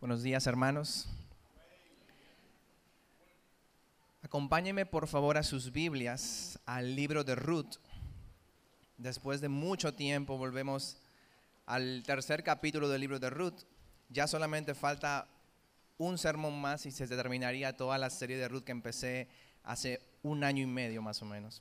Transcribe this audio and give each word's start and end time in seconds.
Buenos 0.00 0.22
días, 0.22 0.46
hermanos. 0.46 1.06
Acompáñenme 4.22 4.86
por 4.86 5.06
favor 5.06 5.36
a 5.36 5.42
sus 5.42 5.72
Biblias 5.72 6.58
al 6.64 6.96
libro 6.96 7.22
de 7.22 7.34
Ruth. 7.34 7.76
Después 8.96 9.42
de 9.42 9.50
mucho 9.50 9.92
tiempo 9.92 10.38
volvemos 10.38 10.96
al 11.66 12.02
tercer 12.06 12.42
capítulo 12.42 12.88
del 12.88 13.02
libro 13.02 13.18
de 13.18 13.28
Ruth. 13.28 13.64
Ya 14.08 14.26
solamente 14.26 14.74
falta 14.74 15.28
un 15.98 16.16
sermón 16.16 16.58
más 16.58 16.86
y 16.86 16.92
se 16.92 17.06
terminaría 17.06 17.76
toda 17.76 17.98
la 17.98 18.08
serie 18.08 18.38
de 18.38 18.48
Ruth 18.48 18.64
que 18.64 18.72
empecé 18.72 19.28
hace 19.64 20.00
un 20.22 20.44
año 20.44 20.62
y 20.62 20.66
medio 20.66 21.02
más 21.02 21.20
o 21.20 21.26
menos. 21.26 21.60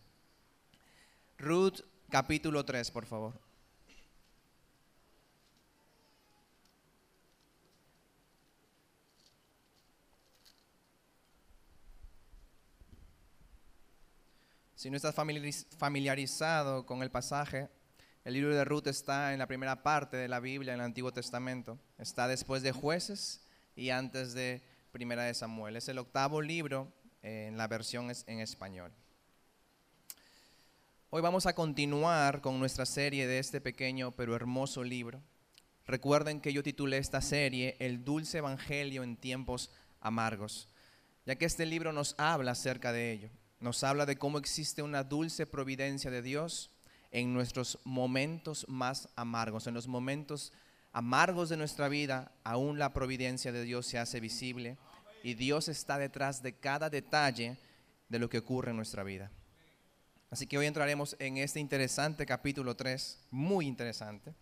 Ruth 1.37 1.81
capítulo 2.09 2.63
3, 2.63 2.89
por 2.91 3.05
favor. 3.05 3.48
Si 14.79 14.89
no 14.89 14.95
estás 14.95 15.13
familiarizado 15.13 16.85
con 16.85 17.03
el 17.03 17.11
pasaje, 17.11 17.67
el 18.23 18.33
libro 18.33 18.55
de 18.55 18.63
Ruth 18.63 18.87
está 18.87 19.33
en 19.33 19.39
la 19.39 19.45
primera 19.45 19.83
parte 19.83 20.15
de 20.15 20.29
la 20.29 20.39
Biblia, 20.39 20.73
en 20.73 20.79
el 20.79 20.85
Antiguo 20.85 21.11
Testamento. 21.11 21.77
Está 21.97 22.29
después 22.29 22.63
de 22.63 22.71
jueces 22.71 23.41
y 23.75 23.89
antes 23.89 24.31
de 24.33 24.61
Primera 24.93 25.23
de 25.23 25.33
Samuel. 25.33 25.75
Es 25.75 25.89
el 25.89 25.97
octavo 25.97 26.41
libro 26.41 26.93
en 27.23 27.57
la 27.57 27.67
versión 27.67 28.09
en 28.25 28.39
español. 28.39 28.93
Hoy 31.09 31.21
vamos 31.21 31.45
a 31.45 31.53
continuar 31.53 32.39
con 32.39 32.57
nuestra 32.57 32.85
serie 32.85 33.27
de 33.27 33.39
este 33.39 33.59
pequeño 33.59 34.11
pero 34.11 34.33
hermoso 34.33 34.81
libro. 34.85 35.21
Recuerden 35.87 36.39
que 36.39 36.53
yo 36.53 36.63
titulé 36.63 36.99
esta 36.99 37.19
serie 37.19 37.75
El 37.79 38.05
dulce 38.05 38.37
evangelio 38.37 39.03
en 39.03 39.17
tiempos 39.17 39.71
amargos, 39.99 40.69
ya 41.25 41.35
que 41.35 41.43
este 41.43 41.65
libro 41.65 41.91
nos 41.91 42.15
habla 42.17 42.51
acerca 42.51 42.93
de 42.93 43.11
ello 43.11 43.29
nos 43.59 43.83
habla 43.83 44.05
de 44.05 44.17
cómo 44.17 44.37
existe 44.37 44.81
una 44.81 45.03
dulce 45.03 45.45
providencia 45.45 46.09
de 46.09 46.21
Dios 46.21 46.71
en 47.11 47.33
nuestros 47.33 47.79
momentos 47.83 48.65
más 48.69 49.09
amargos, 49.15 49.67
en 49.67 49.73
los 49.73 49.87
momentos 49.87 50.53
amargos 50.91 51.49
de 51.49 51.57
nuestra 51.57 51.89
vida, 51.89 52.31
aún 52.43 52.79
la 52.79 52.93
providencia 52.93 53.51
de 53.51 53.63
Dios 53.63 53.85
se 53.85 53.97
hace 53.97 54.19
visible 54.19 54.77
y 55.23 55.33
Dios 55.33 55.67
está 55.67 55.97
detrás 55.97 56.41
de 56.41 56.53
cada 56.53 56.89
detalle 56.89 57.57
de 58.07 58.19
lo 58.19 58.29
que 58.29 58.39
ocurre 58.39 58.71
en 58.71 58.77
nuestra 58.77 59.03
vida. 59.03 59.31
Así 60.31 60.45
que 60.47 60.57
hoy 60.57 60.67
entraremos 60.67 61.15
en 61.19 61.37
este 61.37 61.59
interesante 61.59 62.25
capítulo 62.25 62.75
3, 62.75 63.19
muy 63.31 63.65
interesante, 63.65 64.33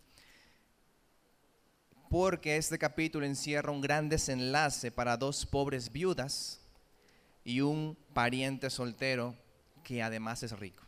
porque 2.10 2.58
este 2.58 2.78
capítulo 2.78 3.26
encierra 3.26 3.72
un 3.72 3.82
gran 3.82 4.10
desenlace 4.10 4.92
para 4.92 5.18
dos 5.18 5.46
pobres 5.46 5.92
viudas 5.92 6.60
y 7.48 7.62
un 7.62 7.98
pariente 8.14 8.70
soltero 8.70 9.34
que 9.82 10.04
además 10.04 10.44
es 10.44 10.52
rico. 10.52 10.84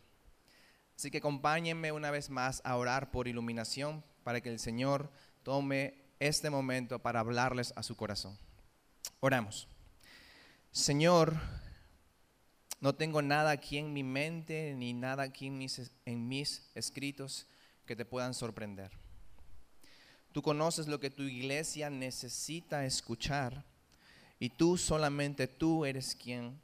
Así 0.94 1.10
que 1.10 1.16
acompáñenme 1.16 1.90
una 1.90 2.10
vez 2.10 2.28
más 2.28 2.60
a 2.66 2.76
orar 2.76 3.10
por 3.10 3.28
iluminación 3.28 4.04
para 4.24 4.42
que 4.42 4.50
el 4.50 4.58
Señor 4.58 5.10
tome 5.42 5.94
este 6.18 6.50
momento 6.50 6.98
para 6.98 7.20
hablarles 7.20 7.72
a 7.76 7.82
su 7.82 7.96
corazón. 7.96 8.36
Oramos. 9.20 9.68
Señor, 10.70 11.34
no 12.78 12.94
tengo 12.94 13.22
nada 13.22 13.52
aquí 13.52 13.78
en 13.78 13.94
mi 13.94 14.02
mente 14.02 14.74
ni 14.76 14.92
nada 14.92 15.22
aquí 15.22 15.46
en 15.46 15.56
mis, 15.56 15.90
en 16.04 16.28
mis 16.28 16.70
escritos 16.74 17.46
que 17.86 17.96
te 17.96 18.04
puedan 18.04 18.34
sorprender. 18.34 18.90
Tú 20.32 20.42
conoces 20.42 20.88
lo 20.88 21.00
que 21.00 21.08
tu 21.08 21.22
iglesia 21.22 21.88
necesita 21.88 22.84
escuchar 22.84 23.64
y 24.40 24.48
tú 24.48 24.76
solamente 24.78 25.46
tú 25.46 25.84
eres 25.84 26.16
quien 26.16 26.60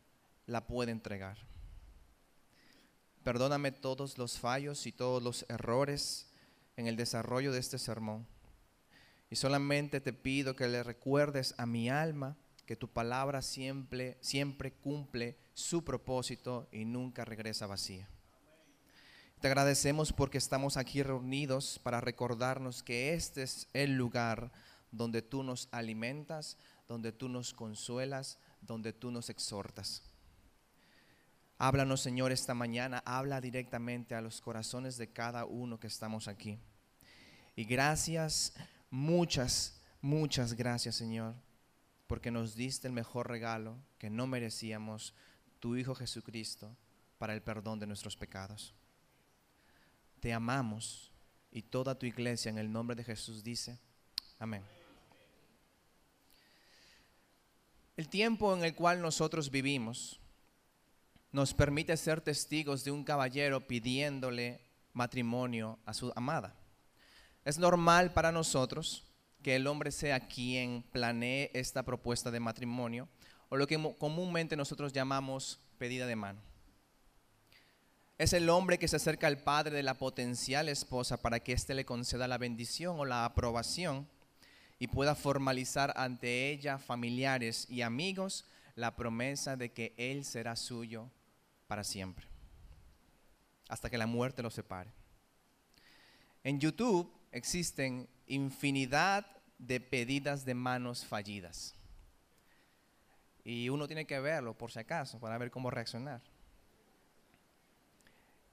la 0.46 0.66
puede 0.66 0.91
entregar. 0.91 1.36
Perdóname 3.22 3.70
todos 3.70 4.19
los 4.19 4.38
fallos 4.38 4.87
y 4.87 4.92
todos 4.92 5.22
los 5.22 5.44
errores 5.48 6.26
en 6.76 6.86
el 6.86 6.97
desarrollo 6.97 7.53
de 7.53 7.60
este 7.60 7.78
sermón. 7.78 8.26
Y 9.31 9.36
solamente 9.36 10.00
te 10.00 10.12
pido 10.12 10.56
que 10.56 10.69
le 10.69 10.82
recuerdes 10.82 11.54
a 11.59 11.66
mi 11.66 11.91
alma 11.91 12.36
que 12.65 12.76
tu 12.76 12.88
palabra 12.88 13.42
siempre, 13.42 14.16
siempre 14.20 14.72
cumple 14.72 15.36
su 15.54 15.84
propósito 15.84 16.69
y 16.72 16.84
nunca 16.84 17.25
regresa 17.25 17.66
vacía. 17.66 18.09
Te 19.41 19.48
agradecemos 19.48 20.12
porque 20.12 20.38
estamos 20.38 20.76
aquí 20.76 21.03
reunidos 21.03 21.78
para 21.82 22.00
recordarnos 22.00 22.82
que 22.82 23.12
este 23.12 23.42
es 23.42 23.69
el 23.75 23.97
lugar 23.97 24.50
donde 24.92 25.20
tú 25.20 25.42
nos 25.42 25.69
alimentas, 25.72 26.56
donde 26.88 27.12
tú 27.12 27.28
nos 27.28 27.52
consuelas, 27.52 28.38
donde 28.60 28.92
tú 28.92 29.10
nos 29.10 29.30
exhortas. 29.30 30.02
Háblanos, 31.58 32.02
Señor, 32.02 32.32
esta 32.32 32.54
mañana, 32.54 33.02
habla 33.06 33.41
directamente 33.41 34.14
a 34.14 34.20
los 34.20 34.41
corazones 34.41 34.98
de 34.98 35.10
cada 35.10 35.47
uno 35.47 35.80
que 35.80 35.86
estamos 35.86 36.28
aquí. 36.28 36.58
Y 37.54 37.64
gracias, 37.64 38.52
muchas, 38.91 39.80
muchas 40.02 40.52
gracias, 40.52 40.97
Señor, 40.97 41.34
porque 42.06 42.30
nos 42.30 42.54
diste 42.54 42.86
el 42.86 42.92
mejor 42.92 43.28
regalo 43.28 43.78
que 43.98 44.10
no 44.10 44.26
merecíamos, 44.26 45.14
tu 45.58 45.76
Hijo 45.76 45.94
Jesucristo, 45.94 46.76
para 47.16 47.32
el 47.32 47.42
perdón 47.42 47.78
de 47.78 47.86
nuestros 47.86 48.16
pecados. 48.16 48.74
Te 50.20 50.34
amamos 50.34 51.10
y 51.50 51.62
toda 51.62 51.98
tu 51.98 52.04
iglesia 52.04 52.50
en 52.50 52.58
el 52.58 52.70
nombre 52.70 52.94
de 52.94 53.04
Jesús 53.04 53.42
dice, 53.42 53.78
amén. 54.38 54.75
El 57.97 58.11
tiempo 58.11 58.55
en 58.55 58.62
el 58.62 58.75
cual 58.75 59.01
nosotros 59.01 59.51
vivimos 59.51 60.21
nos 61.33 61.55
permite 61.55 61.97
ser 61.97 62.21
testigos 62.21 62.84
de 62.84 62.91
un 62.91 63.05
caballero 63.05 63.67
pidiéndole 63.67 64.61
matrimonio 64.93 65.79
a 65.87 65.95
su 65.95 66.12
amada. 66.15 66.55
Es 67.45 67.59
normal 67.59 68.12
para 68.12 68.33
nosotros 68.33 69.05
que 69.43 69.57
el 69.57 69.67
hombre 69.67 69.93
sea 69.93 70.29
quien 70.29 70.83
planee 70.83 71.51
esta 71.55 71.84
propuesta 71.84 72.31
de 72.31 72.41
matrimonio 72.41 73.09
o 73.49 73.57
lo 73.57 73.67
que 73.67 73.81
comúnmente 73.99 74.57
nosotros 74.57 74.93
llamamos 74.93 75.59
pedida 75.78 76.07
de 76.07 76.17
mano. 76.17 76.41
Es 78.19 78.34
el 78.34 78.51
hombre 78.51 78.78
que 78.78 78.89
se 78.89 78.97
acerca 78.97 79.27
al 79.27 79.39
padre 79.39 79.75
de 79.75 79.83
la 79.83 79.95
potencial 79.95 80.69
esposa 80.69 81.23
para 81.23 81.41
que 81.41 81.53
éste 81.53 81.75
le 81.75 81.87
conceda 81.87 82.28
la 82.28 82.39
bendición 82.39 83.01
o 83.01 83.05
la 83.07 83.25
aprobación 83.25 84.07
y 84.78 84.88
pueda 84.88 85.14
formalizar 85.14 85.92
ante 85.97 86.50
ella, 86.50 86.78
familiares 86.78 87.66
y 87.70 87.82
amigos, 87.82 88.44
la 88.75 88.94
promesa 88.94 89.56
de 89.56 89.72
que 89.72 89.94
Él 89.97 90.25
será 90.25 90.54
suyo 90.54 91.10
para 91.66 91.82
siempre, 91.82 92.26
hasta 93.69 93.88
que 93.88 93.98
la 93.98 94.06
muerte 94.06 94.42
lo 94.42 94.50
separe. 94.50 94.91
En 96.44 96.60
YouTube 96.60 97.10
existen 97.32 98.09
infinidad 98.26 99.26
de 99.59 99.81
pedidas 99.81 100.44
de 100.44 100.54
manos 100.54 101.04
fallidas. 101.04 101.75
Y 103.42 103.69
uno 103.69 103.86
tiene 103.86 104.06
que 104.06 104.20
verlo 104.20 104.59
por 104.59 104.72
si 104.72 104.78
acaso, 104.78 105.19
para 105.19 105.38
ver 105.38 105.50
cómo 105.50 105.70
reaccionar. 105.70 106.20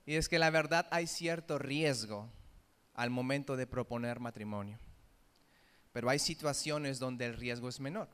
Y 0.06 0.16
es 0.16 0.30
que 0.30 0.40
la 0.40 0.50
verdad 0.50 0.88
hay 0.92 1.08
cierto 1.08 1.58
riesgo 1.58 2.30
al 2.94 3.10
momento 3.10 3.58
de 3.58 3.68
proponer 3.68 4.20
matrimonio 4.20 4.80
pero 5.94 6.10
hay 6.10 6.20
situaciones 6.20 7.00
donde 7.00 7.26
el 7.26 7.38
riesgo 7.38 7.70
es 7.70 7.80
menor. 7.80 8.10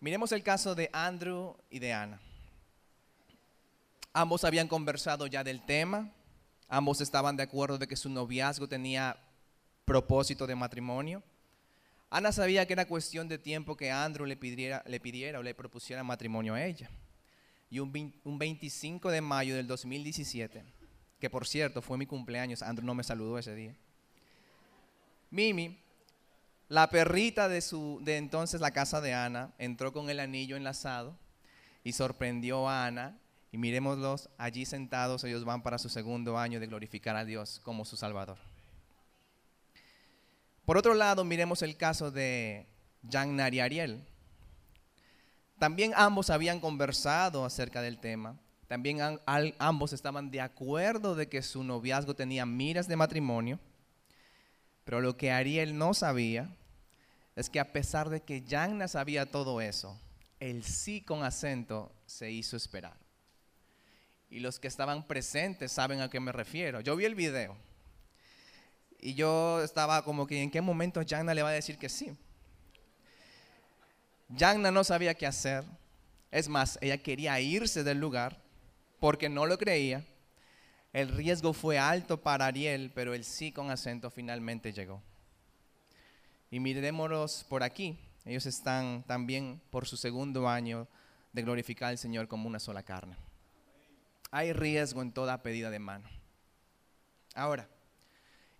Miremos 0.00 0.32
el 0.32 0.42
caso 0.42 0.74
de 0.74 0.90
Andrew 0.92 1.54
y 1.70 1.78
de 1.78 1.92
Ana. 1.92 2.20
Ambos 4.12 4.44
habían 4.44 4.68
conversado 4.68 5.26
ya 5.26 5.44
del 5.44 5.64
tema, 5.64 6.10
ambos 6.68 7.00
estaban 7.00 7.36
de 7.36 7.42
acuerdo 7.42 7.78
de 7.78 7.86
que 7.86 7.96
su 7.96 8.08
noviazgo 8.08 8.68
tenía 8.68 9.16
propósito 9.84 10.46
de 10.46 10.54
matrimonio. 10.54 11.22
Ana 12.10 12.32
sabía 12.32 12.66
que 12.66 12.72
era 12.72 12.86
cuestión 12.86 13.28
de 13.28 13.38
tiempo 13.38 13.76
que 13.76 13.90
Andrew 13.90 14.24
le 14.26 14.36
pidiera, 14.36 14.82
le 14.86 15.00
pidiera 15.00 15.40
o 15.40 15.42
le 15.42 15.54
propusiera 15.54 16.04
matrimonio 16.04 16.54
a 16.54 16.64
ella. 16.64 16.88
Y 17.70 17.80
un, 17.80 18.14
un 18.24 18.38
25 18.38 19.10
de 19.10 19.20
mayo 19.20 19.56
del 19.56 19.66
2017, 19.66 20.62
que 21.18 21.30
por 21.30 21.46
cierto 21.46 21.82
fue 21.82 21.98
mi 21.98 22.06
cumpleaños, 22.06 22.62
Andrew 22.62 22.86
no 22.86 22.94
me 22.94 23.02
saludó 23.02 23.38
ese 23.38 23.54
día. 23.54 23.74
Mimi 25.30 25.83
la 26.68 26.88
perrita 26.88 27.48
de, 27.48 27.60
su, 27.60 28.00
de 28.02 28.16
entonces 28.16 28.60
la 28.60 28.70
casa 28.70 29.00
de 29.00 29.14
Ana 29.14 29.52
entró 29.58 29.92
con 29.92 30.10
el 30.10 30.20
anillo 30.20 30.56
enlazado 30.56 31.16
y 31.82 31.92
sorprendió 31.92 32.68
a 32.68 32.86
Ana. 32.86 33.18
Y 33.52 33.58
miremoslos 33.58 34.30
allí 34.36 34.64
sentados, 34.64 35.22
ellos 35.22 35.44
van 35.44 35.62
para 35.62 35.78
su 35.78 35.88
segundo 35.88 36.38
año 36.38 36.58
de 36.58 36.66
glorificar 36.66 37.14
a 37.14 37.24
Dios 37.24 37.60
como 37.62 37.84
su 37.84 37.96
Salvador. 37.96 38.38
Por 40.64 40.76
otro 40.76 40.94
lado, 40.94 41.24
miremos 41.24 41.62
el 41.62 41.76
caso 41.76 42.10
de 42.10 42.66
Jan 43.08 43.38
y 43.52 43.60
Ariel. 43.60 44.04
También 45.58 45.92
ambos 45.94 46.30
habían 46.30 46.58
conversado 46.58 47.44
acerca 47.44 47.80
del 47.80 47.98
tema. 47.98 48.40
También 48.66 48.98
ambos 49.58 49.92
estaban 49.92 50.30
de 50.30 50.40
acuerdo 50.40 51.14
de 51.14 51.28
que 51.28 51.42
su 51.42 51.62
noviazgo 51.62 52.14
tenía 52.16 52.44
miras 52.46 52.88
de 52.88 52.96
matrimonio. 52.96 53.60
Pero 54.84 55.00
lo 55.00 55.16
que 55.16 55.32
Ariel 55.32 55.76
no 55.76 55.94
sabía 55.94 56.54
es 57.36 57.50
que 57.50 57.60
a 57.60 57.72
pesar 57.72 58.10
de 58.10 58.20
que 58.20 58.42
Yagna 58.42 58.86
sabía 58.86 59.26
todo 59.26 59.60
eso, 59.60 59.98
el 60.40 60.62
sí 60.64 61.00
con 61.00 61.24
acento 61.24 61.92
se 62.06 62.30
hizo 62.30 62.56
esperar. 62.56 62.96
Y 64.30 64.40
los 64.40 64.60
que 64.60 64.68
estaban 64.68 65.06
presentes 65.06 65.72
saben 65.72 66.00
a 66.00 66.10
qué 66.10 66.20
me 66.20 66.32
refiero. 66.32 66.80
Yo 66.80 66.96
vi 66.96 67.04
el 67.04 67.14
video 67.14 67.56
y 69.04 69.14
yo 69.14 69.62
estaba 69.62 70.02
como 70.02 70.26
que 70.26 70.42
en 70.42 70.50
qué 70.50 70.60
momento 70.60 71.02
Yagna 71.02 71.34
le 71.34 71.42
va 71.42 71.50
a 71.50 71.52
decir 71.52 71.76
que 71.78 71.88
sí. 71.88 72.16
Yagna 74.30 74.70
no 74.70 74.82
sabía 74.82 75.14
qué 75.14 75.26
hacer. 75.26 75.64
Es 76.30 76.48
más, 76.48 76.78
ella 76.80 76.98
quería 76.98 77.38
irse 77.38 77.84
del 77.84 78.00
lugar 78.00 78.42
porque 79.00 79.28
no 79.28 79.46
lo 79.46 79.58
creía. 79.58 80.04
El 80.94 81.08
riesgo 81.08 81.52
fue 81.52 81.76
alto 81.76 82.22
para 82.22 82.46
Ariel, 82.46 82.92
pero 82.94 83.14
el 83.14 83.24
sí 83.24 83.50
con 83.50 83.68
acento 83.68 84.12
finalmente 84.12 84.72
llegó. 84.72 85.02
Y 86.52 86.60
miremoslos 86.60 87.44
por 87.48 87.64
aquí. 87.64 87.98
Ellos 88.24 88.46
están 88.46 89.02
también 89.02 89.60
por 89.70 89.88
su 89.88 89.96
segundo 89.96 90.48
año 90.48 90.86
de 91.32 91.42
glorificar 91.42 91.88
al 91.88 91.98
Señor 91.98 92.28
como 92.28 92.46
una 92.46 92.60
sola 92.60 92.84
carne. 92.84 93.16
Hay 94.30 94.52
riesgo 94.52 95.02
en 95.02 95.10
toda 95.10 95.42
pedida 95.42 95.68
de 95.68 95.80
mano. 95.80 96.08
Ahora, 97.34 97.68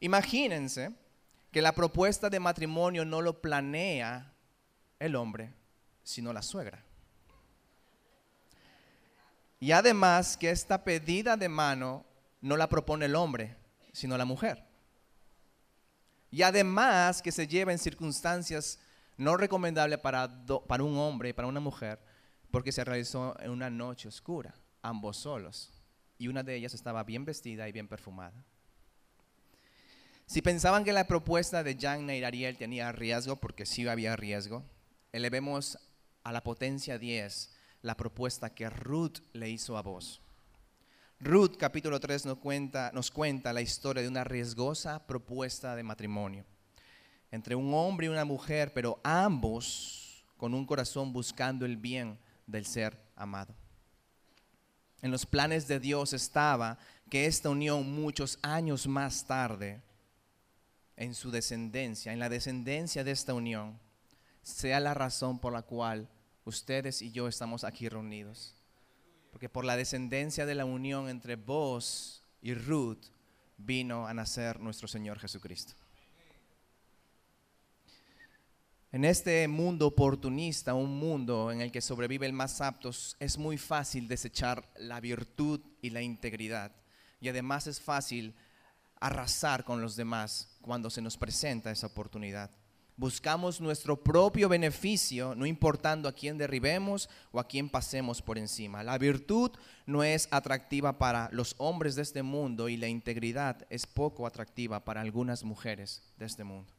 imagínense 0.00 0.90
que 1.52 1.62
la 1.62 1.70
propuesta 1.70 2.28
de 2.28 2.40
matrimonio 2.40 3.04
no 3.04 3.22
lo 3.22 3.40
planea 3.40 4.32
el 4.98 5.14
hombre, 5.14 5.52
sino 6.02 6.32
la 6.32 6.42
suegra. 6.42 6.82
Y 9.60 9.70
además 9.70 10.36
que 10.36 10.50
esta 10.50 10.82
pedida 10.82 11.36
de 11.36 11.48
mano 11.48 12.04
no 12.44 12.58
la 12.58 12.69
propone 12.69 13.06
el 13.06 13.14
hombre, 13.14 13.56
sino 13.94 14.19
la 14.19 14.26
mujer. 14.26 14.62
Y 16.31 16.43
además 16.43 17.23
que 17.23 17.32
se 17.32 17.49
lleva 17.49 17.73
en 17.73 17.79
circunstancias 17.79 18.79
no 19.17 19.38
recomendables 19.38 19.99
para, 20.00 20.44
para 20.69 20.85
un 20.85 20.99
hombre 20.99 21.31
y 21.31 21.32
para 21.32 21.49
una 21.49 21.61
mujer, 21.61 21.99
porque 22.50 22.70
se 22.70 22.85
realizó 22.85 23.35
en 23.41 23.50
una 23.50 23.70
noche 23.70 24.08
oscura, 24.08 24.55
ambos 24.82 25.17
solos. 25.17 25.73
Y 26.19 26.29
una 26.29 26.43
de 26.43 26.55
ellas 26.55 26.75
estaba 26.75 27.02
bien 27.02 27.25
vestida 27.25 27.67
y 27.67 27.73
bien 27.73 27.88
perfumada. 27.88 28.44
Si 30.26 30.43
pensaban 30.43 30.85
que 30.85 30.93
la 30.93 31.06
propuesta 31.06 31.62
de 31.62 31.79
Jan 31.81 32.11
y 32.11 32.25
Ariel 32.25 32.58
tenía 32.58 32.93
riesgo, 32.93 33.37
porque 33.37 33.64
sí 33.64 33.88
había 33.88 34.17
riesgo, 34.17 34.62
elevemos 35.12 35.79
a 36.25 36.31
la 36.31 36.44
potencia 36.44 36.99
10 36.99 37.55
la 37.81 37.96
propuesta 37.96 38.55
que 38.55 38.69
Ruth 38.69 39.20
le 39.32 39.49
hizo 39.49 39.79
a 39.79 39.82
vos. 39.82 40.20
Ruth 41.24 41.56
capítulo 41.56 41.98
3 41.98 42.26
nos 42.26 42.36
cuenta, 42.36 42.90
nos 42.92 43.10
cuenta 43.10 43.54
la 43.54 43.62
historia 43.62 44.02
de 44.02 44.10
una 44.10 44.24
riesgosa 44.24 45.06
propuesta 45.06 45.74
de 45.74 45.82
matrimonio 45.82 46.44
entre 47.30 47.54
un 47.54 47.72
hombre 47.72 48.04
y 48.04 48.10
una 48.10 48.26
mujer, 48.26 48.74
pero 48.74 49.00
ambos 49.02 50.22
con 50.36 50.52
un 50.52 50.66
corazón 50.66 51.14
buscando 51.14 51.64
el 51.64 51.78
bien 51.78 52.18
del 52.46 52.66
ser 52.66 53.00
amado. 53.16 53.54
En 55.00 55.10
los 55.10 55.24
planes 55.24 55.66
de 55.66 55.80
Dios 55.80 56.12
estaba 56.12 56.76
que 57.08 57.24
esta 57.24 57.48
unión 57.48 57.90
muchos 57.90 58.38
años 58.42 58.86
más 58.86 59.26
tarde, 59.26 59.80
en 60.94 61.14
su 61.14 61.30
descendencia, 61.30 62.12
en 62.12 62.18
la 62.18 62.28
descendencia 62.28 63.02
de 63.02 63.12
esta 63.12 63.32
unión, 63.32 63.80
sea 64.42 64.78
la 64.78 64.92
razón 64.92 65.38
por 65.38 65.54
la 65.54 65.62
cual 65.62 66.06
ustedes 66.44 67.00
y 67.00 67.12
yo 67.12 67.28
estamos 67.28 67.64
aquí 67.64 67.88
reunidos. 67.88 68.54
Porque 69.34 69.48
por 69.48 69.64
la 69.64 69.76
descendencia 69.76 70.46
de 70.46 70.54
la 70.54 70.64
unión 70.64 71.08
entre 71.08 71.34
vos 71.34 72.22
y 72.40 72.54
Ruth 72.54 73.06
vino 73.56 74.06
a 74.06 74.14
nacer 74.14 74.60
nuestro 74.60 74.86
Señor 74.86 75.19
Jesucristo. 75.19 75.75
En 78.92 79.04
este 79.04 79.48
mundo 79.48 79.88
oportunista, 79.88 80.75
un 80.75 81.00
mundo 81.00 81.50
en 81.50 81.62
el 81.62 81.72
que 81.72 81.81
sobrevive 81.81 82.26
el 82.26 82.32
más 82.32 82.60
apto, 82.60 82.90
es 83.19 83.36
muy 83.36 83.58
fácil 83.58 84.06
desechar 84.06 84.70
la 84.76 85.00
virtud 85.00 85.60
y 85.82 85.90
la 85.90 86.00
integridad. 86.00 86.70
Y 87.20 87.28
además 87.28 87.66
es 87.66 87.81
fácil 87.81 88.36
arrasar 89.00 89.64
con 89.64 89.82
los 89.82 89.96
demás 89.96 90.56
cuando 90.60 90.90
se 90.90 91.02
nos 91.02 91.16
presenta 91.16 91.72
esa 91.72 91.88
oportunidad. 91.88 92.52
Buscamos 92.96 93.61
nuestro 93.61 94.00
propio 94.00 94.49
beneficio, 94.49 95.35
no 95.35 95.46
importando 95.46 96.08
a 96.08 96.12
quién 96.12 96.38
derribemos 96.38 97.11
o 97.32 97.41
a 97.41 97.49
quién 97.49 97.69
pasemos 97.69 98.23
por 98.23 98.38
encima. 98.38 98.85
La 98.85 98.99
virtud 98.99 99.50
no 99.85 100.05
es 100.05 100.29
atractiva 100.31 100.96
para 100.96 101.29
los 101.32 101.56
hombres 101.58 101.96
de 101.96 102.02
este 102.02 102.23
mundo 102.23 102.69
y 102.69 102.76
la 102.76 102.87
integridad 102.87 103.67
es 103.69 103.85
poco 103.85 104.29
atractiva 104.29 104.85
para 104.85 105.00
algunas 105.00 105.43
mujeres 105.43 106.02
de 106.19 106.26
este 106.26 106.44
mundo. 106.44 106.73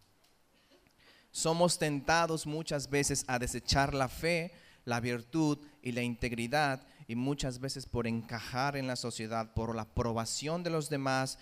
Somos 1.32 1.78
tentados 1.78 2.48
muchas 2.48 2.90
veces 2.90 3.26
a 3.28 3.38
desechar 3.38 3.94
la 3.94 4.08
fe, 4.08 4.54
la 4.86 5.02
virtud 5.02 5.58
y 5.82 5.92
la 5.92 6.02
integridad 6.02 6.88
y 7.10 7.16
muchas 7.18 7.60
veces 7.60 7.86
por 7.86 8.08
encajar 8.08 8.78
en 8.78 8.88
la 8.88 8.96
sociedad, 8.96 9.54
por 9.54 9.76
la 9.76 9.82
aprobación 9.82 10.64
de 10.64 10.70
los 10.70 10.90
demás 10.90 11.38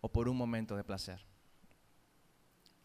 o 0.00 0.08
por 0.08 0.28
un 0.28 0.36
momento 0.36 0.76
de 0.76 0.82
placer 0.82 1.27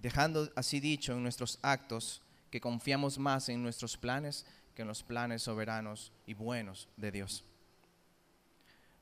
dejando 0.04 0.52
así 0.56 0.82
dicho 0.82 1.14
en 1.14 1.24
nuestros 1.24 1.58
actos 1.62 2.22
que 2.52 2.60
confiamos 2.60 3.18
más 3.18 3.48
en 3.48 3.64
nuestros 3.64 3.98
planes 3.98 4.46
que 4.76 4.82
en 4.82 4.88
los 4.90 5.02
planes 5.02 5.44
soberanos 5.44 6.12
y 6.28 6.34
buenos 6.34 6.90
de 6.98 7.12
Dios. 7.12 7.46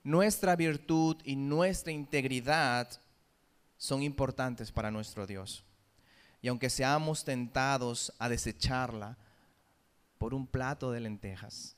Nuestra 0.03 0.55
virtud 0.55 1.17
y 1.25 1.35
nuestra 1.35 1.91
integridad 1.91 2.87
son 3.77 4.03
importantes 4.03 4.71
para 4.71 4.91
nuestro 4.91 5.25
Dios. 5.25 5.63
Y 6.39 6.47
aunque 6.47 6.69
seamos 6.69 7.23
tentados 7.23 8.13
a 8.19 8.29
desecharla 8.29 9.17
por 10.19 10.35
un 10.35 10.45
plato 10.45 10.91
de 10.91 10.99
lentejas, 10.99 11.75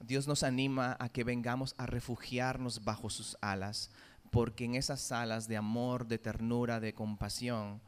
Dios 0.00 0.26
nos 0.26 0.42
anima 0.42 0.96
a 0.98 1.10
que 1.10 1.24
vengamos 1.24 1.74
a 1.76 1.86
refugiarnos 1.86 2.84
bajo 2.84 3.10
sus 3.10 3.36
alas, 3.42 3.90
porque 4.30 4.64
en 4.64 4.74
esas 4.74 5.00
salas 5.00 5.48
de 5.48 5.56
amor, 5.56 6.06
de 6.06 6.18
ternura, 6.18 6.80
de 6.80 6.94
compasión, 6.94 7.80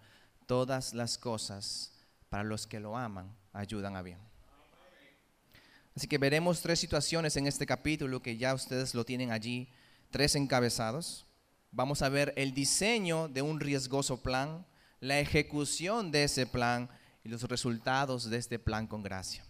todas 0.47 0.95
las 0.95 1.19
cosas 1.19 1.93
para 2.29 2.45
los 2.45 2.67
que 2.67 2.81
lo 2.81 2.97
aman 2.97 3.35
ayudan 3.53 3.97
a 3.97 4.03
bien. 4.03 4.19
Así 5.97 6.07
que 6.07 6.19
veremos 6.19 6.63
tres 6.63 6.79
situaciones 6.79 7.37
en 7.37 7.47
este 7.47 7.67
capítulo 7.67 8.23
que 8.23 8.37
ya 8.37 8.55
ustedes 8.55 8.95
lo 8.95 9.05
tienen 9.05 9.33
allí, 9.33 9.69
tres 10.11 10.37
encabezados. 10.37 11.27
Vamos 11.73 12.03
a 12.03 12.09
ver 12.09 12.33
el 12.37 12.55
diseño 12.55 13.29
de 13.29 13.43
un 13.43 13.59
riesgoso 13.59 14.23
plan, 14.23 14.65
la 15.01 15.19
ejecución 15.19 16.13
de 16.13 16.25
ese 16.25 16.47
plan 16.47 16.89
y 17.25 17.29
los 17.29 17.43
resultados 17.43 18.31
de 18.31 18.37
este 18.37 18.59
plan 18.59 18.87
con 18.87 19.03
gracia. 19.03 19.48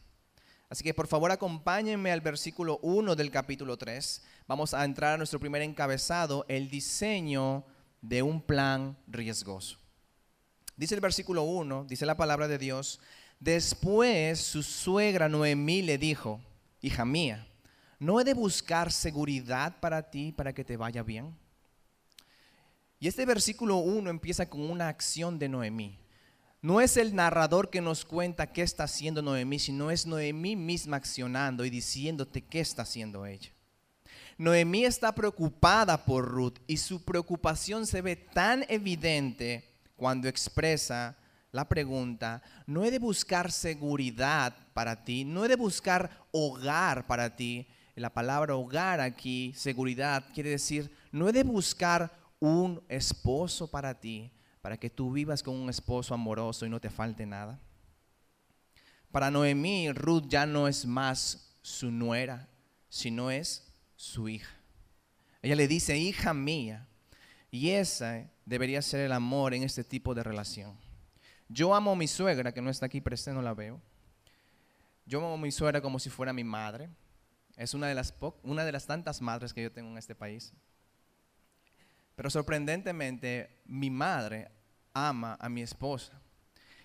Así 0.71 0.85
que 0.85 0.93
por 0.93 1.07
favor 1.07 1.33
acompáñenme 1.33 2.13
al 2.13 2.21
versículo 2.21 2.79
1 2.83 3.17
del 3.17 3.31
capítulo 3.31 3.79
3 3.79 4.23
vamos 4.47 4.75
a 4.75 4.85
entrar 4.85 5.15
a 5.15 5.17
nuestro 5.17 5.41
primer 5.41 5.63
encabezado, 5.63 6.45
el 6.49 6.69
diseño 6.69 7.65
de 8.03 8.23
un 8.23 8.43
plan 8.43 8.97
riesgoso. 9.07 9.79
Dice 10.77 10.95
el 10.95 11.01
versículo 11.01 11.43
1, 11.43 11.87
dice 11.89 12.07
la 12.07 12.17
palabra 12.17 12.49
de 12.49 12.59
Dios, 12.59 13.01
después 13.41 14.41
su 14.41 14.63
suegra 14.63 15.29
Noemí 15.29 15.83
le 15.83 15.99
dijo, 15.99 16.41
hija 16.81 17.05
mía, 17.05 17.49
¿no 17.99 18.21
he 18.21 18.25
de 18.25 18.35
buscar 18.35 18.93
seguridad 18.93 19.81
para 19.81 20.11
ti 20.11 20.33
para 20.33 20.53
que 20.53 20.65
te 20.65 20.77
vaya 20.77 21.03
bien? 21.03 21.37
Y 23.01 23.09
este 23.09 23.25
versículo 23.27 23.79
1 23.79 24.11
empieza 24.11 24.49
con 24.49 24.61
una 24.61 24.89
acción 24.89 25.39
de 25.39 25.49
Noemí. 25.49 25.99
No 26.61 26.81
es 26.81 26.97
el 26.97 27.15
narrador 27.15 27.71
que 27.71 27.81
nos 27.81 28.05
cuenta 28.05 28.53
qué 28.53 28.63
está 28.63 28.85
haciendo 28.85 29.23
Noemí, 29.23 29.59
sino 29.59 29.91
es 29.91 30.07
Noemí 30.07 30.57
misma 30.57 30.97
accionando 30.97 31.65
y 31.65 31.71
diciéndote 31.71 32.43
qué 32.43 32.61
está 32.61 32.83
haciendo 32.83 33.27
ella. 33.27 33.51
Noemí 34.39 34.85
está 34.85 35.15
preocupada 35.15 36.05
por 36.05 36.25
Ruth 36.25 36.59
y 36.67 36.77
su 36.77 37.05
preocupación 37.05 37.87
se 37.87 38.03
ve 38.03 38.17
tan 38.17 38.65
evidente 38.69 39.65
cuando 39.97 40.29
expresa 40.29 41.17
la 41.51 41.69
pregunta, 41.69 42.43
no 42.67 42.85
he 42.85 42.91
de 42.91 42.99
buscar 42.99 43.51
seguridad 43.51 44.55
para 44.75 45.03
ti, 45.03 45.25
no 45.25 45.45
he 45.45 45.49
de 45.49 45.57
buscar 45.57 46.27
hogar 46.31 47.07
para 47.07 47.35
ti. 47.35 47.67
La 47.95 48.11
palabra 48.13 48.55
hogar 48.55 49.01
aquí, 49.01 49.53
seguridad, 49.57 50.25
quiere 50.33 50.51
decir, 50.51 50.95
no 51.11 51.29
he 51.29 51.33
de 51.33 51.43
buscar 51.43 52.13
un 52.39 52.81
esposo 52.89 53.69
para 53.69 53.99
ti, 53.99 54.31
para 54.61 54.77
que 54.77 54.91
tú 54.91 55.13
vivas 55.13 55.43
con 55.43 55.55
un 55.55 55.71
esposo 55.71 56.15
amoroso 56.15 56.67
y 56.67 56.69
no 56.69 56.81
te 56.81 56.91
falte 56.91 57.27
nada. 57.27 57.61
Para 59.11 59.31
Noemí, 59.31 59.91
Ruth 59.93 60.25
ya 60.29 60.47
no 60.47 60.69
es 60.69 60.85
más 60.85 61.57
su 61.63 61.91
nuera, 61.91 62.49
sino 62.89 63.31
es 63.31 63.73
su 63.97 64.29
hija. 64.29 64.55
Ella 65.43 65.57
le 65.57 65.69
dice, 65.69 65.97
hija 65.97 66.35
mía. 66.35 66.87
Y 67.51 67.71
ese 67.71 68.29
debería 68.45 68.83
ser 68.83 69.01
el 69.01 69.13
amor 69.13 69.55
en 69.55 69.63
este 69.63 69.85
tipo 69.85 70.15
de 70.15 70.23
relación. 70.23 70.77
Yo 71.49 71.75
amo 71.75 71.93
a 71.93 71.97
mi 71.97 72.07
suegra, 72.07 72.53
que 72.53 72.61
no 72.61 72.69
está 72.69 72.87
aquí 72.87 73.01
presente, 73.01 73.37
no 73.37 73.43
la 73.43 73.55
veo. 73.55 73.81
Yo 75.07 75.19
amo 75.19 75.35
a 75.35 75.39
mi 75.39 75.51
suegra 75.51 75.81
como 75.81 75.99
si 75.99 76.11
fuera 76.11 76.35
mi 76.35 76.45
madre. 76.45 76.91
Es 77.57 77.73
una 77.73 77.87
de 77.87 77.95
las, 77.95 78.15
una 78.43 78.65
de 78.65 78.73
las 78.73 78.87
tantas 78.87 79.23
madres 79.23 79.55
que 79.55 79.63
yo 79.63 79.73
tengo 79.73 79.91
en 79.91 79.99
este 79.99 80.15
país. 80.15 80.53
Pero 82.19 82.31
sorprendentemente, 82.31 83.61
mi 83.67 83.91
madre 83.91 84.51
ama 84.93 85.37
a 85.39 85.49
mi 85.49 85.63
esposa. 85.63 86.21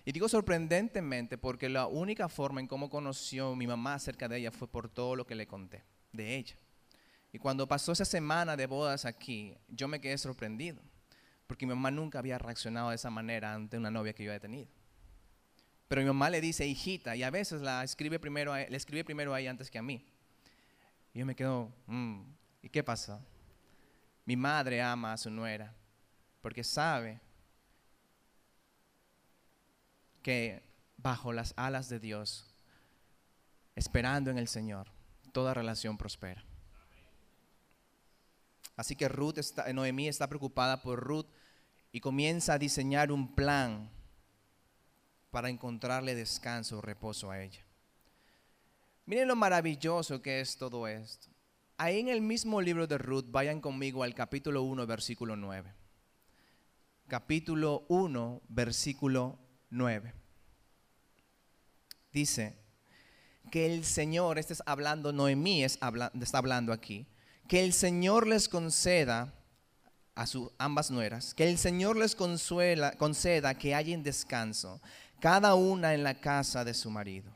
Y 0.04 0.12
digo 0.12 0.28
sorprendentemente 0.28 1.38
porque 1.38 1.68
la 1.68 1.88
única 1.88 2.28
forma 2.28 2.60
en 2.60 2.68
cómo 2.68 2.88
conoció 2.88 3.56
mi 3.56 3.66
mamá 3.66 3.94
acerca 3.94 4.28
de 4.28 4.38
ella 4.38 4.52
fue 4.52 4.68
por 4.68 4.88
todo 4.88 5.16
lo 5.16 5.26
que 5.26 5.34
le 5.34 5.48
conté 5.48 5.82
de 6.12 6.36
ella. 6.36 6.54
Y 7.32 7.40
cuando 7.40 7.66
pasó 7.66 7.90
esa 7.90 8.04
semana 8.04 8.56
de 8.56 8.66
bodas 8.66 9.06
aquí, 9.06 9.56
yo 9.66 9.88
me 9.88 10.00
quedé 10.00 10.16
sorprendido, 10.18 10.80
porque 11.48 11.66
mi 11.66 11.74
mamá 11.74 11.90
nunca 11.90 12.20
había 12.20 12.38
reaccionado 12.38 12.90
de 12.90 12.94
esa 12.94 13.10
manera 13.10 13.54
ante 13.54 13.76
una 13.76 13.90
novia 13.90 14.12
que 14.12 14.22
yo 14.22 14.30
había 14.30 14.38
tenido. 14.38 14.68
Pero 15.88 16.00
mi 16.00 16.06
mamá 16.06 16.30
le 16.30 16.40
dice 16.40 16.64
hijita 16.64 17.16
y 17.16 17.24
a 17.24 17.30
veces 17.30 17.60
la 17.60 17.82
escribe 17.82 18.20
primero 18.20 18.54
le 18.54 18.76
escribe 18.76 19.02
primero 19.04 19.34
a 19.34 19.40
ella 19.40 19.50
antes 19.50 19.68
que 19.68 19.78
a 19.78 19.82
mí. 19.82 20.06
Y 21.12 21.18
yo 21.18 21.26
me 21.26 21.34
quedo, 21.34 21.72
mm, 21.88 22.22
¿y 22.62 22.68
qué 22.68 22.84
pasa? 22.84 23.20
Mi 24.24 24.36
madre 24.36 24.80
ama 24.82 25.12
a 25.12 25.18
su 25.18 25.30
nuera 25.30 25.74
porque 26.40 26.64
sabe 26.64 27.20
que 30.22 30.62
bajo 30.96 31.32
las 31.32 31.52
alas 31.56 31.88
de 31.88 32.00
Dios, 32.00 32.46
esperando 33.74 34.30
en 34.30 34.38
el 34.38 34.48
Señor, 34.48 34.88
toda 35.32 35.52
relación 35.52 35.98
prospera. 35.98 36.42
Así 38.76 38.96
que 38.96 39.08
Ruth 39.08 39.38
está, 39.38 39.72
Noemí 39.72 40.08
está 40.08 40.26
preocupada 40.28 40.82
por 40.82 41.00
Ruth 41.00 41.26
y 41.92 42.00
comienza 42.00 42.54
a 42.54 42.58
diseñar 42.58 43.12
un 43.12 43.34
plan 43.34 43.90
para 45.30 45.48
encontrarle 45.48 46.14
descanso, 46.14 46.80
reposo 46.80 47.30
a 47.30 47.42
ella. 47.42 47.64
Miren 49.06 49.28
lo 49.28 49.36
maravilloso 49.36 50.22
que 50.22 50.40
es 50.40 50.56
todo 50.56 50.88
esto. 50.88 51.33
Ahí 51.76 51.98
en 51.98 52.08
el 52.08 52.20
mismo 52.20 52.60
libro 52.60 52.86
de 52.86 52.98
Ruth, 52.98 53.26
vayan 53.30 53.60
conmigo 53.60 54.04
al 54.04 54.14
capítulo 54.14 54.62
1, 54.62 54.86
versículo 54.86 55.34
9. 55.34 55.72
Capítulo 57.08 57.84
1, 57.88 58.42
versículo 58.48 59.38
9. 59.70 60.14
Dice 62.12 62.56
que 63.50 63.66
el 63.74 63.84
Señor, 63.84 64.38
este 64.38 64.52
es 64.52 64.62
hablando, 64.66 65.12
Noemí 65.12 65.64
está 65.64 66.38
hablando 66.38 66.72
aquí, 66.72 67.08
que 67.48 67.64
el 67.64 67.72
Señor 67.72 68.28
les 68.28 68.48
conceda 68.48 69.34
a 70.14 70.26
ambas 70.58 70.92
nueras, 70.92 71.34
que 71.34 71.48
el 71.48 71.58
Señor 71.58 71.96
les 71.96 72.14
consuela, 72.14 72.92
conceda 72.92 73.58
que 73.58 73.74
hayan 73.74 74.04
descanso, 74.04 74.80
cada 75.18 75.56
una 75.56 75.92
en 75.92 76.04
la 76.04 76.20
casa 76.20 76.64
de 76.64 76.72
su 76.72 76.88
marido. 76.88 77.32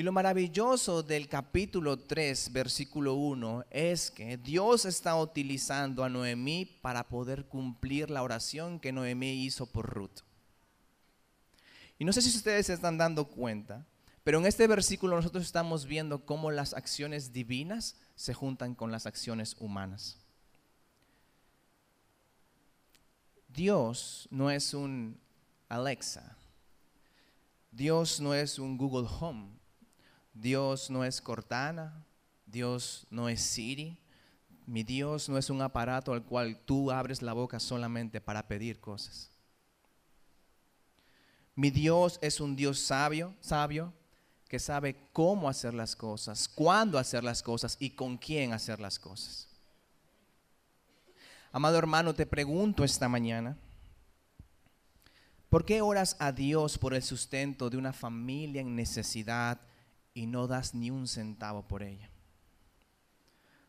Y 0.00 0.02
lo 0.02 0.12
maravilloso 0.12 1.02
del 1.02 1.28
capítulo 1.28 1.98
3, 1.98 2.54
versículo 2.54 3.16
1, 3.16 3.66
es 3.68 4.10
que 4.10 4.38
Dios 4.38 4.86
está 4.86 5.14
utilizando 5.14 6.02
a 6.02 6.08
Noemí 6.08 6.64
para 6.64 7.06
poder 7.06 7.44
cumplir 7.44 8.08
la 8.08 8.22
oración 8.22 8.80
que 8.80 8.92
Noemí 8.92 9.44
hizo 9.44 9.66
por 9.66 9.90
Ruth. 9.90 10.20
Y 11.98 12.06
no 12.06 12.14
sé 12.14 12.22
si 12.22 12.34
ustedes 12.34 12.64
se 12.64 12.72
están 12.72 12.96
dando 12.96 13.26
cuenta, 13.26 13.84
pero 14.24 14.38
en 14.38 14.46
este 14.46 14.66
versículo 14.66 15.16
nosotros 15.16 15.44
estamos 15.44 15.84
viendo 15.84 16.24
cómo 16.24 16.50
las 16.50 16.72
acciones 16.72 17.34
divinas 17.34 17.94
se 18.16 18.32
juntan 18.32 18.74
con 18.74 18.90
las 18.90 19.04
acciones 19.04 19.54
humanas. 19.58 20.16
Dios 23.48 24.28
no 24.30 24.50
es 24.50 24.72
un 24.72 25.20
Alexa. 25.68 26.38
Dios 27.70 28.18
no 28.18 28.32
es 28.32 28.58
un 28.58 28.78
Google 28.78 29.06
Home. 29.20 29.59
Dios 30.32 30.90
no 30.90 31.04
es 31.04 31.20
Cortana. 31.20 32.04
Dios 32.46 33.06
no 33.10 33.28
es 33.28 33.40
Siri. 33.40 33.98
Mi 34.66 34.82
Dios 34.82 35.28
no 35.28 35.38
es 35.38 35.50
un 35.50 35.62
aparato 35.62 36.12
al 36.12 36.24
cual 36.24 36.60
tú 36.64 36.90
abres 36.90 37.22
la 37.22 37.32
boca 37.32 37.58
solamente 37.58 38.20
para 38.20 38.46
pedir 38.46 38.80
cosas. 38.80 39.30
Mi 41.54 41.70
Dios 41.70 42.18
es 42.22 42.40
un 42.40 42.56
Dios 42.56 42.78
sabio, 42.78 43.34
sabio, 43.40 43.92
que 44.48 44.58
sabe 44.58 44.96
cómo 45.12 45.48
hacer 45.48 45.74
las 45.74 45.94
cosas, 45.94 46.48
cuándo 46.48 46.98
hacer 46.98 47.22
las 47.22 47.42
cosas 47.42 47.76
y 47.80 47.90
con 47.90 48.16
quién 48.16 48.52
hacer 48.52 48.80
las 48.80 48.98
cosas. 48.98 49.48
Amado 51.52 51.78
hermano, 51.78 52.14
te 52.14 52.26
pregunto 52.26 52.84
esta 52.84 53.08
mañana, 53.08 53.56
¿por 55.48 55.64
qué 55.64 55.82
oras 55.82 56.16
a 56.20 56.32
Dios 56.32 56.78
por 56.78 56.94
el 56.94 57.02
sustento 57.02 57.70
de 57.70 57.76
una 57.76 57.92
familia 57.92 58.60
en 58.60 58.76
necesidad 58.76 59.60
y 60.14 60.26
no 60.26 60.46
das 60.46 60.74
ni 60.74 60.90
un 60.90 61.06
centavo 61.06 61.66
por 61.66 61.82
ella? 61.82 62.10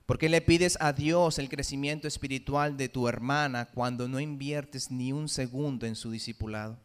¿Por 0.06 0.18
qué 0.18 0.28
le 0.28 0.42
pides 0.42 0.78
a 0.82 0.92
Dios 0.92 1.40
el 1.40 1.48
crecimiento 1.48 2.08
espiritual 2.08 2.76
de 2.76 2.90
tu 2.90 3.08
hermana 3.08 3.70
cuando 3.74 4.08
no 4.08 4.20
inviertes 4.20 4.92
ni 4.92 5.14
un 5.14 5.30
segundo 5.30 5.86
en 5.86 5.96
su 5.96 6.12
discipulado? 6.12 6.78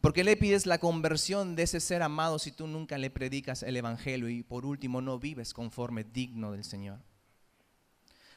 ¿Por 0.00 0.12
qué 0.12 0.24
le 0.24 0.36
pides 0.36 0.66
la 0.66 0.78
conversión 0.78 1.56
de 1.56 1.62
ese 1.64 1.80
ser 1.80 2.02
amado 2.02 2.38
si 2.38 2.52
tú 2.52 2.66
nunca 2.66 2.98
le 2.98 3.10
predicas 3.10 3.62
el 3.62 3.76
Evangelio 3.76 4.28
y 4.28 4.42
por 4.42 4.66
último 4.66 5.00
no 5.00 5.18
vives 5.18 5.52
conforme 5.54 6.04
digno 6.04 6.52
del 6.52 6.64
Señor? 6.64 7.00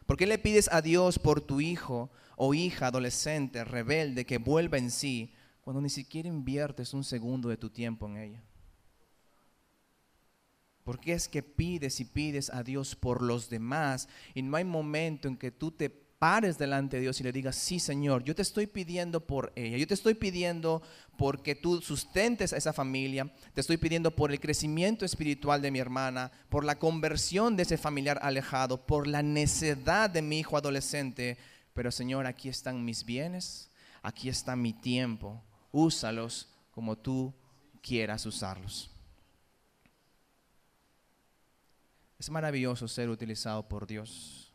¿Por 0.06 0.16
qué 0.16 0.26
le 0.26 0.38
pides 0.38 0.70
a 0.72 0.82
Dios 0.82 1.20
por 1.20 1.42
tu 1.42 1.60
hijo 1.60 2.10
o 2.38 2.54
hija 2.54 2.88
adolescente, 2.88 3.66
rebelde, 3.66 4.26
que 4.26 4.38
vuelva 4.38 4.78
en 4.78 4.92
sí, 4.92 5.34
cuando 5.62 5.82
ni 5.82 5.90
siquiera 5.90 6.30
inviertes 6.30 6.94
un 6.94 7.04
segundo 7.04 7.50
de 7.50 7.58
tu 7.58 7.70
tiempo 7.70 8.08
en 8.08 8.18
ella? 8.18 8.44
¿Por 10.88 11.02
qué 11.02 11.12
es 11.12 11.28
que 11.28 11.44
pides 11.44 12.00
y 12.00 12.06
pides 12.06 12.50
a 12.50 12.64
Dios 12.64 12.96
por 12.96 13.22
los 13.22 13.50
demás 13.50 14.08
y 14.34 14.42
no 14.42 14.56
hay 14.56 14.64
momento 14.64 15.28
en 15.28 15.36
que 15.36 15.52
tú 15.52 15.70
te 15.70 15.90
pares 15.90 16.58
delante 16.58 16.96
de 16.96 17.02
Dios 17.02 17.20
y 17.20 17.26
le 17.26 17.34
digas, 17.34 17.58
sí 17.58 17.78
Señor, 17.78 18.24
yo 18.24 18.34
te 18.34 18.42
estoy 18.42 18.68
pidiendo 18.68 19.28
por 19.28 19.52
ella, 19.58 19.76
yo 19.76 19.86
te 19.86 19.96
estoy 19.96 20.14
pidiendo 20.14 20.82
porque 21.18 21.56
tú 21.56 21.82
sustentes 21.82 22.54
a 22.54 22.58
esa 22.58 22.72
familia, 22.72 23.30
te 23.54 23.60
estoy 23.60 23.76
pidiendo 23.76 24.16
por 24.16 24.32
el 24.32 24.40
crecimiento 24.40 25.04
espiritual 25.04 25.62
de 25.62 25.72
mi 25.72 25.80
hermana, 25.80 26.32
por 26.48 26.64
la 26.64 26.80
conversión 26.80 27.58
de 27.58 27.64
ese 27.64 27.78
familiar 27.78 28.18
alejado, 28.22 28.88
por 28.88 29.08
la 29.08 29.22
necedad 29.22 30.10
de 30.10 30.22
mi 30.22 30.40
hijo 30.40 30.56
adolescente, 30.56 31.38
pero 31.74 31.92
Señor, 31.92 32.26
aquí 32.28 32.48
están 32.48 32.86
mis 32.86 33.04
bienes, 33.04 33.70
aquí 34.02 34.30
está 34.30 34.56
mi 34.56 34.72
tiempo, 34.72 35.44
úsalos 35.74 36.48
como 36.72 36.98
tú 36.98 37.34
quieras 37.82 38.26
usarlos. 38.26 38.97
Es 42.20 42.30
maravilloso 42.30 42.88
ser 42.88 43.10
utilizado 43.10 43.68
por 43.68 43.86
Dios. 43.86 44.52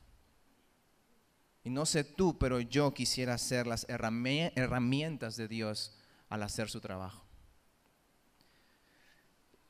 Y 1.64 1.71
no 1.71 1.87
sé 1.87 2.02
tú, 2.02 2.38
pero 2.38 2.61
yo 2.61 2.92
quisiera 2.92 3.38
ser 3.38 3.66
las 3.66 3.87
herramientas 3.88 5.37
de 5.37 5.47
Dios 5.47 5.95
al 6.28 6.42
hacer 6.42 6.69
su 6.69 6.81
trabajo. 6.81 7.25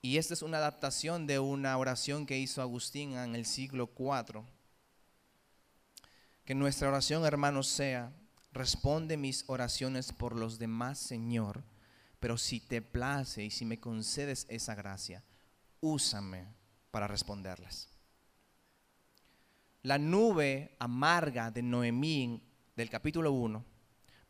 Y 0.00 0.16
esta 0.16 0.34
es 0.34 0.42
una 0.42 0.58
adaptación 0.58 1.26
de 1.26 1.38
una 1.38 1.76
oración 1.76 2.26
que 2.26 2.38
hizo 2.38 2.62
Agustín 2.62 3.14
en 3.16 3.36
el 3.36 3.44
siglo 3.44 3.90
IV. 3.96 4.42
Que 6.44 6.54
nuestra 6.54 6.88
oración, 6.88 7.24
hermanos, 7.24 7.68
sea, 7.68 8.12
responde 8.52 9.16
mis 9.16 9.44
oraciones 9.46 10.12
por 10.12 10.34
los 10.34 10.58
demás, 10.58 10.98
Señor, 10.98 11.62
pero 12.20 12.38
si 12.38 12.58
te 12.58 12.82
place 12.82 13.44
y 13.44 13.50
si 13.50 13.64
me 13.64 13.78
concedes 13.78 14.46
esa 14.48 14.74
gracia, 14.74 15.22
úsame 15.80 16.61
para 16.92 17.08
responderlas 17.08 17.88
la 19.82 19.98
nube 19.98 20.76
amarga 20.78 21.50
de 21.50 21.62
Noemí 21.62 22.40
del 22.76 22.88
capítulo 22.88 23.32
1 23.32 23.64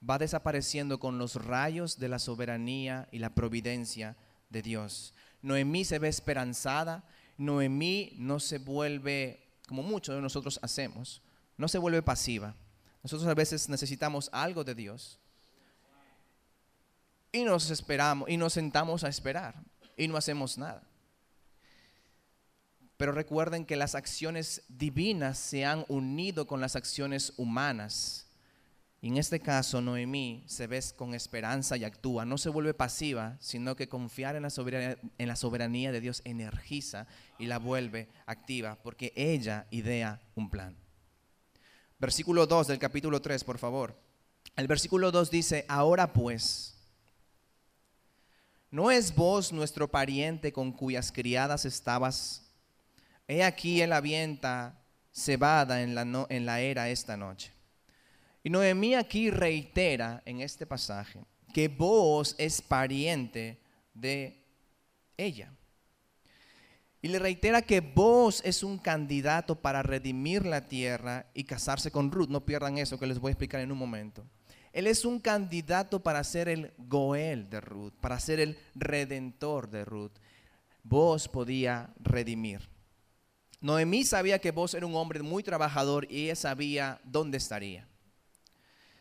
va 0.08 0.18
desapareciendo 0.18 0.98
con 0.98 1.18
los 1.18 1.36
rayos 1.36 1.98
de 1.98 2.08
la 2.08 2.18
soberanía 2.18 3.08
y 3.12 3.18
la 3.18 3.34
providencia 3.34 4.16
de 4.50 4.62
Dios. 4.62 5.14
Noemí 5.42 5.84
se 5.84 5.98
ve 5.98 6.08
esperanzada, 6.08 7.04
Noemí 7.38 8.14
no 8.16 8.40
se 8.40 8.58
vuelve, 8.58 9.46
como 9.68 9.82
muchos 9.82 10.14
de 10.14 10.22
nosotros 10.22 10.58
hacemos, 10.62 11.22
no 11.56 11.68
se 11.68 11.78
vuelve 11.78 12.02
pasiva. 12.02 12.56
Nosotros 13.02 13.28
a 13.28 13.34
veces 13.34 13.68
necesitamos 13.68 14.28
algo 14.32 14.64
de 14.64 14.74
Dios 14.74 15.18
y 17.30 17.44
nos 17.44 17.70
esperamos 17.70 18.28
y 18.28 18.36
nos 18.36 18.54
sentamos 18.54 19.04
a 19.04 19.08
esperar 19.08 19.54
y 19.96 20.08
no 20.08 20.16
hacemos 20.16 20.58
nada. 20.58 20.82
Pero 23.02 23.10
recuerden 23.10 23.64
que 23.64 23.74
las 23.74 23.96
acciones 23.96 24.62
divinas 24.68 25.36
se 25.36 25.64
han 25.64 25.84
unido 25.88 26.46
con 26.46 26.60
las 26.60 26.76
acciones 26.76 27.32
humanas. 27.36 28.28
Y 29.00 29.08
en 29.08 29.16
este 29.16 29.40
caso, 29.40 29.80
Noemí 29.80 30.44
se 30.46 30.68
ve 30.68 30.80
con 30.94 31.12
esperanza 31.12 31.76
y 31.76 31.82
actúa. 31.82 32.24
No 32.24 32.38
se 32.38 32.48
vuelve 32.48 32.74
pasiva, 32.74 33.36
sino 33.40 33.74
que 33.74 33.88
confiar 33.88 34.36
en 34.36 34.42
la, 34.42 34.50
soberanía, 35.34 35.90
de 35.90 36.00
Dios 36.00 36.22
energiza 36.24 37.08
y 37.40 37.46
la 37.46 37.58
vuelve 37.58 38.08
activa, 38.24 38.78
porque 38.84 39.12
ella 39.16 39.66
idea 39.72 40.22
un 40.36 40.48
plan. 40.48 40.76
Versículo 41.98 42.46
2 42.46 42.68
del 42.68 42.78
capítulo 42.78 43.20
3, 43.20 43.42
por 43.42 43.58
favor. 43.58 44.00
El 44.54 44.68
versículo 44.68 45.10
2 45.10 45.28
dice, 45.28 45.64
ahora 45.66 46.12
pues, 46.12 46.76
¿no 48.70 48.92
es 48.92 49.12
vos 49.12 49.52
nuestro 49.52 49.90
pariente 49.90 50.52
con 50.52 50.70
cuyas 50.70 51.10
criadas 51.10 51.64
estabas 51.64 52.42
He 53.32 53.42
aquí 53.42 53.80
él 53.80 53.94
avienta 53.94 54.78
cebada 55.10 55.82
en 55.82 55.94
la, 55.94 56.26
en 56.28 56.44
la 56.44 56.60
era 56.60 56.90
esta 56.90 57.16
noche. 57.16 57.50
Y 58.44 58.50
Noemí 58.50 58.94
aquí 58.94 59.30
reitera 59.30 60.22
en 60.26 60.42
este 60.42 60.66
pasaje 60.66 61.20
que 61.54 61.68
vos 61.68 62.34
es 62.36 62.60
pariente 62.60 63.58
de 63.94 64.44
ella. 65.16 65.50
Y 67.00 67.08
le 67.08 67.18
reitera 67.18 67.62
que 67.62 67.80
vos 67.80 68.42
es 68.44 68.62
un 68.62 68.76
candidato 68.76 69.54
para 69.54 69.82
redimir 69.82 70.44
la 70.44 70.68
tierra 70.68 71.26
y 71.32 71.44
casarse 71.44 71.90
con 71.90 72.12
Ruth. 72.12 72.28
No 72.28 72.44
pierdan 72.44 72.76
eso 72.76 72.98
que 72.98 73.06
les 73.06 73.18
voy 73.18 73.30
a 73.30 73.32
explicar 73.32 73.62
en 73.62 73.72
un 73.72 73.78
momento. 73.78 74.26
Él 74.74 74.86
es 74.86 75.06
un 75.06 75.18
candidato 75.18 76.02
para 76.02 76.22
ser 76.22 76.50
el 76.50 76.74
Goel 76.76 77.48
de 77.48 77.62
Ruth, 77.62 77.94
para 77.98 78.20
ser 78.20 78.40
el 78.40 78.58
redentor 78.74 79.70
de 79.70 79.86
Ruth. 79.86 80.12
Vos 80.84 81.28
podía 81.28 81.88
redimir. 81.98 82.71
Noemí 83.62 84.02
sabía 84.02 84.40
que 84.40 84.50
vos 84.50 84.74
era 84.74 84.84
un 84.84 84.96
hombre 84.96 85.22
muy 85.22 85.44
trabajador 85.44 86.06
y 86.10 86.24
ella 86.24 86.34
sabía 86.34 87.00
dónde 87.04 87.38
estaría. 87.38 87.86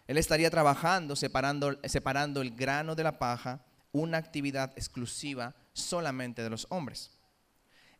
Él 0.05 0.19
estaría 0.19 0.51
trabajando, 0.51 1.15
separando, 1.15 1.79
separando 1.83 2.41
el 2.41 2.51
grano 2.51 2.93
de 2.93 3.03
la 3.03 3.17
paja, 3.17 3.65
una 3.91 4.19
actividad 4.19 4.71
exclusiva 4.75 5.55
solamente 5.73 6.43
de 6.43 6.51
los 6.51 6.67
hombres. 6.69 7.11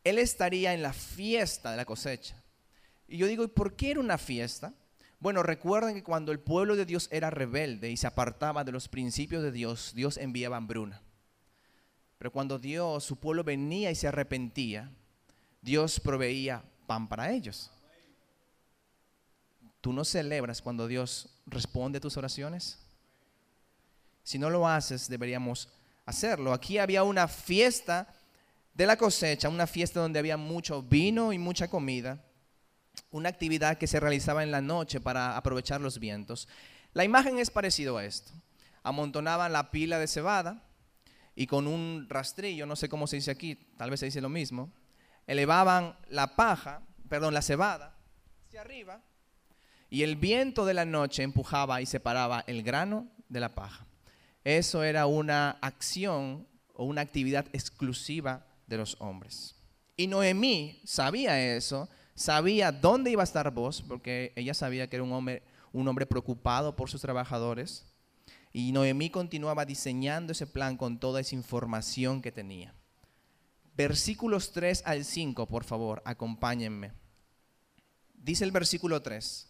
Él 0.03 0.19
estaría 0.19 0.73
en 0.75 0.83
la 0.83 0.93
fiesta 0.93 1.71
de 1.71 1.77
la 1.77 1.85
cosecha. 1.85 2.43
Y 3.07 3.17
yo 3.17 3.25
digo, 3.25 3.43
¿y 3.43 3.47
por 3.47 3.75
qué 3.75 3.91
era 3.91 3.99
una 3.99 4.19
fiesta? 4.19 4.73
Bueno, 5.19 5.41
recuerden 5.41 5.95
que 5.95 6.03
cuando 6.03 6.31
el 6.31 6.39
pueblo 6.39 6.75
de 6.75 6.85
Dios 6.85 7.07
era 7.11 7.31
rebelde 7.31 7.89
y 7.89 7.97
se 7.97 8.07
apartaba 8.07 8.63
de 8.63 8.71
los 8.71 8.87
principios 8.87 9.41
de 9.41 9.51
Dios, 9.51 9.93
Dios 9.95 10.17
enviaba 10.17 10.57
hambruna. 10.57 11.01
Pero 12.19 12.31
cuando 12.31 12.59
Dios, 12.59 13.03
su 13.03 13.17
pueblo 13.17 13.43
venía 13.43 13.89
y 13.89 13.95
se 13.95 14.07
arrepentía, 14.07 14.91
Dios 15.61 15.99
proveía 15.99 16.63
pan 16.87 17.07
para 17.07 17.31
ellos. 17.31 17.71
¿Tú 19.79 19.93
no 19.93 20.03
celebras 20.03 20.61
cuando 20.61 20.87
Dios 20.87 21.29
responde 21.45 21.97
a 21.97 22.01
tus 22.01 22.17
oraciones? 22.17 22.79
Si 24.23 24.37
no 24.37 24.49
lo 24.49 24.67
haces, 24.67 25.07
deberíamos 25.09 25.69
hacerlo. 26.05 26.53
Aquí 26.53 26.77
había 26.77 27.03
una 27.03 27.27
fiesta 27.27 28.13
de 28.73 28.85
la 28.85 28.97
cosecha, 28.97 29.49
una 29.49 29.67
fiesta 29.67 29.99
donde 29.99 30.19
había 30.19 30.37
mucho 30.37 30.81
vino 30.81 31.33
y 31.33 31.39
mucha 31.39 31.67
comida, 31.67 32.23
una 33.09 33.29
actividad 33.29 33.77
que 33.77 33.87
se 33.87 33.99
realizaba 33.99 34.43
en 34.43 34.51
la 34.51 34.61
noche 34.61 34.99
para 34.99 35.37
aprovechar 35.37 35.81
los 35.81 35.99
vientos. 35.99 36.47
La 36.93 37.03
imagen 37.03 37.39
es 37.39 37.49
parecido 37.49 37.97
a 37.97 38.05
esto. 38.05 38.31
Amontonaban 38.83 39.51
la 39.51 39.71
pila 39.71 39.99
de 39.99 40.07
cebada 40.07 40.63
y 41.35 41.47
con 41.47 41.67
un 41.67 42.07
rastrillo, 42.09 42.65
no 42.65 42.75
sé 42.75 42.89
cómo 42.89 43.07
se 43.07 43.17
dice 43.17 43.31
aquí, 43.31 43.55
tal 43.77 43.89
vez 43.89 43.99
se 43.99 44.07
dice 44.07 44.21
lo 44.21 44.29
mismo, 44.29 44.71
elevaban 45.31 45.95
la 46.09 46.35
paja, 46.35 46.81
perdón, 47.07 47.33
la 47.33 47.41
cebada 47.41 47.95
hacia 48.47 48.59
arriba 48.59 49.01
y 49.89 50.03
el 50.03 50.17
viento 50.17 50.65
de 50.65 50.73
la 50.73 50.83
noche 50.83 51.23
empujaba 51.23 51.81
y 51.81 51.85
separaba 51.85 52.43
el 52.47 52.63
grano 52.63 53.07
de 53.29 53.39
la 53.39 53.55
paja. 53.55 53.87
Eso 54.43 54.83
era 54.83 55.05
una 55.05 55.51
acción 55.61 56.47
o 56.73 56.83
una 56.83 56.99
actividad 56.99 57.45
exclusiva 57.53 58.45
de 58.67 58.75
los 58.75 58.97
hombres. 58.99 59.55
Y 59.95 60.07
Noemí 60.07 60.81
sabía 60.83 61.55
eso, 61.55 61.87
sabía 62.13 62.73
dónde 62.73 63.11
iba 63.11 63.23
a 63.23 63.23
estar 63.23 63.51
vos, 63.51 63.81
porque 63.87 64.33
ella 64.35 64.53
sabía 64.53 64.89
que 64.89 64.97
era 64.97 65.03
un 65.03 65.13
hombre, 65.13 65.43
un 65.71 65.87
hombre 65.87 66.05
preocupado 66.05 66.75
por 66.75 66.89
sus 66.89 66.99
trabajadores. 66.99 67.85
Y 68.51 68.73
Noemí 68.73 69.09
continuaba 69.09 69.63
diseñando 69.63 70.33
ese 70.33 70.45
plan 70.45 70.75
con 70.75 70.99
toda 70.99 71.21
esa 71.21 71.35
información 71.35 72.21
que 72.21 72.33
tenía. 72.33 72.73
Versículos 73.75 74.51
3 74.51 74.83
al 74.85 75.05
5, 75.05 75.47
por 75.47 75.63
favor, 75.63 76.01
acompáñenme. 76.05 76.91
Dice 78.13 78.43
el 78.43 78.51
versículo 78.51 79.01
3. 79.01 79.47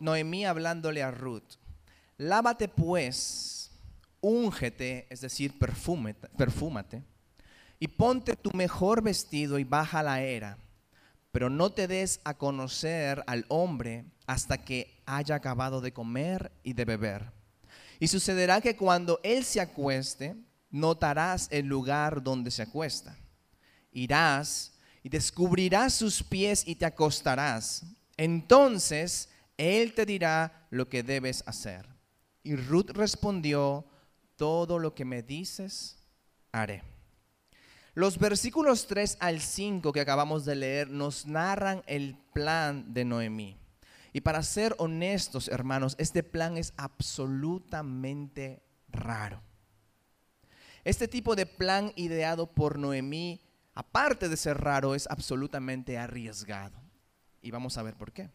Noemí 0.00 0.44
hablándole 0.44 1.02
a 1.02 1.10
Ruth. 1.10 1.56
Lávate 2.16 2.68
pues, 2.68 3.70
úngete, 4.20 5.06
es 5.10 5.20
decir, 5.20 5.58
perfúmate 5.58 7.04
y 7.80 7.88
ponte 7.88 8.36
tu 8.36 8.50
mejor 8.52 9.02
vestido 9.02 9.58
y 9.58 9.64
baja 9.64 10.02
la 10.02 10.22
era, 10.22 10.58
pero 11.30 11.48
no 11.48 11.70
te 11.70 11.86
des 11.86 12.20
a 12.24 12.34
conocer 12.34 13.22
al 13.26 13.44
hombre 13.48 14.04
hasta 14.26 14.58
que 14.58 15.00
haya 15.06 15.36
acabado 15.36 15.80
de 15.80 15.92
comer 15.92 16.50
y 16.62 16.72
de 16.72 16.84
beber. 16.84 17.32
Y 18.00 18.08
sucederá 18.08 18.60
que 18.60 18.76
cuando 18.76 19.20
él 19.22 19.44
se 19.44 19.60
acueste, 19.60 20.36
notarás 20.70 21.48
el 21.50 21.66
lugar 21.66 22.22
donde 22.22 22.50
se 22.50 22.62
acuesta. 22.62 23.16
Irás 23.92 24.74
y 25.02 25.08
descubrirás 25.08 25.94
sus 25.94 26.22
pies 26.22 26.66
y 26.66 26.74
te 26.74 26.86
acostarás. 26.86 27.84
Entonces 28.16 29.28
él 29.56 29.94
te 29.94 30.06
dirá 30.06 30.66
lo 30.70 30.88
que 30.88 31.02
debes 31.02 31.42
hacer. 31.46 31.86
Y 32.42 32.56
Ruth 32.56 32.90
respondió, 32.90 33.86
todo 34.36 34.78
lo 34.78 34.94
que 34.94 35.04
me 35.04 35.22
dices, 35.22 35.98
haré. 36.52 36.82
Los 37.94 38.18
versículos 38.18 38.86
3 38.86 39.18
al 39.18 39.40
5 39.40 39.92
que 39.92 40.00
acabamos 40.00 40.44
de 40.44 40.54
leer 40.54 40.88
nos 40.88 41.26
narran 41.26 41.82
el 41.86 42.16
plan 42.32 42.94
de 42.94 43.04
Noemí. 43.04 43.58
Y 44.12 44.20
para 44.20 44.42
ser 44.44 44.74
honestos, 44.78 45.48
hermanos, 45.48 45.96
este 45.98 46.22
plan 46.22 46.56
es 46.56 46.72
absolutamente 46.76 48.62
raro. 48.88 49.42
Este 50.84 51.08
tipo 51.08 51.36
de 51.36 51.46
plan 51.46 51.92
ideado 51.96 52.46
por 52.46 52.78
Noemí, 52.78 53.40
aparte 53.74 54.28
de 54.28 54.36
ser 54.36 54.58
raro, 54.58 54.94
es 54.94 55.06
absolutamente 55.10 55.98
arriesgado. 55.98 56.80
Y 57.42 57.50
vamos 57.50 57.78
a 57.78 57.82
ver 57.82 57.94
por 57.94 58.12
qué. 58.12 58.30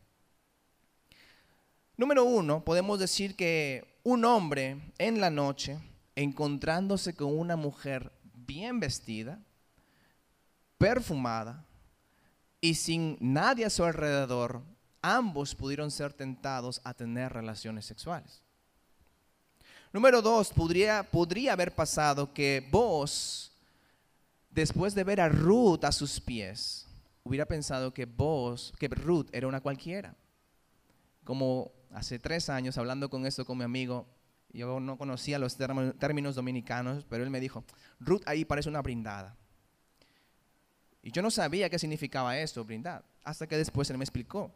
Número 1.95 2.23
uno, 2.23 2.63
podemos 2.63 2.99
decir 2.99 3.35
que 3.35 3.99
un 4.03 4.25
hombre 4.25 4.81
en 4.97 5.21
la 5.21 5.29
noche, 5.29 5.77
encontrándose 6.15 7.15
con 7.15 7.37
una 7.37 7.55
mujer 7.55 8.11
bien 8.33 8.79
vestida, 8.79 9.39
perfumada 10.77 11.65
y 12.59 12.75
sin 12.75 13.17
nadie 13.19 13.65
a 13.65 13.69
su 13.69 13.83
alrededor, 13.83 14.63
ambos 15.01 15.55
pudieron 15.55 15.91
ser 15.91 16.13
tentados 16.13 16.81
a 16.83 16.93
tener 16.93 17.31
relaciones 17.31 17.85
sexuales. 17.85 18.43
Número 19.93 20.23
dos, 20.23 20.51
podría, 20.51 21.03
podría 21.03 21.53
haber 21.53 21.75
pasado 21.75 22.33
que 22.33 22.67
vos, 22.71 23.51
después 24.49 24.95
de 24.95 25.03
ver 25.03 25.21
a 25.21 25.29
Ruth 25.29 25.83
a 25.83 25.91
sus 25.91 26.19
pies, 26.19 26.87
hubiera 27.23 27.45
pensado 27.45 27.93
que 27.93 28.05
vos, 28.05 28.73
que 28.79 28.87
Ruth 28.87 29.27
era 29.31 29.47
una 29.47 29.61
cualquiera. 29.61 30.15
Como 31.23 31.71
hace 31.91 32.17
tres 32.17 32.49
años, 32.49 32.79
hablando 32.79 33.07
con 33.07 33.27
esto 33.27 33.45
con 33.45 33.59
mi 33.59 33.65
amigo, 33.65 34.07
yo 34.51 34.79
no 34.79 34.97
conocía 34.97 35.37
los 35.37 35.57
términos 35.57 36.33
dominicanos, 36.33 37.05
pero 37.07 37.23
él 37.23 37.29
me 37.29 37.39
dijo, 37.39 37.63
Ruth 37.99 38.23
ahí 38.25 38.45
parece 38.45 38.69
una 38.69 38.81
brindada. 38.81 39.35
Y 41.03 41.11
yo 41.11 41.21
no 41.21 41.29
sabía 41.29 41.69
qué 41.69 41.77
significaba 41.77 42.39
esto, 42.39 42.65
brindar, 42.65 43.03
hasta 43.23 43.45
que 43.45 43.57
después 43.57 43.91
él 43.91 43.99
me 43.99 44.05
explicó. 44.05 44.51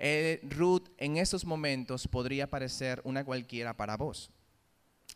Eh, 0.00 0.40
Ruth 0.50 0.88
en 0.98 1.16
esos 1.16 1.44
momentos 1.44 2.08
podría 2.08 2.50
parecer 2.50 3.00
una 3.04 3.24
cualquiera 3.24 3.76
para 3.76 3.96
vos. 3.96 4.32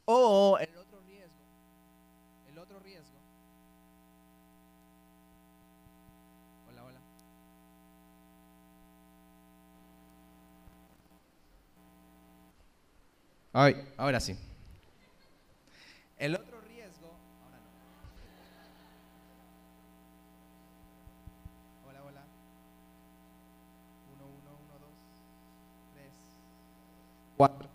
O 0.07 0.59
el 0.59 0.77
otro 0.77 1.01
riesgo, 1.07 1.45
el 2.51 2.59
otro 2.59 2.79
riesgo. 2.81 3.19
Hola, 6.71 6.85
hola. 6.85 7.01
Ay, 13.53 13.89
ahora 13.97 14.21
sí. 14.21 14.37
El 16.19 16.35
otro 16.35 16.55
Cuatro. 27.37 27.59
Cuatro. 27.59 27.74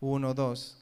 1, 0.00 0.34
2. 0.34 0.79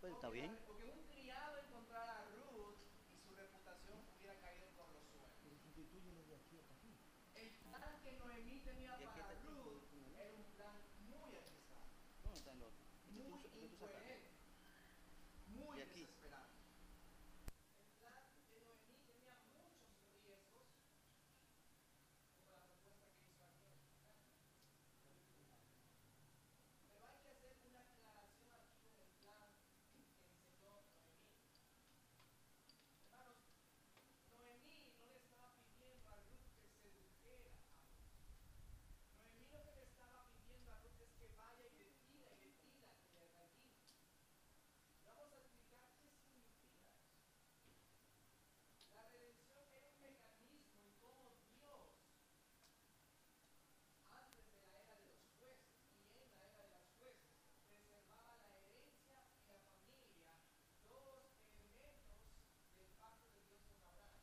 Pues 0.00 0.12
está 0.14 0.30
bien. 0.30 0.56
Porque 0.66 0.84
un 0.90 1.02
criado 1.12 1.58
encontrara 1.58 2.20
a 2.20 2.24
Ruth 2.32 2.76
y 3.12 3.18
su 3.20 3.34
reputación 3.36 3.98
hubiera 4.18 4.40
caído 4.40 4.66
por 4.76 4.88
los 4.92 5.04
suelos. 5.12 5.30
El 7.34 7.50
plan 7.68 8.00
que 8.02 8.12
Noemí 8.18 8.60
tenía 8.60 8.96
para 8.96 9.34
Ruth 9.44 9.82
era 10.16 10.30
un 10.32 10.44
plan 10.56 10.76
muy 11.08 11.36
arriesgado, 11.36 11.86
¿Dónde 12.24 12.38
está 12.38 12.52
el 12.52 12.62
otro? 12.62 12.80
Este 12.80 13.12
muy 13.12 13.44
este 13.44 13.60
incoherente, 13.60 14.30
muy 15.48 15.80
aquí. 15.80 16.00
desesperado. 16.00 16.48
El 17.80 17.92
plan 18.00 18.24
de 18.48 18.60
Noemí 18.60 18.96
tenía 19.04 19.36
muchos 19.52 19.84
riesgos, 20.24 20.66
como 22.36 22.56
la 22.56 22.64
propuesta 22.72 23.06
que 23.12 23.20
hizo 23.28 23.44
aquí. 23.44 23.72
Pero 26.88 27.04
hay 27.04 27.16
que 27.20 27.28
hacer 27.30 27.52
una 27.68 27.80
aclaración 27.84 28.52
aquí 28.56 28.76
con 28.84 28.96
el 29.00 29.12
plan 29.20 29.48
que 29.90 29.98
enseñó 30.00 30.44
Noemí. 30.60 31.00
Hermanos, 33.00 33.40
Noemí 34.30 34.76
no 34.96 35.04
le 35.08 35.16
estaba 35.18 35.50
pidiendo 35.58 36.08
a 36.08 36.16
Ruth 36.20 36.48
que 36.60 36.68
sedujera 36.80 37.10
a 37.10 37.24
Ruth. 37.24 37.58
Noemí 39.16 39.44
lo 39.50 39.60
que 39.64 39.72
le 39.74 39.84
estaba 39.90 40.20
pidiendo 40.32 40.70
a 40.72 40.78
Ruth 40.80 41.00
es 41.00 41.12
que 41.18 41.26
vaya 41.36 41.64
y 41.66 41.74
le 41.78 41.90
pida 42.06 42.28
y 42.30 42.38
le 42.40 42.50
pida 42.60 42.88
que 43.02 43.18
le 43.18 43.26
redime. 43.34 43.82
Y 44.90 45.04
Vamos 45.04 45.32
a 45.32 45.36
explicar 45.40 45.88
qué 46.00 46.08
significa 46.14 46.78
eso. 46.78 47.20
La 48.94 49.02
redención 49.10 49.66
era 49.74 49.88
un 49.90 49.98
mecanismo 50.02 50.78
en 50.86 50.92
cómo 51.00 51.34
Dios, 51.50 51.90
antes 54.10 54.44
de 54.50 54.60
la 54.60 54.78
era 54.80 54.94
de 54.94 55.06
los 55.10 55.20
jueces 55.38 55.82
y 56.06 56.22
en 56.22 56.30
la 56.38 56.44
era 56.46 56.62
de 56.62 56.70
los 56.70 56.86
jueces, 56.98 57.34
preservaba 57.66 58.36
la 58.38 58.50
herencia 58.60 59.18
y 59.40 59.48
la 59.50 59.58
familia, 59.66 60.30
dos 60.86 61.26
elementos 61.58 62.20
del 62.78 62.90
pacto 63.00 63.28
de 63.34 63.40
Dios 63.48 63.62
con 63.66 63.80
Abraham. 63.88 64.20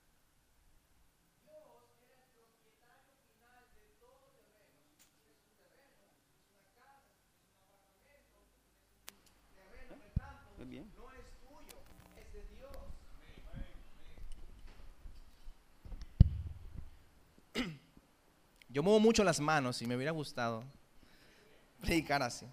Dios 1.43 1.83
era 2.05 2.21
el 2.23 2.31
propietario 2.37 3.13
final 3.27 3.61
de 3.75 3.85
todo 3.99 4.29
terreno. 4.31 4.77
Si 5.01 5.09
tienes 5.19 5.41
un 5.41 5.55
terreno, 5.57 6.05
si 6.13 6.21
tienes 6.21 6.47
una 6.53 6.67
casa, 6.75 7.11
si 7.17 7.27
tienes 7.33 7.49
un 7.57 7.63
apartamento, 7.65 8.37
si 8.93 9.15
tienes 9.15 9.31
un 9.31 9.51
terreno 9.55 9.93
en 9.95 10.03
el 10.03 10.13
campo, 10.13 10.53
Muy 10.57 10.66
no 10.79 11.11
es 11.11 11.25
tuyo, 11.41 11.77
es 12.17 12.33
de 12.33 12.41
Dios. 12.55 12.75
Yo 18.69 18.83
muevo 18.83 18.99
mucho 18.99 19.23
las 19.23 19.39
manos 19.39 19.81
y 19.81 19.87
me 19.87 19.95
hubiera 19.95 20.11
gustado 20.11 20.63
predicar 21.81 22.21
así. 22.21 22.45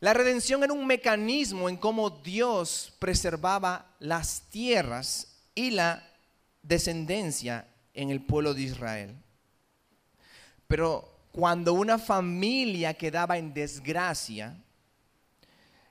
La 0.00 0.12
redención 0.12 0.62
era 0.64 0.72
un 0.72 0.86
mecanismo 0.86 1.68
en 1.68 1.76
cómo 1.76 2.10
Dios 2.10 2.92
preservaba 2.98 3.86
las 4.00 4.42
tierras 4.50 5.38
y 5.54 5.70
la 5.70 6.02
descendencia 6.62 7.66
en 7.94 8.10
el 8.10 8.20
pueblo 8.20 8.54
de 8.54 8.62
Israel. 8.62 9.16
Pero 10.66 11.08
cuando 11.32 11.72
una 11.72 11.98
familia 11.98 12.94
quedaba 12.94 13.38
en 13.38 13.54
desgracia, 13.54 14.61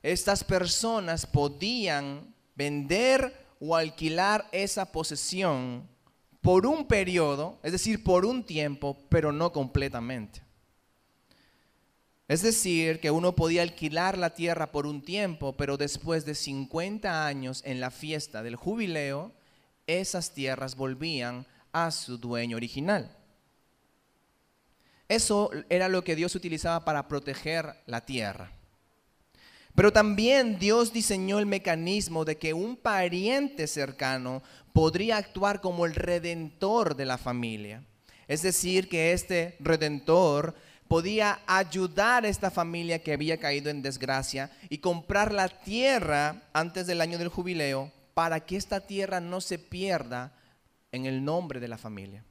estas 0.03 0.43
personas 0.43 1.25
podían 1.25 2.33
vender 2.55 3.47
o 3.59 3.75
alquilar 3.75 4.47
esa 4.51 4.91
posesión 4.91 5.87
por 6.41 6.65
un 6.65 6.87
periodo, 6.87 7.59
es 7.61 7.71
decir, 7.71 8.03
por 8.03 8.25
un 8.25 8.43
tiempo, 8.43 8.97
pero 9.09 9.31
no 9.31 9.51
completamente. 9.53 10.41
Es 12.27 12.41
decir, 12.41 12.99
que 12.99 13.11
uno 13.11 13.35
podía 13.35 13.61
alquilar 13.61 14.17
la 14.17 14.31
tierra 14.31 14.71
por 14.71 14.87
un 14.87 15.03
tiempo, 15.03 15.55
pero 15.57 15.77
después 15.77 16.25
de 16.25 16.33
50 16.33 17.27
años 17.27 17.61
en 17.65 17.79
la 17.79 17.91
fiesta 17.91 18.41
del 18.41 18.55
jubileo, 18.55 19.33
esas 19.85 20.33
tierras 20.33 20.75
volvían 20.75 21.45
a 21.73 21.91
su 21.91 22.17
dueño 22.17 22.57
original. 22.57 23.15
Eso 25.09 25.51
era 25.69 25.89
lo 25.89 26.03
que 26.03 26.15
Dios 26.15 26.33
utilizaba 26.35 26.85
para 26.85 27.07
proteger 27.07 27.75
la 27.85 28.05
tierra. 28.05 28.60
Pero 29.75 29.93
también 29.93 30.59
Dios 30.59 30.91
diseñó 30.91 31.39
el 31.39 31.45
mecanismo 31.45 32.25
de 32.25 32.37
que 32.37 32.53
un 32.53 32.75
pariente 32.75 33.67
cercano 33.67 34.43
podría 34.73 35.17
actuar 35.17 35.61
como 35.61 35.85
el 35.85 35.95
redentor 35.95 36.95
de 36.95 37.05
la 37.05 37.17
familia. 37.17 37.83
Es 38.27 38.41
decir, 38.41 38.89
que 38.89 39.13
este 39.13 39.55
redentor 39.59 40.55
podía 40.87 41.39
ayudar 41.47 42.25
a 42.25 42.27
esta 42.27 42.51
familia 42.51 43.01
que 43.01 43.13
había 43.13 43.37
caído 43.37 43.69
en 43.69 43.81
desgracia 43.81 44.51
y 44.69 44.79
comprar 44.79 45.31
la 45.31 45.47
tierra 45.47 46.43
antes 46.51 46.85
del 46.85 46.99
año 46.99 47.17
del 47.17 47.29
jubileo 47.29 47.91
para 48.13 48.41
que 48.41 48.57
esta 48.57 48.81
tierra 48.81 49.21
no 49.21 49.39
se 49.39 49.57
pierda 49.57 50.33
en 50.91 51.05
el 51.05 51.23
nombre 51.23 51.61
de 51.61 51.69
la 51.69 51.77
familia. 51.77 52.25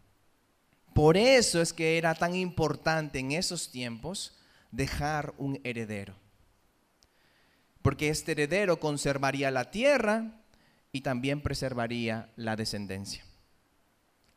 Por 0.95 1.17
eso 1.17 1.63
es 1.63 1.73
que 1.73 1.97
era 1.97 2.15
tan 2.15 2.35
importante 2.35 3.19
en 3.19 3.33
esos 3.33 3.71
tiempos 3.71 4.37
dejar 4.71 5.33
un 5.39 5.59
heredero. 5.65 6.15
Porque 7.83 8.09
este 8.09 8.33
heredero 8.33 8.79
conservaría 8.79 9.51
la 9.51 9.71
tierra 9.71 10.41
y 10.93 11.01
también 11.01 11.41
preservaría 11.41 12.31
la 12.37 12.57
descendencia. 12.57 13.25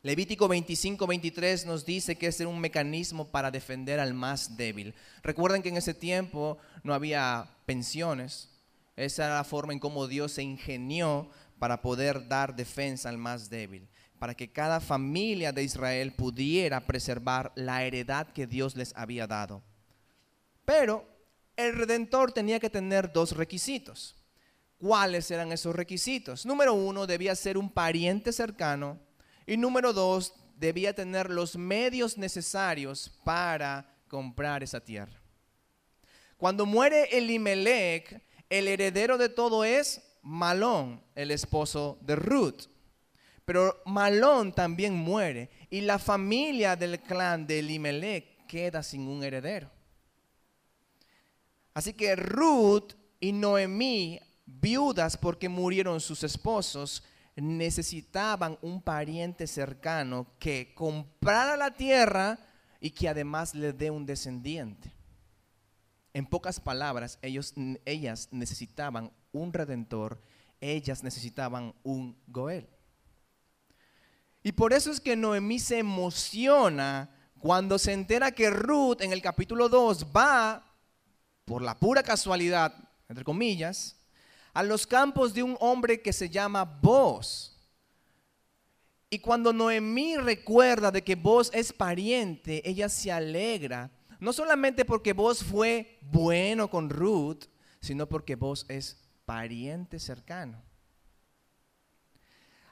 Levítico 0.04 0.48
25, 0.48 1.06
23 1.06 1.64
nos 1.64 1.86
dice 1.86 2.16
que 2.16 2.26
es 2.26 2.38
un 2.40 2.60
mecanismo 2.60 3.28
para 3.28 3.50
defender 3.50 4.00
al 4.00 4.12
más 4.12 4.54
débil. 4.54 4.94
Recuerden 5.22 5.62
que 5.62 5.70
en 5.70 5.78
ese 5.78 5.94
tiempo 5.94 6.58
no 6.82 6.92
había 6.92 7.48
pensiones. 7.64 8.50
Esa 8.96 9.24
era 9.24 9.36
la 9.36 9.44
forma 9.44 9.72
en 9.72 9.78
cómo 9.78 10.06
Dios 10.06 10.32
se 10.32 10.42
ingenió 10.42 11.30
para 11.58 11.80
poder 11.80 12.28
dar 12.28 12.54
defensa 12.54 13.08
al 13.08 13.16
más 13.16 13.48
débil. 13.48 13.88
Para 14.18 14.34
que 14.34 14.52
cada 14.52 14.78
familia 14.78 15.52
de 15.52 15.62
Israel 15.62 16.12
pudiera 16.12 16.86
preservar 16.86 17.52
la 17.54 17.82
heredad 17.82 18.26
que 18.26 18.46
Dios 18.46 18.76
les 18.76 18.94
había 18.96 19.26
dado. 19.26 19.62
Pero 20.66 21.13
el 21.56 21.74
redentor 21.74 22.32
tenía 22.32 22.60
que 22.60 22.70
tener 22.70 23.12
dos 23.12 23.36
requisitos. 23.36 24.16
¿Cuáles 24.78 25.30
eran 25.30 25.52
esos 25.52 25.74
requisitos? 25.74 26.44
Número 26.44 26.74
uno, 26.74 27.06
debía 27.06 27.34
ser 27.34 27.56
un 27.56 27.70
pariente 27.70 28.32
cercano. 28.32 28.98
Y 29.46 29.56
número 29.56 29.92
dos, 29.92 30.34
debía 30.56 30.94
tener 30.94 31.30
los 31.30 31.56
medios 31.56 32.18
necesarios 32.18 33.10
para 33.24 33.96
comprar 34.08 34.62
esa 34.62 34.80
tierra. 34.80 35.20
Cuando 36.36 36.66
muere 36.66 37.04
Elimelech, 37.16 38.22
el 38.50 38.68
heredero 38.68 39.16
de 39.16 39.28
todo 39.28 39.64
es 39.64 40.02
Malón, 40.22 41.02
el 41.14 41.30
esposo 41.30 41.98
de 42.02 42.16
Ruth. 42.16 42.68
Pero 43.44 43.82
Malón 43.84 44.52
también 44.52 44.94
muere 44.94 45.50
y 45.70 45.82
la 45.82 45.98
familia 45.98 46.76
del 46.76 47.00
clan 47.00 47.46
de 47.46 47.58
Elimelech 47.60 48.46
queda 48.46 48.82
sin 48.82 49.06
un 49.06 49.22
heredero. 49.22 49.73
Así 51.74 51.92
que 51.92 52.14
Ruth 52.16 52.92
y 53.20 53.32
Noemí, 53.32 54.20
viudas 54.46 55.16
porque 55.16 55.48
murieron 55.48 56.00
sus 56.00 56.22
esposos, 56.22 57.02
necesitaban 57.36 58.58
un 58.62 58.80
pariente 58.80 59.46
cercano 59.46 60.26
que 60.38 60.72
comprara 60.74 61.56
la 61.56 61.72
tierra 61.72 62.38
y 62.80 62.90
que 62.90 63.08
además 63.08 63.54
le 63.54 63.72
dé 63.72 63.90
un 63.90 64.06
descendiente. 64.06 64.92
En 66.12 66.26
pocas 66.26 66.60
palabras, 66.60 67.18
ellos, 67.22 67.54
ellas 67.84 68.28
necesitaban 68.30 69.12
un 69.32 69.52
redentor, 69.52 70.22
ellas 70.60 71.02
necesitaban 71.02 71.74
un 71.82 72.16
Goel. 72.28 72.68
Y 74.44 74.52
por 74.52 74.72
eso 74.72 74.92
es 74.92 75.00
que 75.00 75.16
Noemí 75.16 75.58
se 75.58 75.78
emociona 75.78 77.10
cuando 77.40 77.78
se 77.78 77.92
entera 77.92 78.30
que 78.30 78.50
Ruth 78.50 79.00
en 79.00 79.12
el 79.12 79.22
capítulo 79.22 79.68
2 79.68 80.06
va, 80.14 80.73
por 81.44 81.62
la 81.62 81.78
pura 81.78 82.02
casualidad, 82.02 82.74
entre 83.08 83.24
comillas, 83.24 83.96
a 84.52 84.62
los 84.62 84.86
campos 84.86 85.34
de 85.34 85.42
un 85.42 85.56
hombre 85.60 86.00
que 86.00 86.12
se 86.12 86.30
llama 86.30 86.64
Boz. 86.64 87.50
Y 89.10 89.18
cuando 89.18 89.52
Noemí 89.52 90.16
recuerda 90.16 90.90
de 90.90 91.02
que 91.02 91.14
Boz 91.14 91.50
es 91.52 91.72
pariente, 91.72 92.68
ella 92.68 92.88
se 92.88 93.12
alegra, 93.12 93.90
no 94.20 94.32
solamente 94.32 94.84
porque 94.84 95.12
Boz 95.12 95.42
fue 95.44 95.98
bueno 96.02 96.68
con 96.70 96.88
Ruth, 96.88 97.44
sino 97.80 98.08
porque 98.08 98.34
Boz 98.34 98.64
es 98.68 98.96
pariente 99.24 99.98
cercano. 99.98 100.62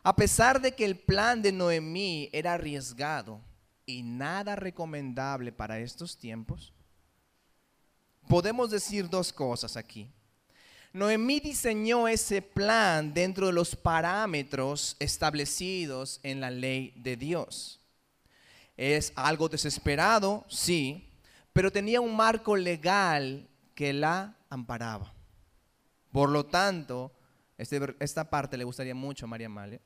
A 0.03 0.17
pesar 0.17 0.61
de 0.61 0.73
que 0.73 0.85
el 0.85 0.99
plan 0.99 1.43
de 1.43 1.53
Noemí 1.53 2.29
era 2.33 2.55
arriesgado 2.55 3.41
y 3.87 4.03
nada 4.03 4.57
recomendable 4.57 5.53
para 5.53 5.79
estos 5.79 6.19
tiempos, 6.19 6.73
podemos 8.29 8.71
decir 8.71 9.09
dos 9.09 9.33
cosas 9.33 9.77
aquí. 9.77 10.09
Noemí 10.93 11.41
diseñó 11.41 12.07
ese 12.07 12.43
plan 12.43 13.15
dentro 13.15 13.47
de 13.47 13.53
los 13.53 13.75
parámetros 13.75 14.97
establecidos 14.99 16.21
en 16.23 16.41
la 16.41 16.51
ley 16.51 16.93
de 16.97 17.17
Dios. 17.17 17.81
Es 18.77 19.13
algo 19.17 19.49
desesperado, 19.49 20.45
sí, 20.49 21.11
pero 21.53 21.71
tenía 21.73 22.01
un 22.01 22.15
marco 22.15 22.57
legal 22.57 23.49
que 23.75 23.93
la 23.95 24.37
amparaba. 24.51 25.15
Por 26.11 26.29
lo 26.29 26.45
tanto, 26.45 27.11
este 27.57 27.81
esta 28.01 28.29
parte 28.29 28.59
le 28.59 28.65
gustaría 28.65 28.95
mucho 28.95 29.25
a 29.25 29.29
María 29.29 29.47
Amalia. 29.47 29.81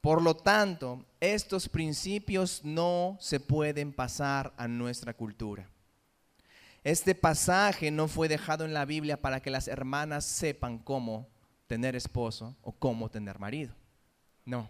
Por 0.00 0.20
lo 0.20 0.36
tanto, 0.36 1.06
estos 1.20 1.68
principios 1.68 2.62
no 2.64 3.16
se 3.20 3.40
pueden 3.40 3.92
pasar 3.92 4.52
a 4.56 4.66
nuestra 4.68 5.14
cultura. 5.14 5.70
Este 6.84 7.14
pasaje 7.14 7.90
no 7.90 8.08
fue 8.08 8.28
dejado 8.28 8.66
en 8.66 8.74
la 8.74 8.84
Biblia 8.84 9.20
para 9.20 9.40
que 9.40 9.50
las 9.50 9.68
hermanas 9.68 10.26
sepan 10.26 10.78
cómo 10.78 11.26
tener 11.66 11.96
esposo 11.96 12.54
o 12.60 12.72
cómo 12.72 13.08
tener 13.08 13.38
marido. 13.38 13.74
No. 14.44 14.68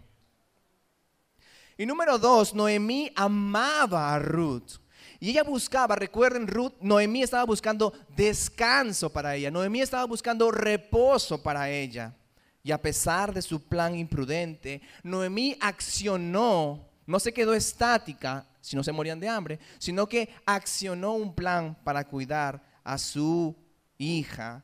Y 1.77 1.85
número 1.85 2.17
dos, 2.17 2.55
Noemí 2.55 3.11
amaba 3.15 4.13
a 4.13 4.19
Ruth. 4.19 4.79
Y 5.19 5.31
ella 5.31 5.43
buscaba, 5.43 5.97
recuerden, 5.97 6.47
Ruth, 6.47 6.73
Noemí 6.79 7.21
estaba 7.21 7.43
buscando 7.43 7.93
descanso 8.15 9.11
para 9.11 9.35
ella. 9.35 9.51
Noemí 9.51 9.81
estaba 9.81 10.05
buscando 10.05 10.49
reposo 10.51 11.43
para 11.43 11.69
ella. 11.69 12.15
Y 12.63 12.71
a 12.71 12.81
pesar 12.81 13.33
de 13.33 13.41
su 13.41 13.61
plan 13.61 13.93
imprudente, 13.93 14.81
Noemí 15.03 15.57
accionó, 15.59 16.87
no 17.05 17.19
se 17.19 17.33
quedó 17.33 17.53
estática, 17.53 18.47
si 18.65 18.75
no 18.75 18.83
se 18.83 18.91
morían 18.91 19.19
de 19.19 19.29
hambre, 19.29 19.59
sino 19.77 20.07
que 20.07 20.29
accionó 20.45 21.13
un 21.13 21.35
plan 21.35 21.77
para 21.83 22.07
cuidar 22.07 22.63
a 22.83 22.97
su 22.97 23.55
hija, 23.99 24.63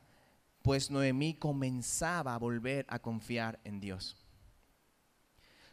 pues 0.62 0.90
Noemí 0.90 1.34
comenzaba 1.34 2.34
a 2.34 2.38
volver 2.38 2.84
a 2.88 2.98
confiar 2.98 3.60
en 3.62 3.78
Dios. 3.78 4.16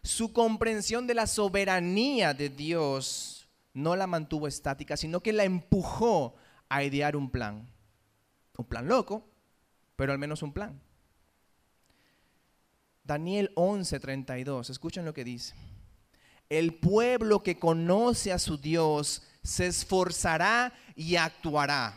Su 0.04 0.32
comprensión 0.32 1.08
de 1.08 1.16
la 1.16 1.26
soberanía 1.26 2.36
de 2.36 2.50
Dios 2.50 3.50
no 3.74 3.96
la 3.96 4.06
mantuvo 4.06 4.48
estática, 4.48 4.96
sino 4.96 5.22
que 5.22 5.34
la 5.34 5.44
empujó 5.44 6.36
a 6.70 6.84
idear 6.84 7.16
un 7.16 7.32
plan. 7.32 7.68
Un 8.58 8.66
plan 8.66 8.88
loco, 8.88 9.28
pero 9.96 10.12
al 10.12 10.20
menos 10.20 10.44
un 10.44 10.54
plan. 10.54 10.80
Daniel 13.04 13.52
11:32, 13.56 14.70
escuchen 14.70 15.04
lo 15.04 15.16
que 15.16 15.24
dice. 15.24 15.56
El 16.50 16.74
pueblo 16.76 17.44
que 17.44 17.60
conoce 17.60 18.34
a 18.34 18.40
su 18.40 18.58
Dios 18.58 19.24
se 19.44 19.68
esforzará 19.68 20.74
y 20.96 21.16
actuará. 21.16 21.96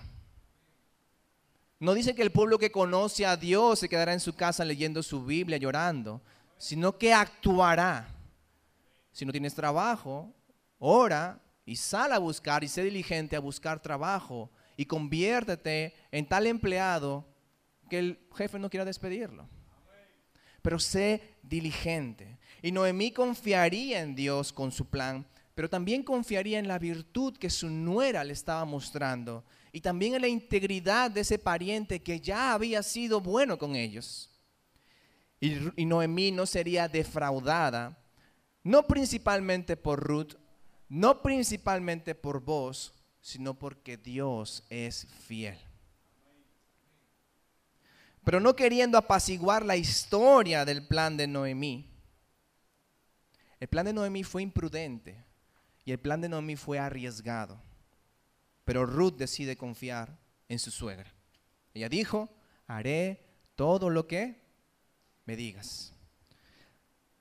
No 1.81 1.95
dice 1.95 2.15
que 2.15 2.23
el 2.23 2.31
pueblo 2.31 2.59
que 2.59 2.71
conoce 2.71 3.27
a 3.27 3.37
Dios 3.37 3.81
se 3.81 3.89
quedará 3.89 4.13
en 4.13 4.21
su 4.21 4.35
casa 4.35 4.65
leyendo 4.65 5.03
su 5.03 5.25
Biblia, 5.25 5.57
llorando, 5.57 6.23
sino 6.57 6.97
que 6.97 7.13
actuará. 7.13 8.09
Si 9.11 9.25
no 9.27 9.33
tienes 9.33 9.55
trabajo, 9.55 10.33
ora 10.79 11.41
y 11.65 11.75
sal 11.77 12.13
a 12.13 12.19
buscar 12.19 12.63
y 12.63 12.69
sé 12.69 12.85
diligente 12.85 13.35
a 13.35 13.41
buscar 13.41 13.81
trabajo 13.81 14.51
y 14.77 14.87
conviértete 14.87 15.95
en 16.11 16.27
tal 16.29 16.47
empleado 16.47 17.27
que 17.91 17.99
el 17.99 18.19
jefe 18.35 18.59
no 18.59 18.71
quiera 18.71 18.85
despedirlo. 18.85 19.49
Pero 20.63 20.79
sé 20.79 21.37
diligente. 21.43 22.39
Y 22.63 22.71
Noemí 22.71 23.11
confiaría 23.11 24.01
en 24.01 24.15
Dios 24.15 24.53
con 24.53 24.71
su 24.71 24.87
plan, 24.87 25.27
pero 25.55 25.69
también 25.69 26.05
confiaría 26.05 26.61
en 26.61 26.69
la 26.69 26.79
virtud 26.79 27.37
que 27.37 27.51
su 27.51 27.69
nuera 27.69 28.23
le 28.23 28.33
estaba 28.33 28.65
mostrando 28.65 29.45
y 29.73 29.81
también 29.81 30.15
en 30.15 30.21
la 30.21 30.29
integridad 30.29 31.11
de 31.11 31.23
ese 31.23 31.39
pariente 31.39 32.03
que 32.03 32.21
ya 32.21 32.53
había 32.53 32.83
sido 32.83 33.21
bueno 33.21 33.59
con 33.59 33.75
ellos. 33.75 34.31
Y, 35.41 35.85
Noemí 35.85 36.31
no 36.31 36.47
sería 36.47 36.87
defraudada, 36.89 37.99
no 38.63 38.87
principalmente 38.87 39.77
por 39.77 39.99
Ruth, 39.99 40.35
no 40.89 41.21
principalmente 41.21 42.15
por 42.15 42.41
vos, 42.41 42.95
sino 43.21 43.59
porque 43.59 43.97
Dios 43.97 44.63
es 44.71 45.09
fiel. 45.27 45.59
Pero 48.25 48.39
no 48.39 48.55
queriendo 48.55 48.99
apaciguar 48.99 49.65
la 49.65 49.77
historia 49.77 50.65
del 50.65 50.87
plan 50.87 51.17
de 51.17 51.27
Noemí, 51.27 51.92
el 53.63 53.69
plan 53.69 53.87
de 53.87 53.93
Noemí 53.93 54.25
fue 54.25 54.43
imprudente 54.43 55.25
y 55.85 55.93
el 55.93 56.01
plan 56.01 56.21
de 56.21 56.29
Noemí 56.29 56.57
fue 56.57 56.81
arriesgado. 56.81 57.63
Pero 58.65 58.87
Ruth 58.87 59.15
decide 59.15 59.57
confiar 59.57 60.19
en 60.49 60.59
su 60.59 60.73
suegra. 60.73 61.15
Ella 61.73 61.89
dijo, 61.89 62.29
haré 62.67 63.23
todo 63.55 63.89
lo 63.89 64.09
que 64.09 64.43
me 65.27 65.37
digas. 65.37 65.93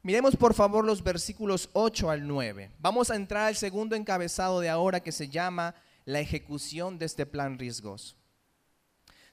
Miremos 0.02 0.36
por 0.36 0.56
favor 0.56 0.84
los 0.84 1.04
versículos 1.04 1.70
8 1.74 2.10
al 2.10 2.28
9. 2.28 2.72
Vamos 2.80 3.12
a 3.12 3.16
entrar 3.16 3.46
al 3.46 3.56
segundo 3.56 3.96
encabezado 3.96 4.62
de 4.62 4.70
ahora 4.70 5.00
que 5.00 5.12
se 5.12 5.30
llama 5.30 5.76
la 6.06 6.22
ejecución 6.22 6.98
de 6.98 7.06
este 7.06 7.28
plan 7.28 7.60
riesgoso. 7.60 8.16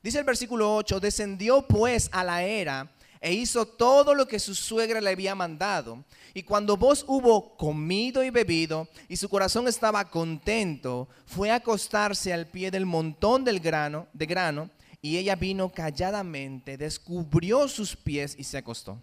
Dice 0.02 0.18
el 0.18 0.26
versículo 0.26 0.76
8, 0.76 1.00
descendió 1.00 1.66
pues 1.66 2.10
a 2.12 2.22
la 2.22 2.42
era 2.42 2.92
e 3.20 3.32
hizo 3.32 3.66
todo 3.66 4.14
lo 4.14 4.26
que 4.26 4.38
su 4.38 4.54
suegra 4.54 5.00
le 5.00 5.10
había 5.10 5.34
mandado. 5.34 6.04
Y 6.34 6.42
cuando 6.42 6.76
vos 6.76 7.04
hubo 7.08 7.56
comido 7.56 8.22
y 8.22 8.30
bebido 8.30 8.88
y 9.08 9.16
su 9.16 9.28
corazón 9.28 9.68
estaba 9.68 10.10
contento, 10.10 11.08
fue 11.26 11.50
a 11.50 11.56
acostarse 11.56 12.32
al 12.32 12.46
pie 12.46 12.70
del 12.70 12.86
montón 12.86 13.44
del 13.44 13.60
grano, 13.60 14.06
de 14.12 14.26
grano, 14.26 14.70
y 15.00 15.16
ella 15.16 15.36
vino 15.36 15.70
calladamente, 15.70 16.76
descubrió 16.76 17.68
sus 17.68 17.96
pies 17.96 18.34
y 18.38 18.44
se 18.44 18.58
acostó. 18.58 19.00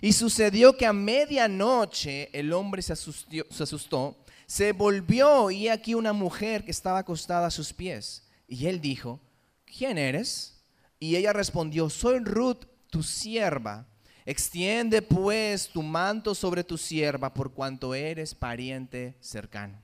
Y 0.00 0.12
sucedió 0.12 0.76
que 0.76 0.86
a 0.86 0.92
medianoche 0.92 2.30
el 2.32 2.52
hombre 2.52 2.82
se 2.82 2.94
se 2.96 3.62
asustó, 3.62 4.16
se 4.46 4.72
volvió 4.72 5.50
y 5.50 5.68
aquí 5.68 5.94
una 5.94 6.12
mujer 6.12 6.64
que 6.64 6.70
estaba 6.70 6.98
acostada 6.98 7.46
a 7.46 7.50
sus 7.50 7.72
pies. 7.72 8.24
Y 8.46 8.66
él 8.66 8.80
dijo, 8.80 9.20
¿quién 9.64 9.98
eres? 9.98 10.53
Y 11.04 11.16
ella 11.16 11.34
respondió, 11.34 11.90
soy 11.90 12.20
Ruth, 12.20 12.64
tu 12.88 13.02
sierva. 13.02 13.86
Extiende 14.24 15.02
pues 15.02 15.68
tu 15.68 15.82
manto 15.82 16.34
sobre 16.34 16.64
tu 16.64 16.78
sierva 16.78 17.34
por 17.34 17.52
cuanto 17.52 17.94
eres 17.94 18.34
pariente 18.34 19.18
cercano. 19.20 19.83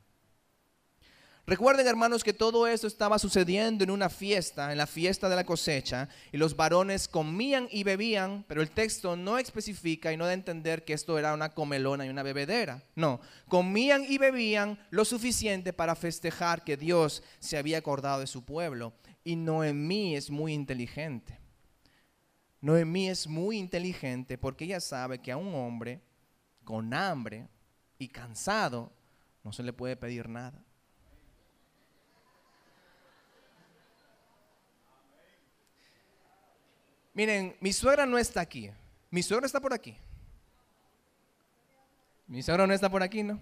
Recuerden 1.50 1.88
hermanos 1.88 2.22
que 2.22 2.32
todo 2.32 2.68
esto 2.68 2.86
estaba 2.86 3.18
sucediendo 3.18 3.82
en 3.82 3.90
una 3.90 4.08
fiesta, 4.08 4.70
en 4.70 4.78
la 4.78 4.86
fiesta 4.86 5.28
de 5.28 5.34
la 5.34 5.42
cosecha, 5.42 6.08
y 6.30 6.36
los 6.36 6.54
varones 6.54 7.08
comían 7.08 7.66
y 7.72 7.82
bebían, 7.82 8.44
pero 8.46 8.62
el 8.62 8.70
texto 8.70 9.16
no 9.16 9.36
especifica 9.36 10.12
y 10.12 10.16
no 10.16 10.26
da 10.26 10.30
a 10.30 10.34
entender 10.34 10.84
que 10.84 10.92
esto 10.92 11.18
era 11.18 11.34
una 11.34 11.52
comelona 11.52 12.06
y 12.06 12.08
una 12.08 12.22
bebedera. 12.22 12.84
No, 12.94 13.20
comían 13.48 14.04
y 14.08 14.16
bebían 14.18 14.78
lo 14.90 15.04
suficiente 15.04 15.72
para 15.72 15.96
festejar 15.96 16.62
que 16.62 16.76
Dios 16.76 17.24
se 17.40 17.58
había 17.58 17.78
acordado 17.78 18.20
de 18.20 18.28
su 18.28 18.44
pueblo. 18.44 18.92
Y 19.24 19.34
Noemí 19.34 20.14
es 20.14 20.30
muy 20.30 20.54
inteligente. 20.54 21.40
Noemí 22.60 23.08
es 23.08 23.26
muy 23.26 23.58
inteligente 23.58 24.38
porque 24.38 24.66
ella 24.66 24.78
sabe 24.78 25.18
que 25.18 25.32
a 25.32 25.36
un 25.36 25.52
hombre 25.56 26.00
con 26.62 26.94
hambre 26.94 27.48
y 27.98 28.06
cansado 28.06 28.92
no 29.42 29.52
se 29.52 29.64
le 29.64 29.72
puede 29.72 29.96
pedir 29.96 30.28
nada. 30.28 30.64
Miren, 37.12 37.56
mi 37.60 37.72
suegra 37.72 38.06
no 38.06 38.18
está 38.18 38.40
aquí. 38.40 38.70
Mi 39.10 39.22
suegra 39.22 39.46
está 39.46 39.60
por 39.60 39.72
aquí. 39.72 39.96
Mi 42.26 42.42
suegra 42.42 42.66
no 42.66 42.72
está 42.72 42.88
por 42.88 43.02
aquí, 43.02 43.22
¿no? 43.22 43.40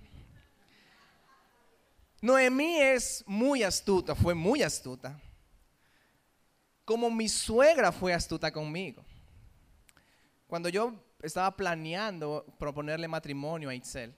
Noemí 2.20 2.80
es 2.80 3.22
muy 3.26 3.62
astuta, 3.62 4.14
fue 4.14 4.34
muy 4.34 4.62
astuta 4.62 5.20
como 6.88 7.10
mi 7.10 7.28
suegra 7.28 7.92
fue 7.92 8.14
astuta 8.14 8.50
conmigo. 8.50 9.04
Cuando 10.46 10.70
yo 10.70 10.94
estaba 11.20 11.54
planeando 11.54 12.46
proponerle 12.58 13.06
matrimonio 13.06 13.68
a 13.68 13.74
Itzel, 13.74 14.16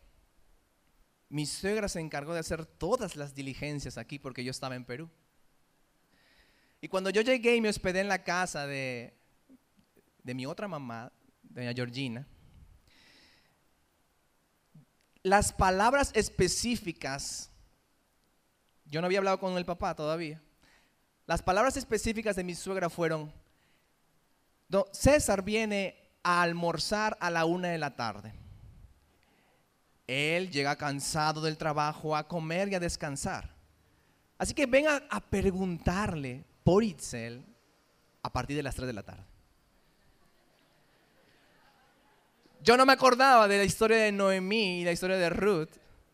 mi 1.28 1.46
suegra 1.46 1.88
se 1.88 1.98
encargó 1.98 2.32
de 2.32 2.38
hacer 2.38 2.64
todas 2.64 3.16
las 3.16 3.34
diligencias 3.34 3.98
aquí 3.98 4.20
porque 4.20 4.44
yo 4.44 4.52
estaba 4.52 4.76
en 4.76 4.84
Perú. 4.84 5.10
Y 6.80 6.86
cuando 6.86 7.10
yo 7.10 7.22
llegué 7.22 7.56
y 7.56 7.60
me 7.60 7.70
hospedé 7.70 8.02
en 8.02 8.08
la 8.08 8.22
casa 8.22 8.68
de, 8.68 9.18
de 10.22 10.34
mi 10.34 10.46
otra 10.46 10.68
mamá, 10.68 11.12
doña 11.42 11.72
Georgina, 11.72 12.26
las 15.22 15.52
palabras 15.52 16.10
específicas, 16.14 17.50
yo 18.86 19.00
no 19.00 19.06
había 19.06 19.18
hablado 19.18 19.38
con 19.38 19.56
el 19.58 19.64
papá 19.64 19.94
todavía, 19.94 20.40
las 21.26 21.42
palabras 21.42 21.76
específicas 21.76 22.36
de 22.36 22.44
mi 22.44 22.54
suegra 22.54 22.90
fueron, 22.90 23.32
César 24.92 25.42
viene 25.42 25.96
a 26.22 26.42
almorzar 26.42 27.16
a 27.20 27.30
la 27.30 27.44
una 27.44 27.68
de 27.68 27.78
la 27.78 27.96
tarde. 27.96 28.32
Él 30.06 30.50
llega 30.50 30.76
cansado 30.76 31.40
del 31.40 31.56
trabajo 31.56 32.16
a 32.16 32.26
comer 32.26 32.68
y 32.68 32.74
a 32.74 32.80
descansar. 32.80 33.54
Así 34.38 34.54
que 34.54 34.66
ven 34.66 34.86
a, 34.88 35.20
preguntarle 35.20 36.44
por 36.64 36.82
Itzel 36.82 37.44
a 38.22 38.32
partir 38.32 38.56
de 38.56 38.62
las 38.62 38.74
tres 38.74 38.86
de 38.86 38.92
la 38.92 39.02
tarde. 39.02 39.29
Yo 42.62 42.76
no 42.76 42.84
me 42.84 42.92
acordaba 42.92 43.48
de 43.48 43.58
la 43.58 43.64
historia 43.64 43.96
de 43.96 44.12
Noemí 44.12 44.80
y 44.80 44.84
la 44.84 44.92
historia 44.92 45.16
de 45.16 45.30
Ruth, 45.30 45.70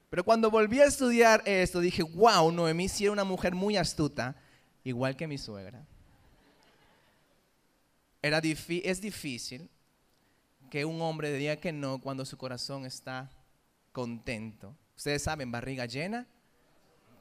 Pero 0.09 0.23
cuando 0.23 0.51
volví 0.51 0.81
a 0.81 0.85
estudiar 0.85 1.43
esto, 1.45 1.81
dije, 1.81 2.03
wow, 2.03 2.53
Noemí 2.53 2.89
sí 2.89 3.05
era 3.05 3.13
una 3.13 3.25
mujer 3.25 3.55
muy 3.55 3.77
astuta, 3.77 4.37
igual 4.85 5.17
que 5.17 5.27
mi 5.27 5.37
suegra. 5.37 5.85
Era 8.23 8.39
es 8.39 9.01
difícil 9.01 9.69
que 10.71 10.85
un 10.85 11.03
hombre 11.03 11.33
diga 11.33 11.57
que 11.57 11.73
no 11.73 12.01
cuando 12.01 12.25
su 12.25 12.37
corazón 12.37 12.87
está 12.87 13.31
contento. 13.93 14.77
Ustedes 14.97 15.23
saben, 15.23 15.51
barriga 15.51 15.87
llena, 15.87 16.27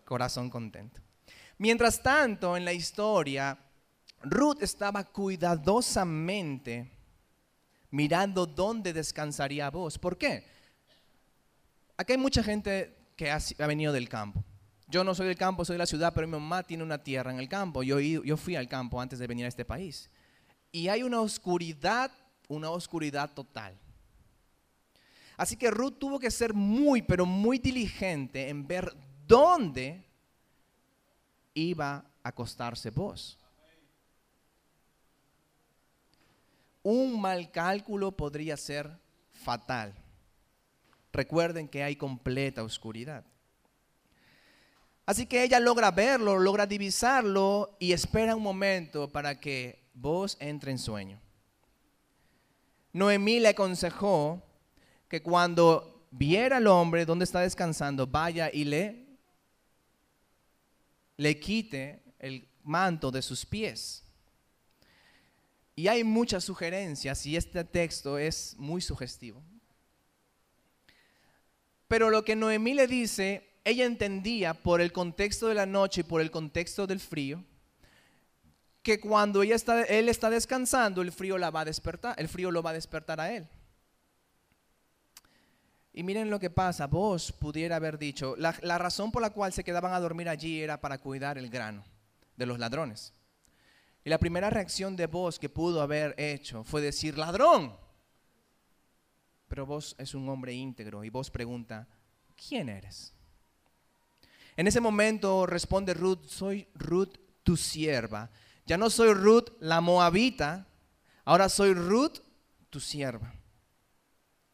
corazón 0.05 0.49
contento. 0.49 1.01
Mientras 1.57 2.01
tanto, 2.01 2.55
en 2.55 2.65
la 2.65 2.73
historia, 2.73 3.57
Ruth 4.21 4.61
estaba 4.61 5.03
cuidadosamente 5.03 6.94
mirando 7.95 8.45
dónde 8.45 8.91
descansaría 8.91 9.69
vos. 9.69 9.97
¿Por 9.97 10.17
qué? 10.17 10.43
Aquí 11.95 12.11
hay 12.11 12.17
mucha 12.17 12.43
gente 12.43 12.93
que 13.15 13.31
ha, 13.31 13.39
venido 13.67 13.93
del 13.93 14.09
campo. 14.09 14.43
Yo 14.89 15.05
no 15.05 15.15
soy 15.15 15.27
del 15.27 15.37
campo, 15.37 15.63
soy 15.63 15.75
de 15.75 15.79
la 15.79 15.85
ciudad, 15.85 16.11
pero 16.13 16.27
mi 16.27 16.33
mamá 16.33 16.61
tiene 16.63 16.83
una 16.83 17.01
tierra 17.01 17.31
en 17.31 17.39
el 17.39 17.47
campo. 17.47 17.83
Yo, 17.83 17.97
yo 18.01 18.35
fui 18.35 18.57
al 18.57 18.67
campo 18.67 18.99
antes 18.99 19.17
de 19.17 19.27
venir 19.27 19.45
a 19.45 19.47
este 19.47 19.63
país. 19.63 20.09
Y 20.73 20.89
hay 20.89 21.03
una 21.03 21.21
oscuridad, 21.21 22.11
una 22.49 22.69
oscuridad 22.69 23.33
total. 23.33 23.79
Así 25.37 25.55
que 25.55 25.71
Ruth 25.71 25.97
tuvo 25.97 26.19
que 26.19 26.31
ser 26.31 26.53
muy, 26.53 27.01
pero 27.01 27.25
muy 27.25 27.59
diligente 27.59 28.49
en 28.49 28.67
ver 28.67 28.93
dónde 29.25 30.05
iba 31.53 31.95
a 31.95 32.05
acostarse 32.23 32.89
vos. 32.89 33.39
Un 36.85 37.19
mal 37.19 37.51
cálculo 37.51 38.11
podría 38.11 38.55
ser 38.57 38.99
fatal. 39.33 39.95
Recuerden 41.11 41.67
que 41.67 41.81
hay 41.81 41.95
completa 41.95 42.61
oscuridad. 42.61 43.25
Así 45.03 45.25
que 45.25 45.43
ella 45.43 45.59
logra 45.59 45.89
verlo, 45.89 46.37
logra 46.37 46.67
divisarlo 46.67 47.75
y 47.79 47.91
espera 47.91 48.35
un 48.35 48.43
momento 48.43 49.11
para 49.11 49.39
que 49.39 49.89
vos 49.95 50.37
entre 50.39 50.69
en 50.69 50.77
sueño. 50.77 51.19
Noemí 52.93 53.39
le 53.39 53.47
aconsejó 53.47 54.43
que 55.09 55.23
cuando 55.23 56.07
viera 56.11 56.57
al 56.57 56.67
hombre 56.67 57.03
donde 57.07 57.25
está 57.25 57.39
descansando, 57.39 58.05
vaya 58.05 58.51
y 58.53 58.63
le, 58.63 59.07
le 61.17 61.39
quite 61.39 62.03
el 62.19 62.47
manto 62.61 63.09
de 63.09 63.23
sus 63.23 63.43
pies. 63.43 64.04
Y 65.75 65.87
hay 65.87 66.03
muchas 66.03 66.43
sugerencias 66.43 67.25
y 67.25 67.35
este 67.35 67.63
texto 67.65 68.17
es 68.17 68.55
muy 68.57 68.81
sugestivo. 68.81 69.43
Pero 71.87 72.09
lo 72.09 72.23
que 72.23 72.35
Noemí 72.35 72.73
le 72.73 72.87
dice, 72.87 73.49
ella 73.63 73.85
entendía 73.85 74.53
por 74.53 74.79
el 74.79 74.91
contexto 74.91 75.47
de 75.47 75.55
la 75.55 75.65
noche 75.65 76.01
y 76.01 76.03
por 76.03 76.21
el 76.21 76.31
contexto 76.31 76.87
del 76.87 76.99
frío, 76.99 77.43
que 78.81 78.99
cuando 78.99 79.43
él 79.43 79.51
está 80.09 80.29
descansando, 80.29 81.01
el 81.01 81.11
frío 81.11 81.37
la 81.37 81.49
va 81.51 81.61
a 81.61 81.65
despertar, 81.65 82.15
el 82.19 82.29
frío 82.29 82.51
lo 82.51 82.63
va 82.63 82.69
a 82.69 82.73
despertar 82.73 83.19
a 83.19 83.33
él. 83.33 83.47
Y 85.91 86.03
miren 86.03 86.29
lo 86.29 86.39
que 86.39 86.49
pasa, 86.49 86.87
vos 86.87 87.31
pudiera 87.31 87.77
haber 87.77 87.97
dicho, 87.97 88.35
la 88.37 88.77
razón 88.77 89.11
por 89.11 89.21
la 89.21 89.31
cual 89.31 89.53
se 89.53 89.63
quedaban 89.63 89.93
a 89.93 89.99
dormir 89.99 90.29
allí 90.29 90.61
era 90.61 90.79
para 90.79 90.99
cuidar 90.99 91.37
el 91.37 91.49
grano 91.49 91.83
de 92.35 92.45
los 92.45 92.59
ladrones. 92.59 93.13
Y 94.05 94.09
la 94.11 94.19
primera 94.19 94.51
reacción 94.51 94.95
de 94.95 95.07
vos 95.07 95.39
que 95.39 95.49
pudo 95.49 95.81
haber 95.81 96.13
hecho 96.19 96.63
fue 96.63 96.79
decir, 96.79 97.17
ladrón. 97.17 97.75
Pero 99.47 99.65
vos 99.65 99.95
es 99.97 100.13
un 100.13 100.29
hombre 100.29 100.53
íntegro 100.53 101.03
y 101.03 101.09
vos 101.09 101.31
pregunta, 101.31 101.87
¿quién 102.35 102.69
eres? 102.69 103.15
En 104.55 104.67
ese 104.67 104.79
momento 104.79 105.47
responde 105.47 105.95
Ruth, 105.95 106.27
soy 106.27 106.67
Ruth 106.75 107.17
tu 107.41 107.57
sierva. 107.57 108.29
Ya 108.67 108.77
no 108.77 108.91
soy 108.91 109.11
Ruth 109.11 109.49
la 109.59 109.81
moabita, 109.81 110.67
ahora 111.23 111.49
soy 111.49 111.73
Ruth 111.73 112.19
tu 112.69 112.79
sierva. 112.79 113.33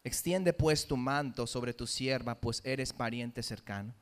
Extiende 0.02 0.54
pues 0.54 0.88
tu 0.88 0.96
manto 0.96 1.46
sobre 1.46 1.74
tu 1.74 1.86
sierva, 1.86 2.40
pues 2.40 2.62
eres 2.64 2.94
pariente 2.94 3.44
cercano. 3.44 3.94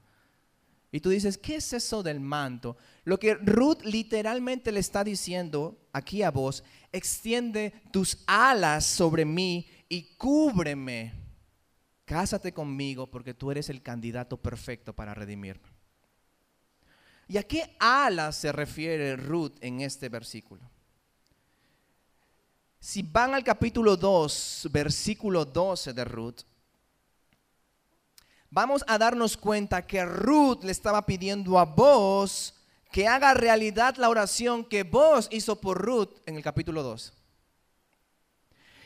Y 0.91 0.99
tú 1.01 1.09
dices, 1.09 1.37
¿qué 1.37 1.57
es 1.57 1.71
eso 1.73 2.01
del 2.01 2.19
manto? 2.19 2.75
Lo 3.03 3.19
que 3.19 3.35
Ruth 3.35 3.83
literalmente 3.83 4.71
le 4.71 4.79
está 4.79 5.03
diciendo 5.03 5.77
aquí 5.93 6.23
a 6.23 6.31
vos, 6.31 6.63
extiende 6.91 7.73
tus 7.91 8.23
alas 8.25 8.85
sobre 8.85 9.23
mí 9.23 9.67
y 9.87 10.15
cúbreme. 10.15 11.13
Cásate 12.05 12.51
conmigo 12.51 13.05
porque 13.05 13.35
tú 13.35 13.51
eres 13.51 13.69
el 13.69 13.83
candidato 13.83 14.37
perfecto 14.37 14.95
para 14.95 15.13
redimirme. 15.13 15.69
¿Y 17.27 17.37
a 17.37 17.43
qué 17.43 17.75
alas 17.79 18.37
se 18.37 18.51
refiere 18.51 19.15
Ruth 19.15 19.53
en 19.61 19.81
este 19.81 20.09
versículo? 20.09 20.67
Si 22.79 23.03
van 23.03 23.35
al 23.35 23.43
capítulo 23.43 23.95
2, 23.95 24.69
versículo 24.71 25.45
12 25.45 25.93
de 25.93 26.05
Ruth, 26.05 26.41
vamos 28.51 28.83
a 28.87 28.97
darnos 28.97 29.37
cuenta 29.37 29.85
que 29.85 30.03
Ruth 30.05 30.63
le 30.63 30.71
estaba 30.71 31.05
pidiendo 31.05 31.59
a 31.59 31.65
vos 31.65 32.55
que 32.91 33.07
haga 33.07 33.33
realidad 33.33 33.95
la 33.97 34.09
oración 34.09 34.65
que 34.65 34.83
vos 34.83 35.27
hizo 35.31 35.59
por 35.59 35.79
Ruth 35.79 36.17
en 36.25 36.35
el 36.35 36.43
capítulo 36.43 36.81
2. 36.81 37.13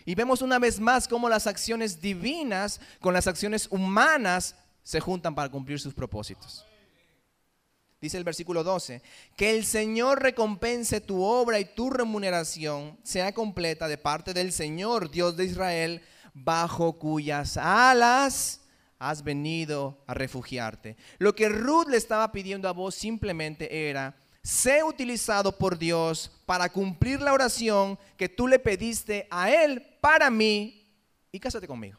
Y 0.06 0.16
vemos 0.16 0.42
una 0.42 0.60
vez 0.60 0.80
más 0.80 1.08
cómo 1.08 1.30
las 1.30 1.48
acciones 1.48 2.02
divinas 2.02 2.82
con 3.00 3.14
las 3.14 3.28
acciones 3.28 3.68
humanas 3.72 4.56
se 4.84 5.00
juntan 5.00 5.34
para 5.34 5.50
cumplir 5.50 5.80
sus 5.80 5.94
propósitos. 5.94 6.66
Dice 8.02 8.18
el 8.18 8.26
versículo 8.26 8.66
12, 8.66 9.02
que 9.38 9.52
el 9.56 9.64
Señor 9.64 10.22
recompense 10.22 11.00
tu 11.00 11.24
obra 11.24 11.62
y 11.62 11.74
tu 11.74 11.90
remuneración 11.90 12.98
sea 13.02 13.34
completa 13.34 13.88
de 13.88 13.98
parte 13.98 14.34
del 14.34 14.52
Señor, 14.52 15.10
Dios 15.10 15.38
de 15.38 15.46
Israel, 15.46 16.02
bajo 16.34 17.00
cuyas 17.00 17.56
alas 17.56 18.60
has 19.10 19.24
venido 19.24 20.04
a 20.08 20.14
refugiarte. 20.14 20.98
Lo 21.20 21.36
que 21.36 21.50
Ruth 21.50 21.88
le 21.90 21.98
estaba 21.98 22.32
pidiendo 22.32 22.68
a 22.68 22.74
vos 22.74 22.96
simplemente 22.96 23.90
era, 23.90 24.16
sé 24.42 24.84
utilizado 24.84 25.58
por 25.58 25.78
Dios 25.78 26.32
para 26.46 26.70
cumplir 26.70 27.22
la 27.22 27.34
oración 27.34 27.98
que 28.18 28.30
tú 28.30 28.48
le 28.48 28.60
pediste 28.60 29.28
a 29.30 29.52
Él 29.52 29.84
para 30.02 30.30
mí 30.30 30.88
y 31.32 31.40
cásate 31.40 31.68
conmigo. 31.68 31.98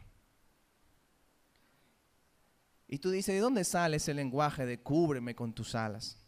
Y 2.88 2.98
tú 2.98 3.11
dices, 3.11 3.34
¿de 3.34 3.40
dónde 3.40 3.64
sale 3.64 3.96
ese 3.96 4.14
lenguaje 4.14 4.66
de 4.66 4.80
cúbreme 4.80 5.34
con 5.34 5.52
tus 5.52 5.74
alas? 5.74 6.24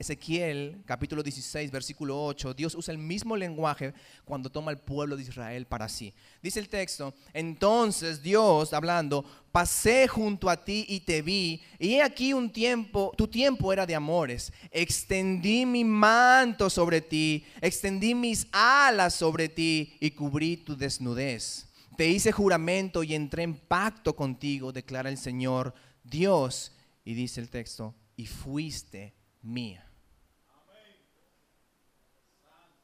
Ezequiel, 0.00 0.82
capítulo 0.86 1.22
16, 1.22 1.70
versículo 1.70 2.24
8, 2.24 2.54
Dios 2.54 2.74
usa 2.74 2.90
el 2.90 2.96
mismo 2.96 3.36
lenguaje 3.36 3.92
cuando 4.24 4.48
toma 4.48 4.70
el 4.70 4.78
pueblo 4.78 5.14
de 5.14 5.24
Israel 5.24 5.66
para 5.66 5.90
sí. 5.90 6.14
Dice 6.42 6.58
el 6.58 6.70
texto, 6.70 7.12
entonces 7.34 8.22
Dios, 8.22 8.72
hablando, 8.72 9.26
pasé 9.52 10.08
junto 10.08 10.48
a 10.48 10.64
ti 10.64 10.86
y 10.88 11.00
te 11.00 11.20
vi, 11.20 11.60
y 11.78 11.96
he 11.96 12.02
aquí 12.02 12.32
un 12.32 12.50
tiempo, 12.50 13.12
tu 13.14 13.28
tiempo 13.28 13.74
era 13.74 13.84
de 13.84 13.94
amores. 13.94 14.54
Extendí 14.70 15.66
mi 15.66 15.84
manto 15.84 16.70
sobre 16.70 17.02
ti, 17.02 17.44
extendí 17.60 18.14
mis 18.14 18.46
alas 18.52 19.14
sobre 19.14 19.50
ti 19.50 19.98
y 20.00 20.12
cubrí 20.12 20.56
tu 20.56 20.78
desnudez. 20.78 21.68
Te 21.98 22.08
hice 22.08 22.32
juramento 22.32 23.02
y 23.02 23.14
entré 23.14 23.42
en 23.42 23.54
pacto 23.54 24.16
contigo, 24.16 24.72
declara 24.72 25.10
el 25.10 25.18
Señor 25.18 25.74
Dios. 26.02 26.72
Y 27.04 27.12
dice 27.12 27.42
el 27.42 27.50
texto, 27.50 27.94
y 28.16 28.24
fuiste 28.24 29.12
mía. 29.42 29.89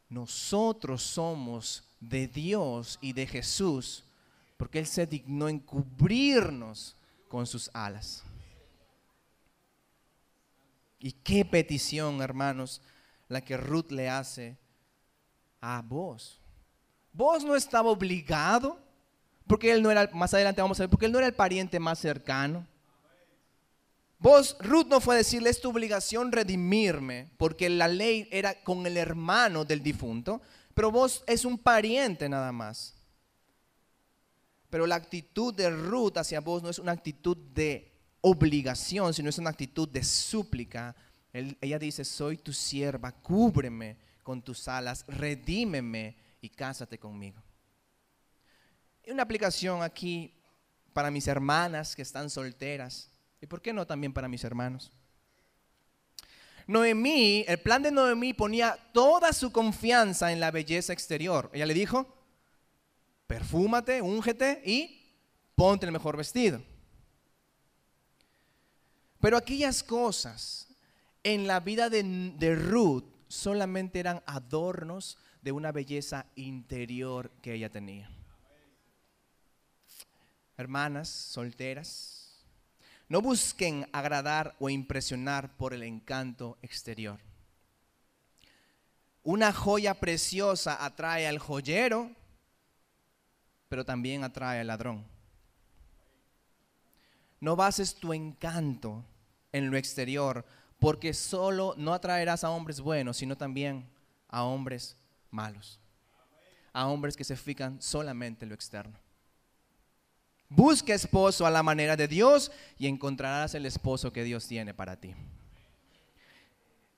Nosotros 0.08 1.02
somos 1.02 1.84
de 2.00 2.28
Dios 2.28 2.98
y 3.00 3.12
de 3.12 3.26
Jesús 3.26 4.04
porque 4.56 4.78
Él 4.78 4.86
se 4.86 5.06
dignó 5.06 5.48
en 5.48 5.58
cubrirnos 5.58 6.96
con 7.28 7.46
sus 7.46 7.70
alas. 7.74 8.22
Y 10.98 11.12
qué 11.12 11.44
petición, 11.44 12.22
hermanos, 12.22 12.80
la 13.28 13.40
que 13.42 13.56
Ruth 13.56 13.90
le 13.90 14.08
hace 14.08 14.56
a 15.60 15.82
vos. 15.82 16.40
Vos 17.12 17.44
no 17.44 17.54
estaba 17.54 17.90
obligado, 17.90 18.78
porque 19.46 19.72
él 19.72 19.82
no 19.82 19.90
era, 19.90 20.08
más 20.12 20.34
adelante 20.34 20.62
vamos 20.62 20.78
a 20.80 20.84
ver, 20.84 20.90
porque 20.90 21.06
él 21.06 21.12
no 21.12 21.18
era 21.18 21.26
el 21.26 21.34
pariente 21.34 21.78
más 21.78 21.98
cercano. 21.98 22.66
Vos, 24.26 24.56
Ruth 24.58 24.88
no 24.88 25.00
fue 25.00 25.14
a 25.14 25.18
decirle, 25.18 25.50
es 25.50 25.60
tu 25.60 25.70
obligación 25.70 26.32
redimirme, 26.32 27.30
porque 27.36 27.68
la 27.68 27.86
ley 27.86 28.28
era 28.32 28.60
con 28.64 28.84
el 28.84 28.96
hermano 28.96 29.64
del 29.64 29.84
difunto, 29.84 30.42
pero 30.74 30.90
vos 30.90 31.22
es 31.28 31.44
un 31.44 31.56
pariente 31.56 32.28
nada 32.28 32.50
más. 32.50 32.96
Pero 34.68 34.84
la 34.84 34.96
actitud 34.96 35.54
de 35.54 35.70
Ruth 35.70 36.16
hacia 36.16 36.40
vos 36.40 36.60
no 36.60 36.70
es 36.70 36.80
una 36.80 36.90
actitud 36.90 37.36
de 37.36 37.92
obligación, 38.20 39.14
sino 39.14 39.30
es 39.30 39.38
una 39.38 39.50
actitud 39.50 39.88
de 39.88 40.02
súplica. 40.02 40.96
Ella 41.32 41.78
dice, 41.78 42.04
soy 42.04 42.36
tu 42.36 42.52
sierva, 42.52 43.12
cúbreme 43.12 43.96
con 44.24 44.42
tus 44.42 44.66
alas, 44.66 45.04
redímeme 45.06 46.16
y 46.40 46.48
cásate 46.48 46.98
conmigo. 46.98 47.40
Y 49.04 49.12
una 49.12 49.22
aplicación 49.22 49.84
aquí 49.84 50.34
para 50.92 51.12
mis 51.12 51.28
hermanas 51.28 51.94
que 51.94 52.02
están 52.02 52.28
solteras. 52.28 53.08
¿Y 53.40 53.46
por 53.46 53.60
qué 53.60 53.72
no 53.72 53.86
también 53.86 54.12
para 54.12 54.28
mis 54.28 54.44
hermanos? 54.44 54.92
Noemí, 56.66 57.44
el 57.46 57.58
plan 57.58 57.82
de 57.82 57.92
Noemí 57.92 58.34
ponía 58.34 58.76
toda 58.92 59.32
su 59.32 59.52
confianza 59.52 60.32
en 60.32 60.40
la 60.40 60.50
belleza 60.50 60.92
exterior. 60.92 61.48
Ella 61.52 61.66
le 61.66 61.74
dijo, 61.74 62.06
perfúmate, 63.26 64.02
úngete 64.02 64.62
y 64.64 65.14
ponte 65.54 65.86
el 65.86 65.92
mejor 65.92 66.16
vestido. 66.16 66.60
Pero 69.20 69.36
aquellas 69.36 69.82
cosas 69.82 70.68
en 71.22 71.46
la 71.46 71.60
vida 71.60 71.88
de, 71.88 72.02
de 72.36 72.54
Ruth 72.56 73.04
solamente 73.28 74.00
eran 74.00 74.22
adornos 74.26 75.18
de 75.42 75.52
una 75.52 75.70
belleza 75.70 76.26
interior 76.34 77.30
que 77.42 77.54
ella 77.54 77.70
tenía. 77.70 78.10
Hermanas 80.56 81.08
solteras, 81.08 82.25
no 83.08 83.22
busquen 83.22 83.88
agradar 83.92 84.56
o 84.58 84.68
impresionar 84.68 85.56
por 85.56 85.72
el 85.72 85.82
encanto 85.82 86.58
exterior. 86.62 87.20
Una 89.22 89.52
joya 89.52 89.94
preciosa 89.94 90.84
atrae 90.84 91.26
al 91.26 91.38
joyero, 91.38 92.10
pero 93.68 93.84
también 93.84 94.24
atrae 94.24 94.60
al 94.60 94.68
ladrón. 94.68 95.04
No 97.40 97.56
bases 97.56 97.94
tu 97.94 98.12
encanto 98.12 99.04
en 99.52 99.70
lo 99.70 99.76
exterior, 99.76 100.44
porque 100.78 101.14
solo 101.14 101.74
no 101.76 101.92
atraerás 101.92 102.44
a 102.44 102.50
hombres 102.50 102.80
buenos, 102.80 103.16
sino 103.16 103.36
también 103.36 103.88
a 104.28 104.44
hombres 104.44 104.96
malos. 105.30 105.80
A 106.72 106.86
hombres 106.86 107.16
que 107.16 107.24
se 107.24 107.36
fijan 107.36 107.80
solamente 107.80 108.44
en 108.44 108.50
lo 108.50 108.54
externo. 108.54 108.98
Busca 110.48 110.94
esposo 110.94 111.46
a 111.46 111.50
la 111.50 111.62
manera 111.62 111.96
de 111.96 112.06
Dios 112.06 112.52
y 112.78 112.86
encontrarás 112.86 113.54
el 113.54 113.66
esposo 113.66 114.12
que 114.12 114.24
Dios 114.24 114.46
tiene 114.46 114.74
para 114.74 114.96
ti. 114.96 115.14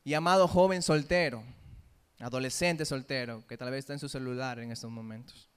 Y 0.05 0.14
amado 0.14 0.46
joven 0.49 0.82
soltero, 0.82 1.42
adolescente 2.18 2.84
soltero, 2.84 3.46
que 3.46 3.57
tal 3.57 3.70
vez 3.70 3.80
está 3.80 3.94
en 3.94 3.99
su 3.99 4.09
celular 4.09 4.59
en 4.59 4.72
estos 4.72 4.90
momentos. 4.90 5.49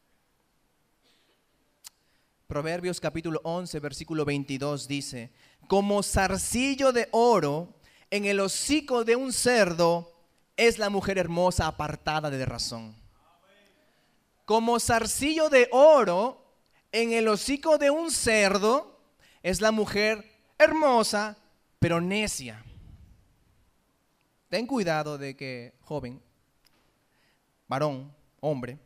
Proverbios 2.48 3.00
capítulo 3.00 3.40
11, 3.44 3.80
versículo 3.80 4.26
22 4.26 4.88
dice, 4.88 5.32
como 5.68 6.04
zarcillo 6.04 6.92
de 6.92 7.08
oro 7.12 7.74
en 8.10 8.26
el 8.26 8.42
hocico 8.42 9.06
de 9.06 9.16
un 9.16 9.32
cerdo 9.32 10.12
es 10.58 10.78
la 10.78 10.90
mujer 10.90 11.18
hermosa 11.18 11.68
apartada 11.68 12.30
de 12.30 12.46
razón. 12.46 12.96
Como 14.44 14.80
zarcillo 14.82 15.50
de 15.50 15.70
oro 15.72 16.41
en 16.92 17.14
el 17.14 17.28
hocico 17.28 17.78
de 17.78 17.90
un 17.90 18.12
cerdo 18.12 19.00
es 19.44 19.62
la 19.62 19.72
mujer 19.72 20.30
hermosa, 20.58 21.38
pero 21.80 22.02
necia. 22.02 22.64
Ten 24.50 24.68
cuidado 24.68 25.18
de 25.18 25.36
que, 25.36 25.74
joven, 25.82 26.22
varón, 27.68 28.14
hombre, 28.42 28.78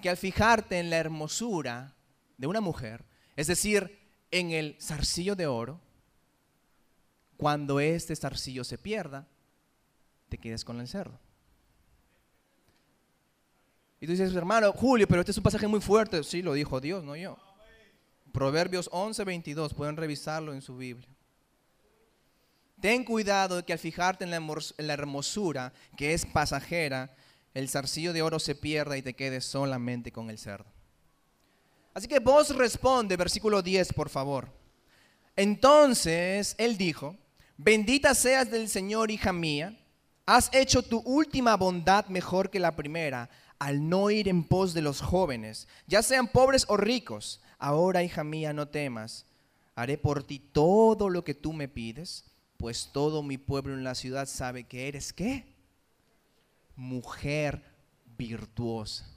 que 0.00 0.10
al 0.10 0.16
fijarte 0.16 0.78
en 0.78 0.90
la 0.90 0.98
hermosura 0.98 1.94
de 2.36 2.46
una 2.46 2.60
mujer, 2.60 3.04
es 3.34 3.46
decir, 3.46 3.98
en 4.30 4.50
el 4.50 4.76
zarcillo 4.80 5.34
de 5.34 5.46
oro, 5.46 5.80
cuando 7.36 7.80
este 7.80 8.14
zarcillo 8.14 8.64
se 8.64 8.78
pierda, 8.78 9.26
te 10.28 10.38
quedes 10.38 10.64
con 10.64 10.80
el 10.80 10.88
cerdo. 10.88 11.18
Y 14.02 14.06
tú 14.06 14.10
dices, 14.10 14.34
hermano, 14.34 14.72
Julio, 14.72 15.06
pero 15.06 15.20
este 15.20 15.30
es 15.30 15.36
un 15.36 15.44
pasaje 15.44 15.68
muy 15.68 15.80
fuerte. 15.80 16.24
Sí, 16.24 16.42
lo 16.42 16.54
dijo 16.54 16.80
Dios, 16.80 17.04
no 17.04 17.14
yo. 17.14 17.38
Proverbios 18.32 18.88
11, 18.90 19.22
22, 19.22 19.74
pueden 19.74 19.96
revisarlo 19.96 20.52
en 20.52 20.60
su 20.60 20.76
Biblia. 20.76 21.08
Ten 22.80 23.04
cuidado 23.04 23.58
de 23.58 23.62
que 23.62 23.72
al 23.72 23.78
fijarte 23.78 24.24
en 24.24 24.32
la 24.32 24.92
hermosura, 24.92 25.72
que 25.96 26.14
es 26.14 26.26
pasajera, 26.26 27.14
el 27.54 27.68
zarcillo 27.68 28.12
de 28.12 28.22
oro 28.22 28.40
se 28.40 28.56
pierda 28.56 28.96
y 28.96 29.02
te 29.02 29.14
quedes 29.14 29.44
solamente 29.44 30.10
con 30.10 30.30
el 30.30 30.38
cerdo. 30.38 30.66
Así 31.94 32.08
que 32.08 32.18
vos 32.18 32.56
responde, 32.56 33.16
versículo 33.16 33.62
10, 33.62 33.92
por 33.92 34.08
favor. 34.08 34.48
Entonces 35.36 36.56
él 36.58 36.76
dijo, 36.76 37.14
bendita 37.56 38.16
seas 38.16 38.50
del 38.50 38.68
Señor, 38.68 39.12
hija 39.12 39.32
mía, 39.32 39.78
has 40.26 40.50
hecho 40.52 40.82
tu 40.82 40.98
última 40.98 41.56
bondad 41.56 42.06
mejor 42.06 42.50
que 42.50 42.58
la 42.58 42.74
primera, 42.74 43.30
al 43.62 43.88
no 43.88 44.10
ir 44.10 44.26
en 44.26 44.42
pos 44.42 44.74
de 44.74 44.82
los 44.82 45.00
jóvenes, 45.00 45.68
ya 45.86 46.02
sean 46.02 46.26
pobres 46.26 46.64
o 46.68 46.76
ricos. 46.76 47.40
Ahora, 47.60 48.02
hija 48.02 48.24
mía, 48.24 48.52
no 48.52 48.66
temas, 48.66 49.24
haré 49.76 49.96
por 49.98 50.24
ti 50.24 50.40
todo 50.40 51.08
lo 51.08 51.22
que 51.22 51.34
tú 51.34 51.52
me 51.52 51.68
pides, 51.68 52.24
pues 52.56 52.90
todo 52.92 53.22
mi 53.22 53.38
pueblo 53.38 53.74
en 53.74 53.84
la 53.84 53.94
ciudad 53.94 54.26
sabe 54.26 54.64
que 54.64 54.88
eres 54.88 55.12
qué? 55.12 55.46
Mujer 56.74 57.62
virtuosa. 58.18 59.08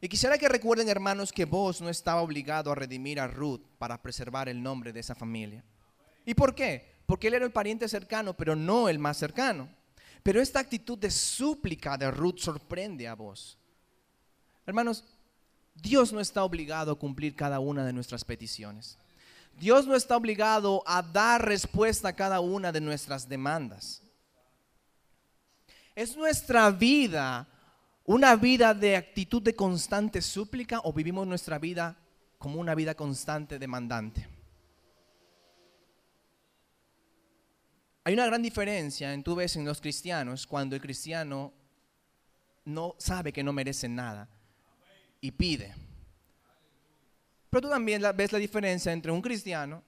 Y 0.00 0.08
quisiera 0.08 0.38
que 0.38 0.48
recuerden, 0.48 0.88
hermanos, 0.88 1.30
que 1.30 1.44
vos 1.44 1.82
no 1.82 1.90
estaba 1.90 2.22
obligado 2.22 2.72
a 2.72 2.74
redimir 2.74 3.20
a 3.20 3.26
Ruth 3.26 3.60
para 3.76 4.00
preservar 4.00 4.48
el 4.48 4.62
nombre 4.62 4.94
de 4.94 5.00
esa 5.00 5.14
familia. 5.14 5.62
¿Y 6.24 6.32
por 6.32 6.54
qué? 6.54 6.90
Porque 7.04 7.28
él 7.28 7.34
era 7.34 7.44
el 7.44 7.52
pariente 7.52 7.86
cercano, 7.86 8.34
pero 8.34 8.56
no 8.56 8.88
el 8.88 8.98
más 8.98 9.18
cercano. 9.18 9.68
Pero 10.22 10.40
esta 10.40 10.60
actitud 10.60 10.98
de 10.98 11.10
súplica 11.10 11.96
de 11.96 12.10
Ruth 12.10 12.38
sorprende 12.38 13.08
a 13.08 13.14
vos. 13.14 13.58
Hermanos, 14.66 15.04
Dios 15.74 16.12
no 16.12 16.20
está 16.20 16.44
obligado 16.44 16.92
a 16.92 16.98
cumplir 16.98 17.34
cada 17.34 17.58
una 17.58 17.84
de 17.84 17.92
nuestras 17.92 18.24
peticiones. 18.24 18.98
Dios 19.58 19.86
no 19.86 19.94
está 19.94 20.16
obligado 20.16 20.82
a 20.86 21.02
dar 21.02 21.44
respuesta 21.44 22.08
a 22.08 22.16
cada 22.16 22.40
una 22.40 22.72
de 22.72 22.80
nuestras 22.80 23.28
demandas. 23.28 24.02
Es 25.94 26.16
nuestra 26.16 26.70
vida 26.70 27.48
una 28.04 28.34
vida 28.34 28.74
de 28.74 28.96
actitud 28.96 29.40
de 29.42 29.54
constante 29.54 30.20
súplica 30.22 30.80
o 30.84 30.92
vivimos 30.92 31.26
nuestra 31.26 31.58
vida 31.58 31.96
como 32.38 32.58
una 32.60 32.74
vida 32.74 32.94
constante 32.94 33.58
demandante. 33.58 34.28
Hay 38.04 38.14
una 38.14 38.26
gran 38.26 38.42
diferencia 38.42 39.12
en 39.12 39.22
tú 39.22 39.34
ves 39.34 39.56
en 39.56 39.64
los 39.64 39.80
cristianos 39.80 40.46
cuando 40.46 40.74
el 40.74 40.82
cristiano 40.82 41.52
no 42.64 42.94
sabe 42.98 43.32
que 43.32 43.42
no 43.42 43.52
merece 43.52 43.88
nada 43.88 44.28
y 45.20 45.30
pide. 45.30 45.74
Pero 47.48 47.62
tú 47.62 47.68
también 47.68 48.02
ves 48.14 48.32
la 48.32 48.38
diferencia 48.38 48.92
entre 48.92 49.12
un 49.12 49.22
cristiano 49.22 49.82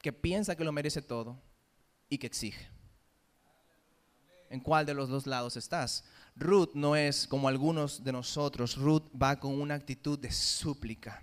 que 0.00 0.12
piensa 0.12 0.56
que 0.56 0.64
lo 0.64 0.72
merece 0.72 1.02
todo 1.02 1.40
y 2.08 2.18
que 2.18 2.26
exige 2.26 2.68
en 4.50 4.60
cuál 4.60 4.84
de 4.84 4.94
los 4.94 5.08
dos 5.08 5.26
lados 5.26 5.56
estás. 5.56 6.04
Ruth 6.36 6.72
no 6.74 6.96
es 6.96 7.26
como 7.26 7.48
algunos 7.48 8.02
de 8.04 8.12
nosotros, 8.12 8.76
Ruth 8.76 9.04
va 9.20 9.38
con 9.38 9.58
una 9.60 9.74
actitud 9.74 10.18
de 10.18 10.30
súplica. 10.30 11.22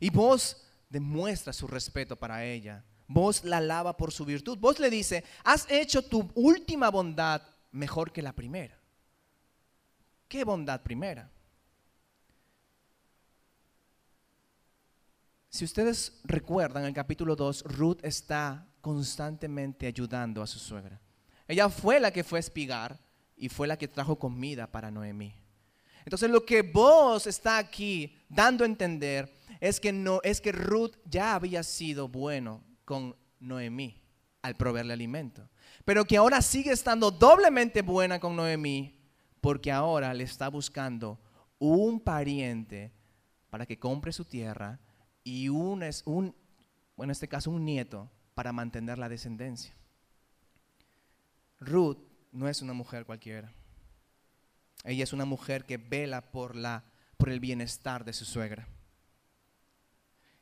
Y 0.00 0.10
vos 0.10 0.62
demuestra 0.90 1.52
su 1.52 1.66
respeto 1.66 2.16
para 2.16 2.44
ella. 2.44 2.84
Vos 3.08 3.44
la 3.44 3.58
alaba 3.58 3.96
por 3.96 4.12
su 4.12 4.24
virtud. 4.24 4.58
Vos 4.58 4.78
le 4.78 4.90
dice, 4.90 5.24
has 5.44 5.66
hecho 5.70 6.02
tu 6.02 6.30
última 6.34 6.90
bondad 6.90 7.42
mejor 7.70 8.12
que 8.12 8.22
la 8.22 8.32
primera. 8.32 8.76
¿Qué 10.28 10.44
bondad 10.44 10.82
primera? 10.82 11.30
Si 15.48 15.64
ustedes 15.64 16.20
recuerdan, 16.24 16.82
en 16.82 16.88
el 16.88 16.94
capítulo 16.94 17.36
2, 17.36 17.62
Ruth 17.64 18.00
está 18.02 18.66
constantemente 18.80 19.86
ayudando 19.86 20.42
a 20.42 20.46
su 20.46 20.58
suegra. 20.58 21.00
Ella 21.48 21.68
fue 21.68 22.00
la 22.00 22.10
que 22.10 22.24
fue 22.24 22.38
a 22.38 22.40
espigar 22.40 22.98
y 23.36 23.48
fue 23.48 23.66
la 23.66 23.78
que 23.78 23.88
trajo 23.88 24.18
comida 24.18 24.70
para 24.70 24.90
Noemí. 24.90 25.34
Entonces 26.04 26.30
lo 26.30 26.44
que 26.44 26.62
vos 26.62 27.26
está 27.26 27.58
aquí 27.58 28.16
dando 28.28 28.64
a 28.64 28.66
entender 28.66 29.32
es 29.60 29.80
que 29.80 29.92
no 29.92 30.20
es 30.22 30.40
que 30.40 30.52
Ruth 30.52 30.96
ya 31.04 31.34
había 31.34 31.62
sido 31.62 32.08
bueno 32.08 32.62
con 32.86 33.14
Noemí 33.40 34.00
al 34.40 34.56
proveerle 34.56 34.94
alimento, 34.94 35.50
pero 35.84 36.06
que 36.06 36.16
ahora 36.16 36.40
sigue 36.40 36.72
estando 36.72 37.10
doblemente 37.10 37.82
buena 37.82 38.18
con 38.18 38.34
Noemí 38.34 38.98
porque 39.42 39.70
ahora 39.70 40.14
le 40.14 40.24
está 40.24 40.48
buscando 40.48 41.20
un 41.58 42.00
pariente 42.00 42.92
para 43.50 43.66
que 43.66 43.78
compre 43.78 44.12
su 44.12 44.24
tierra 44.24 44.80
y 45.22 45.48
un, 45.48 45.84
un 46.04 46.34
bueno, 46.96 47.10
en 47.10 47.12
este 47.12 47.28
caso 47.28 47.50
un 47.50 47.64
nieto 47.64 48.10
para 48.34 48.52
mantener 48.52 48.98
la 48.98 49.08
descendencia. 49.08 49.74
Ruth 51.58 51.98
no 52.32 52.48
es 52.48 52.62
una 52.62 52.72
mujer 52.72 53.04
cualquiera. 53.04 53.52
Ella 54.84 55.02
es 55.02 55.12
una 55.12 55.24
mujer 55.24 55.64
que 55.64 55.78
vela 55.78 56.30
por, 56.30 56.54
la, 56.54 56.84
por 57.16 57.30
el 57.30 57.40
bienestar 57.40 58.04
de 58.04 58.12
su 58.12 58.24
suegra. 58.24 58.68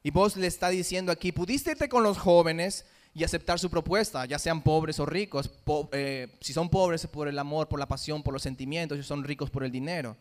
Y 0.06 0.10
vos 0.10 0.36
le 0.36 0.46
está 0.46 0.68
diciendo 0.68 1.10
aquí, 1.10 1.32
pudiste 1.32 1.70
irte 1.70 1.88
con 1.88 2.02
los 2.02 2.18
jóvenes 2.18 2.84
y 3.14 3.24
aceptar 3.24 3.58
su 3.58 3.70
propuesta, 3.70 4.26
ya 4.26 4.38
sean 4.38 4.60
pobres 4.60 5.00
o 5.00 5.06
ricos. 5.06 5.50
Eh, 5.92 6.36
si 6.42 6.52
son 6.52 6.68
pobres 6.68 7.06
por 7.06 7.26
el 7.26 7.38
amor, 7.38 7.68
por 7.68 7.78
la 7.78 7.88
pasión, 7.88 8.22
por 8.22 8.34
los 8.34 8.42
sentimientos, 8.42 8.98
si 8.98 9.02
son 9.02 9.24
ricos 9.24 9.48
por 9.48 9.64
el 9.64 9.72
dinero. 9.72 10.14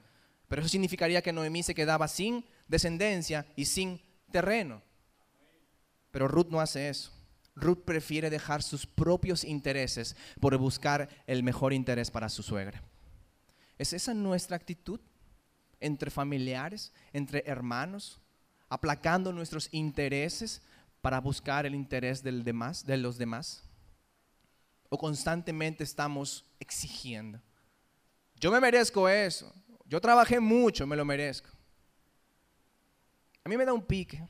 Pero 0.47 0.61
eso 0.61 0.69
significaría 0.69 1.21
que 1.21 1.33
Noemí 1.33 1.63
se 1.63 1.75
quedaba 1.75 2.07
sin 2.07 2.45
descendencia 2.69 3.45
y 3.57 3.65
sin 3.65 4.01
terreno. 4.31 4.81
Pero 6.11 6.29
Ruth 6.29 6.47
no 6.49 6.61
hace 6.61 6.87
eso. 6.87 7.11
Ruth 7.53 7.83
prefiere 7.83 8.29
dejar 8.29 8.63
sus 8.63 8.87
propios 8.87 9.43
intereses 9.43 10.15
por 10.39 10.57
buscar 10.57 11.09
el 11.27 11.43
mejor 11.43 11.73
interés 11.73 12.09
para 12.09 12.29
su 12.29 12.41
suegra. 12.41 12.81
¿Es 13.77 13.91
esa 13.91 14.13
nuestra 14.13 14.55
actitud 14.55 15.01
entre 15.81 16.09
familiares, 16.09 16.93
entre 17.11 17.43
hermanos, 17.45 18.22
aplacando 18.73 19.31
nuestros 19.31 19.69
intereses 19.71 20.61
para 20.99 21.19
buscar 21.19 21.67
el 21.67 21.75
interés 21.75 22.23
del 22.23 22.43
demás, 22.43 22.83
de 22.85 22.97
los 22.97 23.19
demás? 23.19 23.63
¿O 24.89 24.97
constantemente 24.97 25.83
estamos 25.83 26.43
exigiendo? 26.59 27.39
Yo 28.35 28.51
me 28.51 28.59
merezco 28.59 29.07
eso. 29.07 29.53
Yo 29.85 30.01
trabajé 30.01 30.39
mucho, 30.39 30.87
me 30.87 30.95
lo 30.95 31.05
merezco. 31.05 31.49
A 33.43 33.49
mí 33.49 33.55
me 33.55 33.65
da 33.65 33.73
un 33.73 33.85
pique 33.85 34.27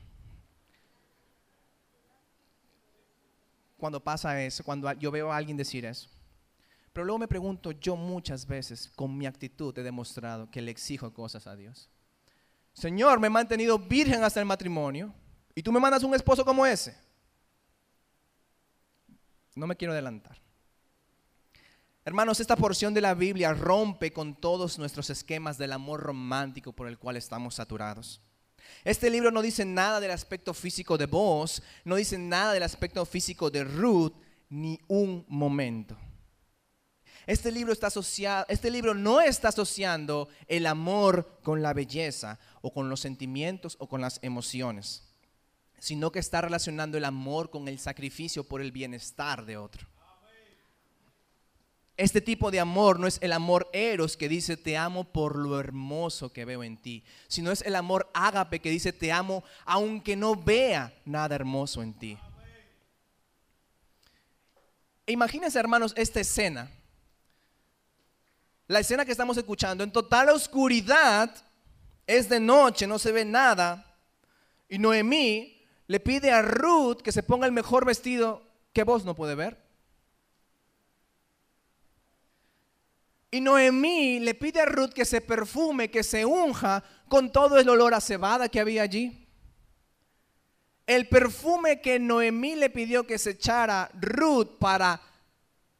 cuando 3.78 4.02
pasa 4.02 4.42
eso, 4.42 4.62
cuando 4.62 4.92
yo 4.92 5.10
veo 5.10 5.32
a 5.32 5.36
alguien 5.38 5.56
decir 5.56 5.86
eso. 5.86 6.10
Pero 6.92 7.06
luego 7.06 7.18
me 7.18 7.28
pregunto, 7.28 7.72
yo 7.72 7.96
muchas 7.96 8.46
veces 8.46 8.92
con 8.94 9.16
mi 9.16 9.24
actitud 9.24 9.76
he 9.78 9.82
demostrado 9.82 10.50
que 10.50 10.60
le 10.60 10.70
exijo 10.70 11.14
cosas 11.14 11.46
a 11.46 11.56
Dios. 11.56 11.88
Señor, 12.74 13.20
me 13.20 13.28
he 13.28 13.30
mantenido 13.30 13.78
virgen 13.78 14.24
hasta 14.24 14.40
el 14.40 14.46
matrimonio 14.46 15.14
y 15.54 15.62
tú 15.62 15.72
me 15.72 15.80
mandas 15.80 16.02
un 16.02 16.14
esposo 16.14 16.44
como 16.44 16.66
ese. 16.66 16.96
No 19.54 19.66
me 19.66 19.76
quiero 19.76 19.92
adelantar. 19.92 20.42
Hermanos, 22.04 22.40
esta 22.40 22.56
porción 22.56 22.92
de 22.92 23.00
la 23.00 23.14
Biblia 23.14 23.54
rompe 23.54 24.12
con 24.12 24.34
todos 24.34 24.78
nuestros 24.78 25.08
esquemas 25.08 25.56
del 25.56 25.72
amor 25.72 26.00
romántico 26.00 26.72
por 26.72 26.88
el 26.88 26.98
cual 26.98 27.16
estamos 27.16 27.54
saturados. 27.54 28.20
Este 28.82 29.08
libro 29.08 29.30
no 29.30 29.40
dice 29.40 29.64
nada 29.64 30.00
del 30.00 30.10
aspecto 30.10 30.52
físico 30.52 30.98
de 30.98 31.06
vos, 31.06 31.62
no 31.84 31.96
dice 31.96 32.18
nada 32.18 32.52
del 32.52 32.62
aspecto 32.62 33.06
físico 33.06 33.50
de 33.50 33.64
Ruth, 33.64 34.12
ni 34.50 34.78
un 34.88 35.24
momento. 35.28 35.96
Este 37.26 37.50
libro, 37.50 37.72
está 37.72 37.86
asociado, 37.86 38.44
este 38.48 38.70
libro 38.70 38.94
no 38.94 39.20
está 39.20 39.48
asociando 39.48 40.28
el 40.46 40.66
amor 40.66 41.38
con 41.42 41.62
la 41.62 41.72
belleza 41.72 42.38
o 42.60 42.72
con 42.72 42.88
los 42.88 43.00
sentimientos 43.00 43.76
o 43.78 43.88
con 43.88 44.00
las 44.00 44.18
emociones, 44.22 45.02
sino 45.78 46.12
que 46.12 46.18
está 46.18 46.42
relacionando 46.42 46.98
el 46.98 47.04
amor 47.04 47.50
con 47.50 47.68
el 47.68 47.78
sacrificio 47.78 48.44
por 48.44 48.60
el 48.60 48.72
bienestar 48.72 49.46
de 49.46 49.56
otro. 49.56 49.86
Este 51.96 52.20
tipo 52.20 52.50
de 52.50 52.58
amor 52.58 52.98
no 52.98 53.06
es 53.06 53.18
el 53.22 53.32
amor 53.32 53.70
eros 53.72 54.16
que 54.16 54.28
dice 54.28 54.56
te 54.56 54.76
amo 54.76 55.04
por 55.04 55.36
lo 55.36 55.60
hermoso 55.60 56.32
que 56.32 56.44
veo 56.44 56.64
en 56.64 56.76
ti, 56.76 57.04
sino 57.28 57.52
es 57.52 57.62
el 57.62 57.76
amor 57.76 58.10
ágape 58.12 58.58
que 58.58 58.70
dice 58.70 58.92
te 58.92 59.12
amo 59.12 59.44
aunque 59.64 60.16
no 60.16 60.34
vea 60.34 60.92
nada 61.04 61.36
hermoso 61.36 61.82
en 61.82 61.94
ti. 61.94 62.18
Imagínense 65.06 65.58
hermanos 65.58 65.92
esta 65.96 66.20
escena. 66.20 66.68
La 68.66 68.80
escena 68.80 69.04
que 69.04 69.12
estamos 69.12 69.36
escuchando, 69.36 69.84
en 69.84 69.92
total 69.92 70.30
oscuridad, 70.30 71.34
es 72.06 72.28
de 72.28 72.40
noche, 72.40 72.86
no 72.86 72.98
se 72.98 73.12
ve 73.12 73.24
nada. 73.24 73.94
Y 74.68 74.78
Noemí 74.78 75.62
le 75.86 76.00
pide 76.00 76.30
a 76.30 76.42
Ruth 76.42 77.02
que 77.02 77.12
se 77.12 77.22
ponga 77.22 77.46
el 77.46 77.52
mejor 77.52 77.84
vestido 77.84 78.42
que 78.72 78.84
vos 78.84 79.04
no 79.04 79.14
puede 79.14 79.34
ver. 79.34 79.62
Y 83.30 83.40
Noemí 83.40 84.20
le 84.20 84.34
pide 84.34 84.60
a 84.60 84.66
Ruth 84.66 84.92
que 84.92 85.04
se 85.04 85.20
perfume, 85.20 85.90
que 85.90 86.02
se 86.02 86.24
unja 86.24 86.84
con 87.08 87.32
todo 87.32 87.58
el 87.58 87.68
olor 87.68 87.92
a 87.92 88.00
cebada 88.00 88.48
que 88.48 88.60
había 88.60 88.82
allí. 88.82 89.28
El 90.86 91.08
perfume 91.08 91.80
que 91.80 91.98
Noemí 91.98 92.54
le 92.54 92.70
pidió 92.70 93.06
que 93.06 93.18
se 93.18 93.30
echara 93.30 93.90
Ruth 93.94 94.58
para 94.58 95.00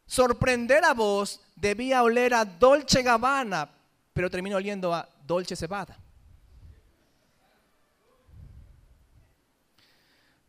sorprender 0.06 0.84
a 0.84 0.94
vos 0.94 1.43
debía 1.64 2.02
oler 2.02 2.34
a 2.34 2.44
Dolce 2.44 3.02
Gabbana, 3.02 3.70
pero 4.12 4.30
terminó 4.30 4.56
oliendo 4.56 4.94
a 4.94 5.08
Dolce 5.26 5.56
Cebada. 5.56 5.98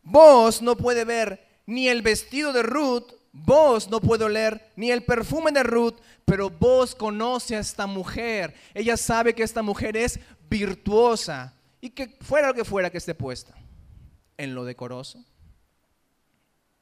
Vos 0.02 0.62
no 0.62 0.76
puede 0.76 1.04
ver 1.04 1.44
ni 1.66 1.88
el 1.88 2.02
vestido 2.02 2.52
de 2.52 2.62
Ruth 2.62 3.16
Vos 3.44 3.90
no 3.90 4.00
puede 4.00 4.24
oler 4.24 4.72
ni 4.76 4.90
el 4.90 5.04
perfume 5.04 5.52
de 5.52 5.62
Ruth, 5.62 5.96
pero 6.24 6.48
vos 6.48 6.94
conoce 6.94 7.54
a 7.54 7.60
esta 7.60 7.86
mujer. 7.86 8.54
Ella 8.72 8.96
sabe 8.96 9.34
que 9.34 9.42
esta 9.42 9.62
mujer 9.62 9.94
es 9.96 10.18
virtuosa 10.48 11.52
y 11.80 11.90
que 11.90 12.16
fuera 12.22 12.48
lo 12.48 12.54
que 12.54 12.64
fuera 12.64 12.88
que 12.88 12.96
esté 12.96 13.14
puesta 13.14 13.54
en 14.38 14.54
lo 14.54 14.64
decoroso, 14.64 15.22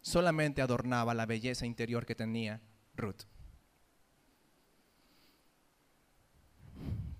solamente 0.00 0.62
adornaba 0.62 1.12
la 1.12 1.26
belleza 1.26 1.66
interior 1.66 2.06
que 2.06 2.14
tenía 2.14 2.60
Ruth. 2.94 3.22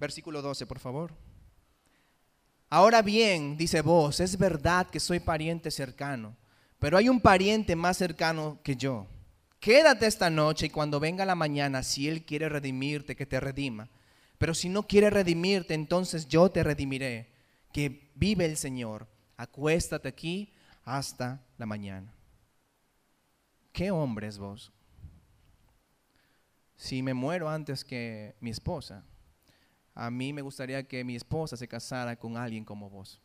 Versículo 0.04 0.42
12, 0.42 0.66
por 0.66 0.78
favor. 0.78 1.14
Ahora 2.68 3.00
bien, 3.00 3.56
dice 3.56 3.80
vos, 3.80 4.20
es 4.20 4.36
verdad 4.36 4.86
que 4.88 5.00
soy 5.00 5.18
pariente 5.18 5.70
cercano, 5.70 6.36
pero 6.78 6.98
hay 6.98 7.08
un 7.08 7.20
pariente 7.20 7.74
más 7.74 7.96
cercano 7.96 8.58
que 8.62 8.76
yo 8.76 9.06
quédate 9.64 10.04
esta 10.06 10.28
noche 10.28 10.66
y 10.66 10.68
cuando 10.68 11.00
venga 11.00 11.24
la 11.24 11.34
mañana, 11.34 11.82
si 11.82 12.06
Él 12.06 12.26
quiere 12.26 12.50
redimirte, 12.50 13.16
que 13.16 13.24
te 13.24 13.40
redima. 13.40 13.88
Pero 14.36 14.52
si 14.52 14.68
no 14.68 14.86
quiere 14.86 15.08
redimirte, 15.08 15.72
entonces 15.72 16.28
yo 16.28 16.50
te 16.50 16.62
redimiré. 16.62 17.32
Que 17.72 18.10
vive 18.14 18.44
el 18.44 18.58
Señor. 18.58 19.06
Acuéstate 19.38 20.06
aquí 20.06 20.52
hasta 20.84 21.40
la 21.56 21.64
mañana. 21.64 22.12
¿Qué 23.72 23.90
hombre 23.90 24.26
es 24.26 24.36
vos? 24.36 24.70
Si 26.76 27.02
me 27.02 27.14
muero 27.14 27.48
antes 27.48 27.86
que 27.86 28.34
mi 28.40 28.50
esposa, 28.50 29.02
a 29.94 30.10
mí 30.10 30.32
me 30.32 30.42
gustaría 30.42 30.82
que 30.86 31.04
mi 31.04 31.14
esposa 31.16 31.56
se 31.56 31.68
casara 31.68 32.16
con 32.16 32.36
alguien 32.36 32.64
como 32.64 32.90
vos. 32.90 33.20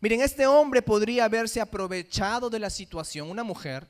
Miren, 0.00 0.20
este 0.20 0.46
hombre 0.46 0.82
podría 0.82 1.24
haberse 1.24 1.60
aprovechado 1.60 2.50
de 2.50 2.58
la 2.58 2.70
situación, 2.70 3.30
una 3.30 3.42
mujer 3.42 3.88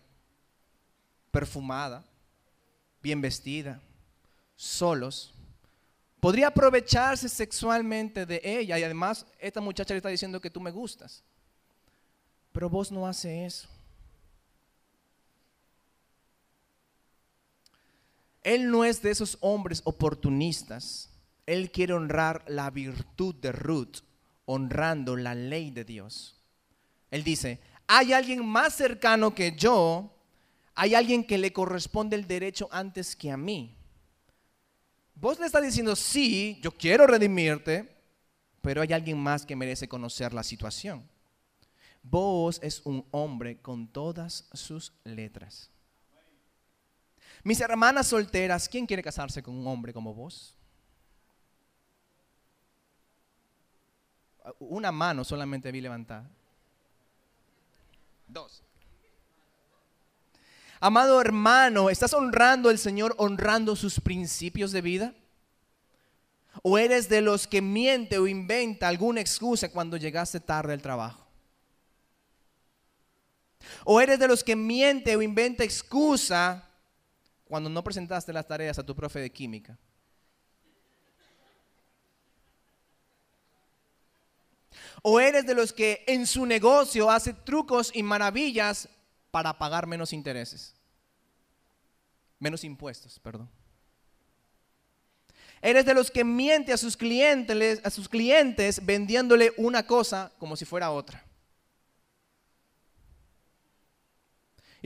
perfumada, 1.31 2.05
bien 3.03 3.21
vestida, 3.21 3.81
solos, 4.55 5.35
podría 6.21 6.49
aprovecharse 6.49 7.29
sexualmente 7.29 8.25
de 8.25 8.41
ella 8.43 8.79
y 8.79 8.85
además 8.85 9.27
esta 9.39 9.61
muchacha 9.61 9.93
le 9.93 9.99
está 9.99 10.09
diciendo 10.09 10.41
que 10.41 10.51
tú 10.51 10.61
me 10.61 10.71
gustas. 10.71 11.23
Pero 12.53 12.71
vos 12.71 12.91
no 12.91 13.07
hace 13.07 13.45
eso. 13.45 13.69
Él 18.47 18.71
no 18.71 18.85
es 18.85 19.03
de 19.03 19.11
esos 19.11 19.39
hombres 19.41 19.83
oportunistas. 19.83 21.11
Él 21.47 21.73
quiere 21.73 21.95
honrar 21.95 22.45
la 22.47 22.71
virtud 22.71 23.35
de 23.35 23.51
Ruth 23.51 24.05
honrando 24.45 25.17
la 25.17 25.35
ley 25.35 25.73
de 25.73 25.85
Dios. 25.85 26.41
Él 27.11 27.25
dice, 27.25 27.59
hay 27.89 28.13
alguien 28.13 28.47
más 28.47 28.77
cercano 28.77 29.35
que 29.35 29.57
yo, 29.57 30.15
hay 30.77 30.95
alguien 30.95 31.25
que 31.25 31.39
le 31.39 31.53
corresponde 31.53 32.15
el 32.15 32.29
derecho 32.29 32.69
antes 32.71 33.17
que 33.17 33.33
a 33.33 33.37
mí. 33.37 33.77
Vos 35.17 35.41
le 35.41 35.47
estás 35.47 35.65
diciendo, 35.65 35.97
sí, 35.97 36.61
yo 36.63 36.71
quiero 36.71 37.05
redimirte, 37.09 37.97
pero 38.63 38.81
hay 38.81 38.93
alguien 38.93 39.19
más 39.19 39.45
que 39.45 39.57
merece 39.57 39.89
conocer 39.89 40.33
la 40.33 40.45
situación. 40.45 41.03
Vos 42.01 42.61
es 42.63 42.81
un 42.85 43.05
hombre 43.11 43.61
con 43.61 43.89
todas 43.89 44.49
sus 44.53 44.93
letras. 45.03 45.73
Mis 47.47 47.61
hermanas 47.61 48.09
solteras, 48.09 48.69
¿quién 48.69 48.87
quiere 48.87 49.05
casarse 49.05 49.41
con 49.41 49.55
un 49.55 49.69
hombre 49.69 49.93
como 49.93 50.13
vos? 50.13 50.53
Una 54.59 54.91
mano 54.91 55.23
solamente 55.23 55.71
vi 55.71 55.81
levantada. 55.81 56.29
Dos. 58.27 58.65
Amado 60.81 61.21
hermano, 61.21 61.89
¿estás 61.89 62.15
honrando 62.15 62.69
al 62.69 62.79
Señor 62.79 63.15
honrando 63.17 63.77
sus 63.77 64.01
principios 64.01 64.73
de 64.73 64.81
vida? 64.81 65.15
¿O 66.63 66.79
eres 66.79 67.09
de 67.09 67.21
los 67.21 67.47
que 67.47 67.63
miente 67.63 68.19
o 68.19 68.27
inventa 68.27 68.89
alguna 68.89 69.21
excusa 69.21 69.71
cuando 69.71 69.97
llegaste 69.97 70.41
tarde 70.41 70.73
al 70.73 70.83
trabajo? 70.83 71.25
¿O 73.85 74.01
eres 74.01 74.19
de 74.19 74.27
los 74.27 74.43
que 74.43 74.57
miente 74.57 75.15
o 75.15 75.23
inventa 75.23 75.63
excusa 75.63 76.66
cuando 77.49 77.71
no 77.71 77.83
presentaste 77.83 78.33
las 78.33 78.47
tareas 78.47 78.79
a 78.79 78.85
tu 78.85 78.95
profe 78.95 79.21
de 79.21 79.31
química? 79.31 79.79
¿O 85.03 85.21
eres 85.21 85.47
de 85.47 85.55
los 85.55 85.73
que 85.73 86.05
en 86.07 86.27
su 86.27 86.47
negocio 86.47 87.11
hace 87.11 87.33
trucos 87.33 87.91
y 87.95 88.03
maravillas 88.03 88.89
para 89.31 89.57
pagar 89.59 89.87
menos 89.87 90.13
intereses? 90.13 90.75
Menos 92.39 92.65
impuestos, 92.65 93.19
perdón. 93.21 93.49
Eres 95.63 95.85
de 95.85 95.95
los 95.95 96.11
que 96.11 96.25
miente 96.25 96.73
a 96.73 96.77
sus 96.77 96.97
clientes, 96.97 97.81
a 97.85 97.91
sus 97.91 98.09
clientes 98.09 98.85
vendiéndole 98.85 99.53
una 99.57 99.87
cosa 99.87 100.33
como 100.39 100.57
si 100.57 100.65
fuera 100.65 100.91
otra. 100.91 101.26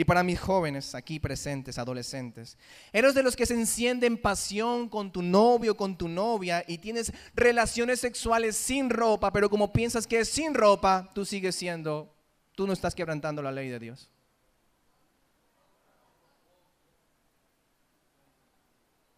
Y 0.00 0.04
para 0.06 0.22
mis 0.22 0.40
jóvenes 0.40 0.94
aquí 0.94 1.20
presentes, 1.20 1.76
adolescentes, 1.76 2.56
eres 2.90 3.12
de 3.12 3.22
los 3.22 3.36
que 3.36 3.44
se 3.44 3.52
encienden 3.52 4.16
pasión 4.16 4.88
con 4.88 5.12
tu 5.12 5.20
novio, 5.20 5.76
con 5.76 5.98
tu 5.98 6.08
novia 6.08 6.64
y 6.66 6.78
tienes 6.78 7.12
relaciones 7.34 8.00
sexuales 8.00 8.56
sin 8.56 8.88
ropa, 8.88 9.30
pero 9.30 9.50
como 9.50 9.74
piensas 9.74 10.06
que 10.06 10.20
es 10.20 10.30
sin 10.30 10.54
ropa, 10.54 11.10
tú 11.14 11.26
sigues 11.26 11.54
siendo, 11.54 12.16
tú 12.54 12.66
no 12.66 12.72
estás 12.72 12.94
quebrantando 12.94 13.42
la 13.42 13.52
ley 13.52 13.68
de 13.68 13.78
Dios. 13.78 14.08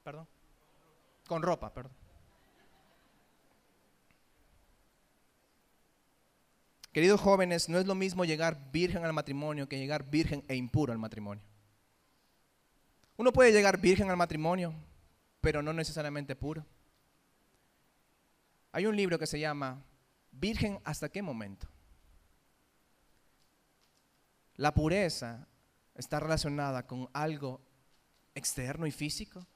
Perdón. 0.03 0.27
Con 1.29 1.43
ropa, 1.43 1.73
perdón. 1.73 2.02
Queridos 6.93 7.21
jóvenes, 7.21 7.71
no 7.71 7.79
es 7.79 7.87
lo 7.87 7.95
mismo 7.95 8.25
llegar 8.27 8.71
virgen 8.71 9.05
al 9.05 9.15
matrimonio 9.15 9.67
que 9.67 9.79
llegar 9.79 10.11
virgen 10.11 10.45
e 10.47 10.55
impuro 10.55 10.93
al 10.93 10.99
matrimonio. 10.99 11.43
Uno 13.17 13.33
puede 13.33 13.53
llegar 13.53 13.81
virgen 13.81 14.11
al 14.11 14.17
matrimonio, 14.17 14.75
pero 15.41 15.63
no 15.63 15.73
necesariamente 15.73 16.37
puro. 16.37 16.67
Hay 18.73 18.87
un 18.87 18.97
libro 18.97 19.19
que 19.19 19.27
se 19.27 19.41
llama 19.41 19.83
Virgen 20.33 20.81
hasta 20.85 21.11
qué 21.11 21.23
momento. 21.23 21.67
La 24.57 24.73
pureza 24.73 25.47
está 25.95 26.21
relacionada 26.21 26.87
con 26.87 27.09
algo 27.13 27.61
externo 28.35 28.87
y 28.87 28.91
físico, 28.91 29.47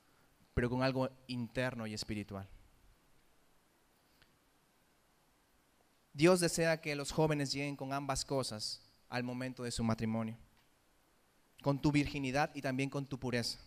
pero 0.54 0.68
con 0.70 0.82
algo 0.82 1.10
interno 1.26 1.86
y 1.86 1.94
espiritual. 1.94 2.48
Dios 6.16 6.40
desea 6.40 6.80
que 6.80 6.96
los 6.96 7.12
jóvenes 7.12 7.52
lleguen 7.52 7.76
con 7.76 7.92
ambas 7.92 8.24
cosas 8.24 8.80
al 9.10 9.22
momento 9.22 9.62
de 9.62 9.70
su 9.70 9.84
matrimonio, 9.84 10.34
con 11.60 11.78
tu 11.78 11.92
virginidad 11.92 12.50
y 12.54 12.62
también 12.62 12.88
con 12.88 13.04
tu 13.04 13.18
pureza. 13.18 13.58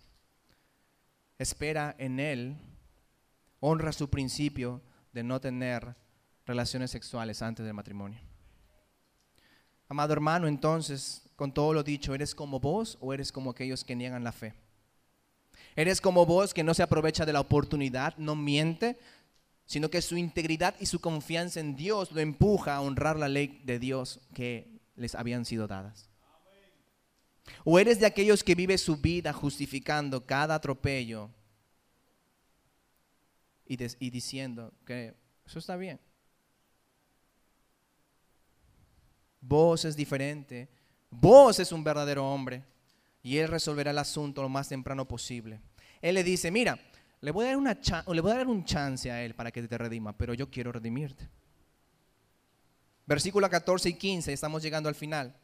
Espera 1.38 1.95
en 2.00 2.20
Él, 2.20 2.58
honra 3.60 3.91
su 3.91 4.10
principio 4.10 4.82
de 5.14 5.22
no 5.22 5.39
tener 5.39 5.95
relaciones 6.47 6.89
sexuales 6.89 7.43
antes 7.43 7.64
del 7.64 7.76
matrimonio. 7.76 8.20
Amado 9.88 10.14
hermano, 10.14 10.47
entonces, 10.47 11.22
con 11.36 11.54
todo 11.54 11.72
lo 11.76 11.84
dicho, 11.84 12.16
¿eres 12.16 12.34
como 12.34 12.60
vos 12.60 12.97
o 13.00 13.14
eres 13.14 13.32
como 13.32 13.52
aquellos 13.52 13.84
que 13.84 13.95
niegan 13.95 14.24
la 14.24 14.32
fe? 14.32 14.56
¿Eres 15.76 16.02
como 16.02 16.26
vos 16.26 16.56
que 16.56 16.64
no 16.64 16.74
se 16.74 16.82
aprovecha 16.82 17.28
de 17.28 17.34
la 17.34 17.41
oportunidad, 17.41 18.18
no 18.18 18.36
miente, 18.36 18.97
sino 19.70 19.92
que 19.92 20.02
su 20.02 20.18
integridad 20.18 20.74
y 20.80 20.88
su 20.88 21.00
confianza 21.00 21.60
en 21.60 21.76
Dios 21.76 22.12
lo 22.12 22.22
empuja 22.22 22.76
a 22.76 22.82
honrar 22.82 23.18
la 23.18 23.28
ley 23.28 23.62
de 23.66 23.78
Dios 23.78 24.20
que 24.34 24.68
les 24.96 25.14
habían 25.14 25.46
sido 25.46 25.68
dadas. 25.68 26.10
O 27.64 27.78
eres 27.78 28.00
de 28.00 28.08
aquellos 28.08 28.44
que 28.44 28.56
vive 28.56 28.80
su 28.80 28.98
vida 28.98 29.32
justificando 29.32 30.26
cada 30.26 30.56
atropello 30.56 31.30
y, 33.68 33.78
y 34.04 34.10
diciendo 34.10 34.74
que 34.88 35.14
eso 35.46 35.60
está 35.60 35.76
bien. 35.76 36.00
Vos 39.40 39.86
es 39.86 39.96
diferente, 39.96 40.68
vos 41.12 41.60
es 41.60 41.72
un 41.72 41.84
verdadero 41.84 42.28
hombre 42.28 42.64
y 43.22 43.38
Él 43.38 43.50
resolverá 43.50 43.92
el 43.92 44.00
asunto 44.00 44.42
lo 44.42 44.50
más 44.50 44.68
temprano 44.68 45.08
posible. 45.08 45.62
Él 46.02 46.16
le 46.16 46.24
dice, 46.24 46.50
mira, 46.50 46.80
le 47.22 47.32
voy, 47.32 47.46
a 47.46 47.50
dar 47.50 47.58
una 47.58 47.78
le 48.14 48.22
voy 48.22 48.32
a 48.32 48.36
dar 48.36 48.48
un 48.48 48.64
chance 48.64 49.12
a 49.12 49.24
él 49.24 49.36
para 49.36 49.52
que 49.52 49.64
te 49.64 49.78
redima, 49.78 50.14
pero 50.14 50.34
yo 50.34 50.50
quiero 50.50 50.72
redimirte. 50.72 51.30
Versículo 53.06 53.50
14 53.50 53.90
y 53.90 53.94
15, 53.94 54.32
estamos 54.32 54.62
llegando 54.62 54.88
al 54.88 54.96
final. 54.96 55.36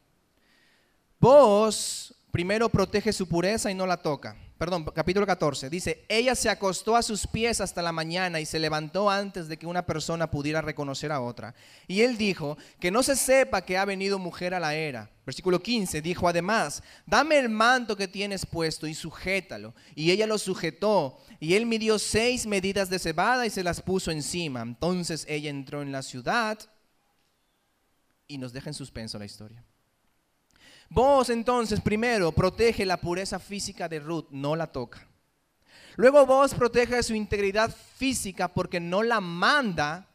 Vos 1.18 2.14
primero 2.30 2.68
protege 2.68 3.12
su 3.12 3.28
pureza 3.28 3.70
y 3.70 3.74
no 3.74 3.86
la 3.86 3.96
toca 3.96 4.36
perdón, 4.58 4.84
capítulo 4.94 5.26
14, 5.26 5.68
dice, 5.68 6.04
ella 6.08 6.34
se 6.34 6.48
acostó 6.48 6.96
a 6.96 7.02
sus 7.02 7.26
pies 7.26 7.60
hasta 7.60 7.82
la 7.82 7.92
mañana 7.92 8.40
y 8.40 8.46
se 8.46 8.58
levantó 8.58 9.10
antes 9.10 9.48
de 9.48 9.58
que 9.58 9.66
una 9.66 9.84
persona 9.84 10.30
pudiera 10.30 10.62
reconocer 10.62 11.12
a 11.12 11.20
otra. 11.20 11.54
Y 11.86 12.00
él 12.00 12.16
dijo, 12.16 12.56
que 12.80 12.90
no 12.90 13.02
se 13.02 13.16
sepa 13.16 13.62
que 13.62 13.76
ha 13.76 13.84
venido 13.84 14.18
mujer 14.18 14.54
a 14.54 14.60
la 14.60 14.74
era. 14.74 15.10
Versículo 15.26 15.60
15, 15.60 16.00
dijo 16.00 16.28
además, 16.28 16.82
dame 17.04 17.38
el 17.38 17.48
manto 17.48 17.96
que 17.96 18.08
tienes 18.08 18.46
puesto 18.46 18.86
y 18.86 18.94
sujétalo. 18.94 19.74
Y 19.94 20.10
ella 20.10 20.26
lo 20.26 20.38
sujetó 20.38 21.18
y 21.38 21.54
él 21.54 21.66
midió 21.66 21.98
seis 21.98 22.46
medidas 22.46 22.88
de 22.88 22.98
cebada 22.98 23.44
y 23.44 23.50
se 23.50 23.64
las 23.64 23.82
puso 23.82 24.10
encima. 24.10 24.62
Entonces 24.62 25.26
ella 25.28 25.50
entró 25.50 25.82
en 25.82 25.92
la 25.92 26.02
ciudad 26.02 26.58
y 28.26 28.38
nos 28.38 28.52
deja 28.52 28.70
en 28.70 28.74
suspenso 28.74 29.18
la 29.18 29.26
historia. 29.26 29.64
Vos 30.88 31.30
entonces 31.30 31.80
primero 31.80 32.32
protege 32.32 32.86
la 32.86 32.96
pureza 32.96 33.38
física 33.38 33.88
de 33.88 34.00
Ruth, 34.00 34.26
no 34.30 34.56
la 34.56 34.66
toca. 34.66 35.06
Luego 35.96 36.26
vos 36.26 36.54
protege 36.54 37.02
su 37.02 37.14
integridad 37.14 37.74
física 37.96 38.48
porque 38.48 38.80
no 38.80 39.02
la 39.02 39.20
manda 39.20 40.06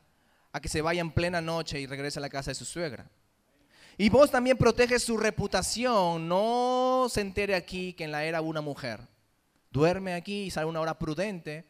a 0.52 0.60
que 0.60 0.70
se 0.70 0.82
vaya 0.82 1.02
en 1.02 1.12
plena 1.12 1.42
noche 1.42 1.80
y 1.80 1.88
regrese 1.88 2.20
a 2.20 2.22
la 2.22 2.30
casa 2.30 2.52
de 2.52 2.56
su 2.56 2.66
suegra. 2.66 3.10
Y 3.98 4.10
vos 4.10 4.32
también 4.32 4.58
protege 4.58 5.00
su 5.00 5.18
reputación, 5.18 6.28
no 6.28 7.08
se 7.10 7.22
entere 7.22 7.56
aquí 7.56 7.94
que 7.94 8.04
en 8.04 8.12
la 8.12 8.24
era 8.24 8.42
una 8.42 8.62
mujer. 8.62 9.00
Duerme 9.72 10.14
aquí 10.14 10.44
y 10.44 10.52
sale 10.52 10.68
una 10.68 10.82
hora 10.82 10.98
prudente 10.98 11.66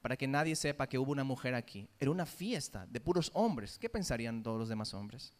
para 0.00 0.16
que 0.16 0.26
nadie 0.26 0.56
sepa 0.56 0.88
que 0.88 0.98
hubo 0.98 1.12
una 1.12 1.24
mujer 1.24 1.54
aquí. 1.54 1.88
Era 1.98 2.10
una 2.10 2.26
fiesta 2.26 2.86
de 2.86 3.00
puros 3.00 3.30
hombres. 3.34 3.78
¿Qué 3.78 3.88
pensarían 3.88 4.42
todos 4.42 4.58
los 4.58 4.68
demás 4.68 4.94
hombres? 4.94 5.32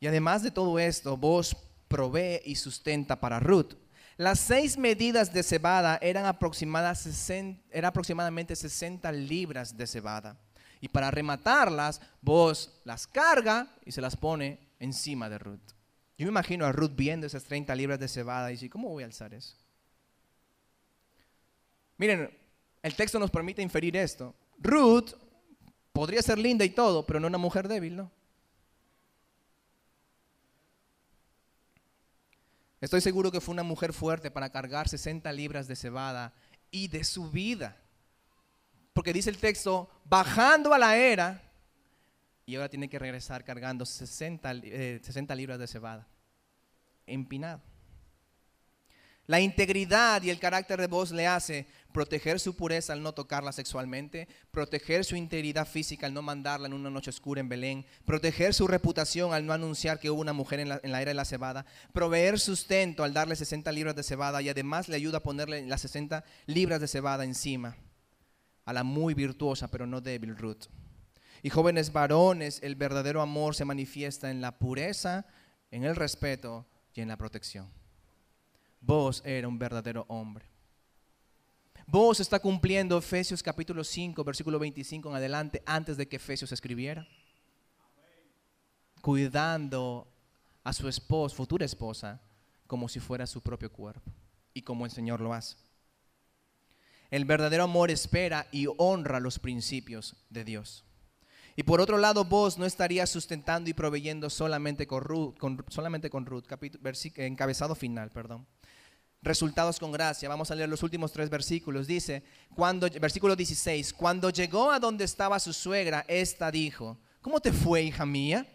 Y 0.00 0.06
además 0.06 0.42
de 0.42 0.50
todo 0.50 0.78
esto, 0.78 1.16
vos 1.16 1.56
provee 1.88 2.40
y 2.44 2.56
sustenta 2.56 3.20
para 3.20 3.40
Ruth. 3.40 3.74
Las 4.16 4.40
seis 4.40 4.76
medidas 4.76 5.32
de 5.32 5.42
cebada 5.42 5.98
eran, 6.02 6.26
aproximadamente 6.26 8.56
60 8.56 9.12
libras 9.12 9.76
de 9.76 9.86
cebada. 9.86 10.36
Y 10.80 10.88
para 10.88 11.10
rematarlas, 11.10 12.00
vos 12.20 12.80
las 12.84 13.06
carga 13.06 13.68
y 13.84 13.92
se 13.92 14.00
las 14.00 14.16
pone 14.16 14.58
encima 14.80 15.28
de 15.28 15.38
Ruth. 15.38 15.60
Yo 16.16 16.26
me 16.26 16.30
imagino 16.30 16.66
a 16.66 16.72
Ruth 16.72 16.92
viendo 16.96 17.26
esas 17.26 17.44
30 17.44 17.74
libras 17.76 18.00
de 18.00 18.08
cebada 18.08 18.50
y 18.50 18.54
dice, 18.54 18.68
¿cómo 18.68 18.88
voy 18.88 19.04
a 19.04 19.06
alzar 19.06 19.34
eso? 19.34 19.56
Miren, 21.96 22.30
el 22.82 22.94
texto 22.94 23.18
nos 23.18 23.30
permite 23.30 23.62
inferir 23.62 23.96
esto. 23.96 24.34
Ruth 24.58 25.12
podría 25.92 26.22
ser 26.22 26.38
linda 26.38 26.64
y 26.64 26.70
todo, 26.70 27.06
pero 27.06 27.20
no 27.20 27.28
una 27.28 27.38
mujer 27.38 27.68
débil, 27.68 27.96
¿no? 27.96 28.10
Estoy 32.80 33.00
seguro 33.00 33.32
que 33.32 33.40
fue 33.40 33.52
una 33.52 33.62
mujer 33.62 33.92
fuerte 33.92 34.30
para 34.30 34.50
cargar 34.50 34.88
60 34.88 35.30
libras 35.32 35.66
de 35.66 35.76
cebada 35.76 36.32
y 36.70 36.88
de 36.88 37.02
su 37.04 37.30
vida. 37.30 37.76
Porque 38.92 39.12
dice 39.12 39.30
el 39.30 39.38
texto, 39.38 39.90
bajando 40.04 40.72
a 40.72 40.78
la 40.78 40.96
era, 40.96 41.42
y 42.46 42.54
ahora 42.54 42.68
tiene 42.68 42.88
que 42.88 42.98
regresar 42.98 43.44
cargando 43.44 43.84
60, 43.84 44.54
60 45.02 45.32
eh, 45.32 45.36
libras 45.36 45.58
de 45.58 45.66
cebada, 45.66 46.08
empinado. 47.06 47.60
La 49.28 49.40
integridad 49.40 50.22
y 50.22 50.30
el 50.30 50.38
carácter 50.38 50.80
de 50.80 50.86
voz 50.86 51.10
le 51.10 51.26
hace 51.26 51.66
proteger 51.92 52.40
su 52.40 52.56
pureza 52.56 52.94
al 52.94 53.02
no 53.02 53.12
tocarla 53.12 53.52
sexualmente, 53.52 54.26
proteger 54.50 55.04
su 55.04 55.16
integridad 55.16 55.68
física 55.68 56.06
al 56.06 56.14
no 56.14 56.22
mandarla 56.22 56.66
en 56.66 56.72
una 56.72 56.88
noche 56.88 57.10
oscura 57.10 57.42
en 57.42 57.48
Belén, 57.50 57.84
proteger 58.06 58.54
su 58.54 58.66
reputación 58.66 59.34
al 59.34 59.44
no 59.44 59.52
anunciar 59.52 60.00
que 60.00 60.08
hubo 60.08 60.22
una 60.22 60.32
mujer 60.32 60.60
en 60.60 60.70
la, 60.70 60.80
era 60.82 61.10
de 61.10 61.14
la 61.14 61.26
cebada, 61.26 61.66
proveer 61.92 62.40
sustento 62.40 63.04
al 63.04 63.12
darle 63.12 63.36
60 63.36 63.70
libras 63.70 63.94
de 63.94 64.02
cebada 64.02 64.40
y 64.40 64.48
además 64.48 64.88
le 64.88 64.96
ayuda 64.96 65.18
a 65.18 65.22
ponerle 65.22 65.66
las 65.66 65.82
60 65.82 66.24
libras 66.46 66.80
de 66.80 66.88
cebada 66.88 67.22
encima 67.24 67.76
a 68.64 68.72
la 68.72 68.82
muy 68.82 69.12
virtuosa 69.12 69.70
pero 69.70 69.86
no 69.86 70.00
débil 70.00 70.38
Ruth. 70.38 70.68
Y 71.42 71.50
jóvenes 71.50 71.92
varones, 71.92 72.60
el 72.62 72.76
verdadero 72.76 73.20
amor 73.20 73.54
se 73.54 73.66
manifiesta 73.66 74.30
en 74.30 74.40
la 74.40 74.58
pureza, 74.58 75.26
en 75.70 75.84
el 75.84 75.96
respeto 75.96 76.66
y 76.94 77.02
en 77.02 77.08
la 77.08 77.18
protección. 77.18 77.77
Vos 78.80 79.22
era 79.24 79.48
un 79.48 79.58
verdadero 79.58 80.04
hombre. 80.08 80.46
Vos 81.86 82.20
está 82.20 82.38
cumpliendo 82.38 82.98
Efesios 82.98 83.42
capítulo 83.42 83.82
5, 83.82 84.22
versículo 84.22 84.58
25 84.58 85.08
en 85.08 85.16
adelante, 85.16 85.62
antes 85.64 85.96
de 85.96 86.06
que 86.06 86.16
Efesios 86.16 86.52
escribiera. 86.52 87.06
Cuidando 89.00 90.06
a 90.64 90.72
su 90.72 90.86
esposa, 90.86 91.34
futura 91.34 91.64
esposa, 91.64 92.20
como 92.66 92.88
si 92.88 93.00
fuera 93.00 93.26
su 93.26 93.40
propio 93.40 93.72
cuerpo. 93.72 94.12
Y 94.52 94.62
como 94.62 94.84
el 94.84 94.90
Señor 94.90 95.20
lo 95.20 95.32
hace. 95.32 95.56
El 97.10 97.24
verdadero 97.24 97.64
amor 97.64 97.90
espera 97.90 98.46
y 98.52 98.66
honra 98.76 99.18
los 99.18 99.38
principios 99.38 100.14
de 100.28 100.44
Dios. 100.44 100.84
Y 101.56 101.62
por 101.62 101.80
otro 101.80 101.96
lado, 101.96 102.26
vos 102.26 102.58
no 102.58 102.66
estarías 102.66 103.08
sustentando 103.08 103.70
y 103.70 103.72
proveyendo 103.72 104.28
solamente 104.28 104.86
con 104.86 105.02
Ruth, 105.02 105.36
solamente 105.68 106.10
con 106.10 106.26
Ruth 106.26 106.44
capítulo, 106.46 106.92
encabezado 107.16 107.74
final, 107.74 108.10
perdón 108.10 108.46
resultados 109.22 109.78
con 109.78 109.92
gracia. 109.92 110.28
Vamos 110.28 110.50
a 110.50 110.54
leer 110.54 110.68
los 110.68 110.82
últimos 110.82 111.12
tres 111.12 111.30
versículos. 111.30 111.86
Dice, 111.86 112.22
cuando, 112.54 112.88
versículo 113.00 113.36
16, 113.36 113.92
cuando 113.92 114.30
llegó 114.30 114.70
a 114.70 114.78
donde 114.78 115.04
estaba 115.04 115.40
su 115.40 115.52
suegra, 115.52 116.04
esta 116.08 116.50
dijo, 116.50 116.98
¿cómo 117.20 117.40
te 117.40 117.52
fue, 117.52 117.82
hija 117.82 118.06
mía? 118.06 118.46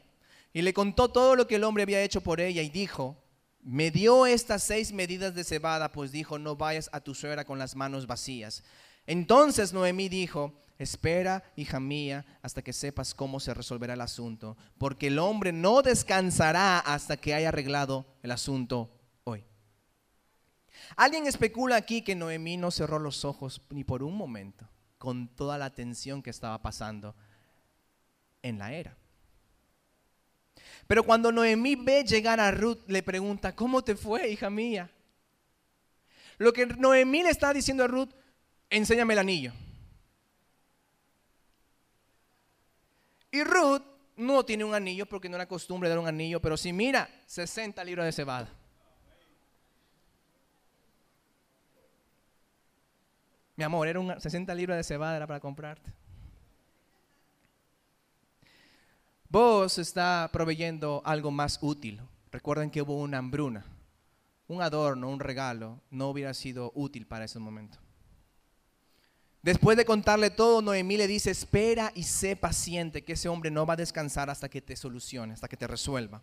Y 0.54 0.62
le 0.62 0.74
contó 0.74 1.10
todo 1.10 1.36
lo 1.36 1.48
que 1.48 1.56
el 1.56 1.64
hombre 1.64 1.84
había 1.84 2.04
hecho 2.04 2.22
por 2.22 2.40
ella 2.40 2.62
y 2.62 2.70
dijo, 2.70 3.18
me 3.62 3.92
dio 3.92 4.26
estas 4.26 4.64
seis 4.64 4.92
medidas 4.92 5.34
de 5.34 5.44
cebada, 5.44 5.92
pues 5.92 6.12
dijo, 6.12 6.38
no 6.38 6.56
vayas 6.56 6.90
a 6.92 7.00
tu 7.00 7.16
suegra 7.16 7.46
con 7.46 7.58
las 7.58 7.76
manos 7.76 8.08
vacías. 8.08 8.64
Entonces 9.08 9.74
Noemí 9.74 10.10
dijo, 10.10 10.54
espera, 10.78 11.44
hija 11.56 11.80
mía, 11.80 12.26
hasta 12.42 12.62
que 12.62 12.74
sepas 12.74 13.14
cómo 13.14 13.40
se 13.40 13.54
resolverá 13.54 13.94
el 13.94 14.02
asunto, 14.02 14.58
porque 14.78 15.08
el 15.08 15.20
hombre 15.20 15.52
no 15.52 15.82
descansará 15.82 16.80
hasta 16.80 17.18
que 17.18 17.34
haya 17.34 17.50
arreglado 17.50 18.06
el 18.22 18.32
asunto. 18.32 18.92
Alguien 20.96 21.28
especula 21.28 21.76
aquí 21.76 22.02
que 22.02 22.16
Noemí 22.16 22.58
no 22.58 22.72
cerró 22.72 23.00
los 23.00 23.26
ojos 23.26 23.62
ni 23.70 23.84
por 23.84 24.04
un 24.04 24.16
momento 24.16 24.68
con 24.98 25.28
toda 25.28 25.58
la 25.58 25.70
tensión 25.70 26.24
que 26.24 26.30
estaba 26.30 26.62
pasando 26.62 27.16
en 28.42 28.58
la 28.58 28.74
era. 28.74 28.96
Pero 30.88 31.04
cuando 31.04 31.32
Noemí 31.32 31.76
ve 31.76 32.04
llegar 32.04 32.40
a 32.40 32.52
Ruth, 32.52 32.80
le 32.88 33.04
pregunta, 33.04 33.56
¿cómo 33.56 33.84
te 33.84 33.96
fue, 33.96 34.30
hija 34.30 34.50
mía? 34.50 34.90
Lo 36.38 36.54
que 36.54 36.66
Noemí 36.66 37.24
le 37.24 37.30
está 37.30 37.54
diciendo 37.54 37.84
a 37.84 37.88
Ruth, 37.88 38.12
enséñame 38.70 39.14
el 39.14 39.20
anillo. 39.20 39.54
Y 43.32 43.44
Ruth 43.44 43.82
no 44.16 44.46
tiene 44.46 44.64
un 44.64 44.76
anillo 44.76 45.06
porque 45.06 45.30
no 45.30 45.36
era 45.36 45.48
costumbre 45.48 45.90
dar 45.90 46.00
un 46.00 46.08
anillo, 46.08 46.42
pero 46.42 46.56
sí, 46.56 46.72
mira, 46.72 47.10
60 47.26 47.84
libras 47.84 48.06
de 48.06 48.12
cebada. 48.12 48.50
Mi 53.64 53.66
amor, 53.66 53.88
era 53.88 53.98
un 53.98 54.20
60 54.20 54.54
libras 54.56 54.76
de 54.76 54.84
cebada 54.84 55.26
para 55.26 55.40
comprarte. 55.40 55.90
Vos 59.30 59.78
está 59.78 60.30
proveyendo 60.34 61.02
algo 61.06 61.32
más 61.32 61.60
útil. 61.62 62.02
Recuerden 62.30 62.70
que 62.70 62.82
hubo 62.82 62.98
una 62.98 63.20
hambruna. 63.20 63.64
Un 64.50 64.62
adorno, 64.62 65.08
un 65.08 65.22
regalo, 65.22 65.80
no 65.90 66.10
hubiera 66.10 66.34
sido 66.34 66.74
útil 66.76 67.08
para 67.08 67.24
ese 67.24 67.40
momento. 67.40 67.78
Después 69.42 69.78
de 69.78 69.86
contarle 69.86 70.30
todo, 70.30 70.62
Noemí 70.62 70.98
le 70.98 71.08
dice, 71.08 71.32
espera 71.32 71.94
y 71.96 72.04
sé 72.04 72.36
paciente, 72.36 73.06
que 73.06 73.14
ese 73.14 73.30
hombre 73.30 73.50
no 73.50 73.66
va 73.66 73.76
a 73.76 73.78
descansar 73.78 74.30
hasta 74.30 74.50
que 74.50 74.62
te 74.62 74.76
solucione, 74.76 75.36
hasta 75.36 75.48
que 75.48 75.56
te 75.56 75.68
resuelva. 75.68 76.22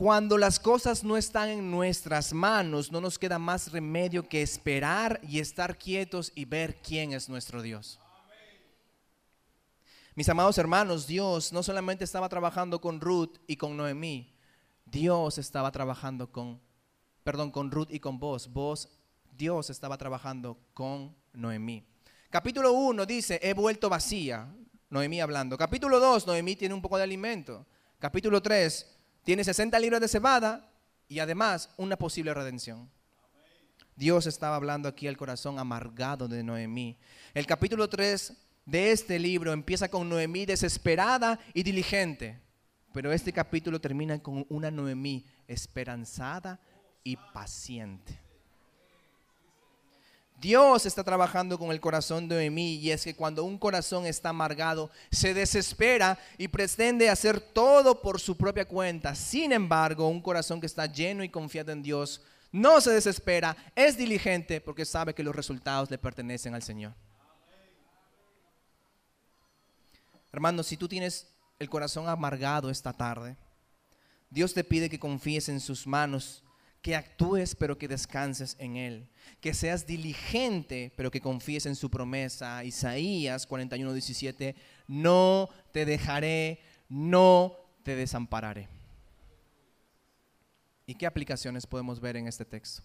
Cuando 0.00 0.38
las 0.38 0.58
cosas 0.58 1.04
no 1.04 1.18
están 1.18 1.50
en 1.50 1.70
nuestras 1.70 2.32
manos, 2.32 2.90
no 2.90 3.02
nos 3.02 3.18
queda 3.18 3.38
más 3.38 3.70
remedio 3.70 4.26
que 4.26 4.40
esperar 4.40 5.20
y 5.22 5.40
estar 5.40 5.76
quietos 5.76 6.32
y 6.34 6.46
ver 6.46 6.80
quién 6.80 7.12
es 7.12 7.28
nuestro 7.28 7.60
Dios. 7.60 8.00
Mis 10.14 10.26
amados 10.30 10.56
hermanos, 10.56 11.06
Dios 11.06 11.52
no 11.52 11.62
solamente 11.62 12.04
estaba 12.04 12.30
trabajando 12.30 12.80
con 12.80 12.98
Ruth 12.98 13.36
y 13.46 13.56
con 13.56 13.76
Noemí, 13.76 14.32
Dios 14.86 15.36
estaba 15.36 15.70
trabajando 15.70 16.32
con, 16.32 16.62
perdón, 17.22 17.50
con 17.50 17.70
Ruth 17.70 17.90
y 17.90 18.00
con 18.00 18.18
vos. 18.18 18.50
Vos, 18.50 18.88
Dios 19.36 19.68
estaba 19.68 19.98
trabajando 19.98 20.56
con 20.72 21.14
Noemí. 21.34 21.84
Capítulo 22.30 22.72
1 22.72 23.04
dice, 23.04 23.38
he 23.42 23.52
vuelto 23.52 23.90
vacía, 23.90 24.50
Noemí 24.88 25.20
hablando. 25.20 25.58
Capítulo 25.58 26.00
2, 26.00 26.26
Noemí 26.26 26.56
tiene 26.56 26.74
un 26.74 26.80
poco 26.80 26.96
de 26.96 27.02
alimento. 27.02 27.66
Capítulo 27.98 28.40
3, 28.40 28.99
tiene 29.30 29.44
60 29.44 29.78
libras 29.78 30.00
de 30.00 30.08
cebada 30.08 30.68
y 31.06 31.20
además 31.20 31.70
una 31.76 31.96
posible 31.96 32.34
redención. 32.34 32.90
Dios 33.94 34.26
estaba 34.26 34.56
hablando 34.56 34.88
aquí 34.88 35.06
al 35.06 35.16
corazón 35.16 35.60
amargado 35.60 36.26
de 36.26 36.42
Noemí. 36.42 36.98
El 37.32 37.46
capítulo 37.46 37.88
3 37.88 38.32
de 38.66 38.90
este 38.90 39.20
libro 39.20 39.52
empieza 39.52 39.88
con 39.88 40.08
Noemí 40.08 40.46
desesperada 40.46 41.38
y 41.54 41.62
diligente, 41.62 42.40
pero 42.92 43.12
este 43.12 43.32
capítulo 43.32 43.80
termina 43.80 44.20
con 44.20 44.44
una 44.48 44.68
Noemí 44.68 45.24
esperanzada 45.46 46.58
y 47.04 47.14
paciente. 47.32 48.20
Dios 50.40 50.86
está 50.86 51.04
trabajando 51.04 51.58
con 51.58 51.70
el 51.70 51.80
corazón 51.80 52.26
de 52.26 52.36
Noemí 52.36 52.76
y 52.76 52.90
es 52.90 53.04
que 53.04 53.14
cuando 53.14 53.44
un 53.44 53.58
corazón 53.58 54.06
está 54.06 54.30
amargado, 54.30 54.90
se 55.10 55.34
desespera 55.34 56.18
y 56.38 56.48
pretende 56.48 57.10
hacer 57.10 57.40
todo 57.40 58.00
por 58.00 58.18
su 58.18 58.38
propia 58.38 58.64
cuenta. 58.64 59.14
Sin 59.14 59.52
embargo, 59.52 60.08
un 60.08 60.22
corazón 60.22 60.58
que 60.58 60.66
está 60.66 60.86
lleno 60.86 61.22
y 61.22 61.28
confiado 61.28 61.72
en 61.72 61.82
Dios 61.82 62.22
no 62.52 62.80
se 62.80 62.90
desespera, 62.90 63.54
es 63.76 63.98
diligente 63.98 64.62
porque 64.62 64.86
sabe 64.86 65.14
que 65.14 65.22
los 65.22 65.36
resultados 65.36 65.90
le 65.90 65.98
pertenecen 65.98 66.54
al 66.54 66.62
Señor. 66.62 66.94
Hermanos, 70.32 70.66
si 70.66 70.78
tú 70.78 70.88
tienes 70.88 71.28
el 71.58 71.68
corazón 71.68 72.08
amargado 72.08 72.70
esta 72.70 72.94
tarde, 72.94 73.36
Dios 74.30 74.54
te 74.54 74.64
pide 74.64 74.88
que 74.88 74.98
confíes 74.98 75.50
en 75.50 75.60
sus 75.60 75.86
manos, 75.86 76.42
que 76.82 76.96
actúes 76.96 77.54
pero 77.54 77.78
que 77.78 77.88
descanses 77.88 78.56
en 78.58 78.76
Él, 78.76 79.08
que 79.40 79.54
seas 79.54 79.86
diligente 79.86 80.92
pero 80.96 81.10
que 81.10 81.20
confíes 81.20 81.66
en 81.66 81.76
su 81.76 81.90
promesa. 81.90 82.64
Isaías 82.64 83.46
41, 83.46 83.92
17, 83.92 84.54
no 84.88 85.48
te 85.72 85.84
dejaré, 85.84 86.60
no 86.88 87.56
te 87.82 87.96
desampararé. 87.96 88.68
¿Y 90.86 90.94
qué 90.94 91.06
aplicaciones 91.06 91.66
podemos 91.66 92.00
ver 92.00 92.16
en 92.16 92.26
este 92.26 92.44
texto? 92.44 92.82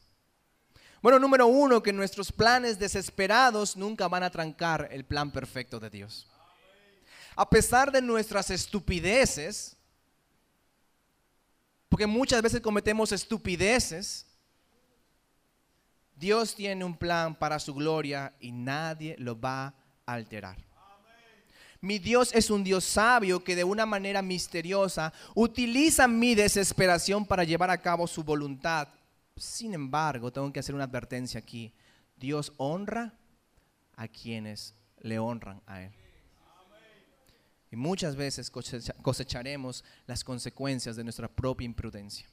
Bueno, 1.02 1.20
número 1.20 1.48
uno, 1.48 1.82
que 1.84 1.94
nuestros 1.94 2.32
planes 2.32 2.80
desesperados 2.80 3.76
nunca 3.76 4.08
van 4.08 4.24
a 4.24 4.30
trancar 4.30 4.88
el 4.92 5.06
plan 5.06 5.32
perfecto 5.32 5.80
de 5.80 5.90
Dios 5.90 6.28
a 7.36 7.50
pesar 7.50 7.92
de 7.92 8.02
nuestras 8.02 8.50
estupideces, 8.50 9.76
porque 11.90 12.08
muchas 12.08 12.42
veces 12.42 12.62
cometemos 12.62 13.12
estupideces, 13.12 14.26
Dios 16.16 16.56
tiene 16.56 16.86
un 16.86 16.98
plan 16.98 17.36
para 17.36 17.60
su 17.60 17.74
gloria 17.74 18.34
y 18.40 18.52
nadie 18.52 19.16
lo 19.20 19.40
va 19.40 19.74
a 20.06 20.14
alterar. 20.14 20.58
Mi 21.82 22.00
Dios 22.00 22.34
es 22.34 22.50
un 22.50 22.64
Dios 22.64 22.84
sabio 22.84 23.44
que 23.44 23.56
de 23.56 23.64
una 23.64 23.86
manera 23.86 24.22
misteriosa 24.22 25.14
utiliza 25.36 26.08
mi 26.08 26.34
desesperación 26.34 27.26
para 27.26 27.44
llevar 27.44 27.70
a 27.70 27.82
cabo 27.82 28.08
su 28.08 28.24
voluntad. 28.24 28.88
Sin 29.36 29.74
embargo, 29.74 30.32
tengo 30.32 30.52
que 30.52 30.62
hacer 30.62 30.74
una 30.74 30.86
advertencia 30.86 31.40
aquí. 31.40 31.74
Dios 32.16 32.54
honra 32.58 33.14
a 33.96 34.08
quienes 34.08 34.74
le 35.00 35.20
honran 35.20 35.62
a 35.68 35.84
Él. 35.84 36.05
Muchas 37.76 38.16
veces 38.16 38.52
cosecharemos 39.02 39.84
las 40.08 40.24
consecuencias 40.24 40.96
de 40.96 41.04
nuestra 41.04 41.28
propia 41.28 41.66
imprudencia. 41.66 42.28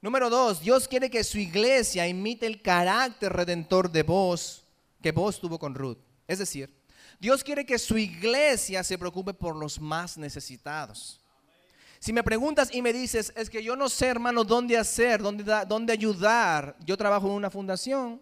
Número 0.00 0.28
dos, 0.28 0.60
Dios 0.60 0.86
quiere 0.86 1.08
que 1.08 1.24
su 1.24 1.38
iglesia 1.38 2.06
imite 2.06 2.46
el 2.46 2.60
carácter 2.60 3.32
redentor 3.32 3.90
de 3.90 4.02
vos 4.02 4.66
que 5.00 5.12
vos 5.12 5.40
tuvo 5.40 5.58
con 5.58 5.74
Ruth. 5.74 5.98
Es 6.26 6.38
decir, 6.38 6.70
Dios 7.18 7.42
quiere 7.42 7.64
que 7.64 7.78
su 7.78 7.96
iglesia 7.96 8.84
se 8.84 8.98
preocupe 8.98 9.32
por 9.32 9.56
los 9.56 9.80
más 9.80 10.18
necesitados. 10.18 11.20
Si 11.98 12.12
me 12.12 12.22
preguntas 12.22 12.68
y 12.70 12.82
me 12.82 12.92
dices, 12.92 13.32
es 13.34 13.48
que 13.48 13.62
yo 13.62 13.76
no 13.76 13.88
sé, 13.88 14.08
hermano, 14.08 14.44
dónde 14.44 14.76
hacer, 14.76 15.22
dónde, 15.22 15.44
dónde 15.66 15.92
ayudar. 15.92 16.76
Yo 16.84 16.98
trabajo 16.98 17.26
en 17.28 17.32
una 17.32 17.50
fundación, 17.50 18.20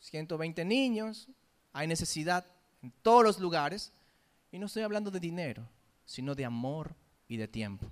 120 0.00 0.64
niños, 0.64 1.26
hay 1.72 1.88
necesidad 1.88 2.46
en 2.80 2.92
todos 3.02 3.24
los 3.24 3.40
lugares. 3.40 3.92
Y 4.50 4.58
no 4.58 4.66
estoy 4.66 4.82
hablando 4.82 5.10
de 5.10 5.20
dinero, 5.20 5.68
sino 6.04 6.34
de 6.34 6.44
amor 6.44 6.94
y 7.28 7.36
de 7.36 7.48
tiempo. 7.48 7.90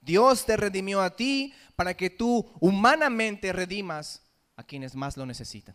Dios 0.00 0.46
te 0.46 0.56
redimió 0.56 1.02
a 1.02 1.14
ti 1.14 1.52
para 1.76 1.94
que 1.94 2.08
tú 2.08 2.48
humanamente 2.60 3.52
redimas 3.52 4.22
a 4.56 4.62
quienes 4.62 4.94
más 4.94 5.16
lo 5.16 5.26
necesitan. 5.26 5.74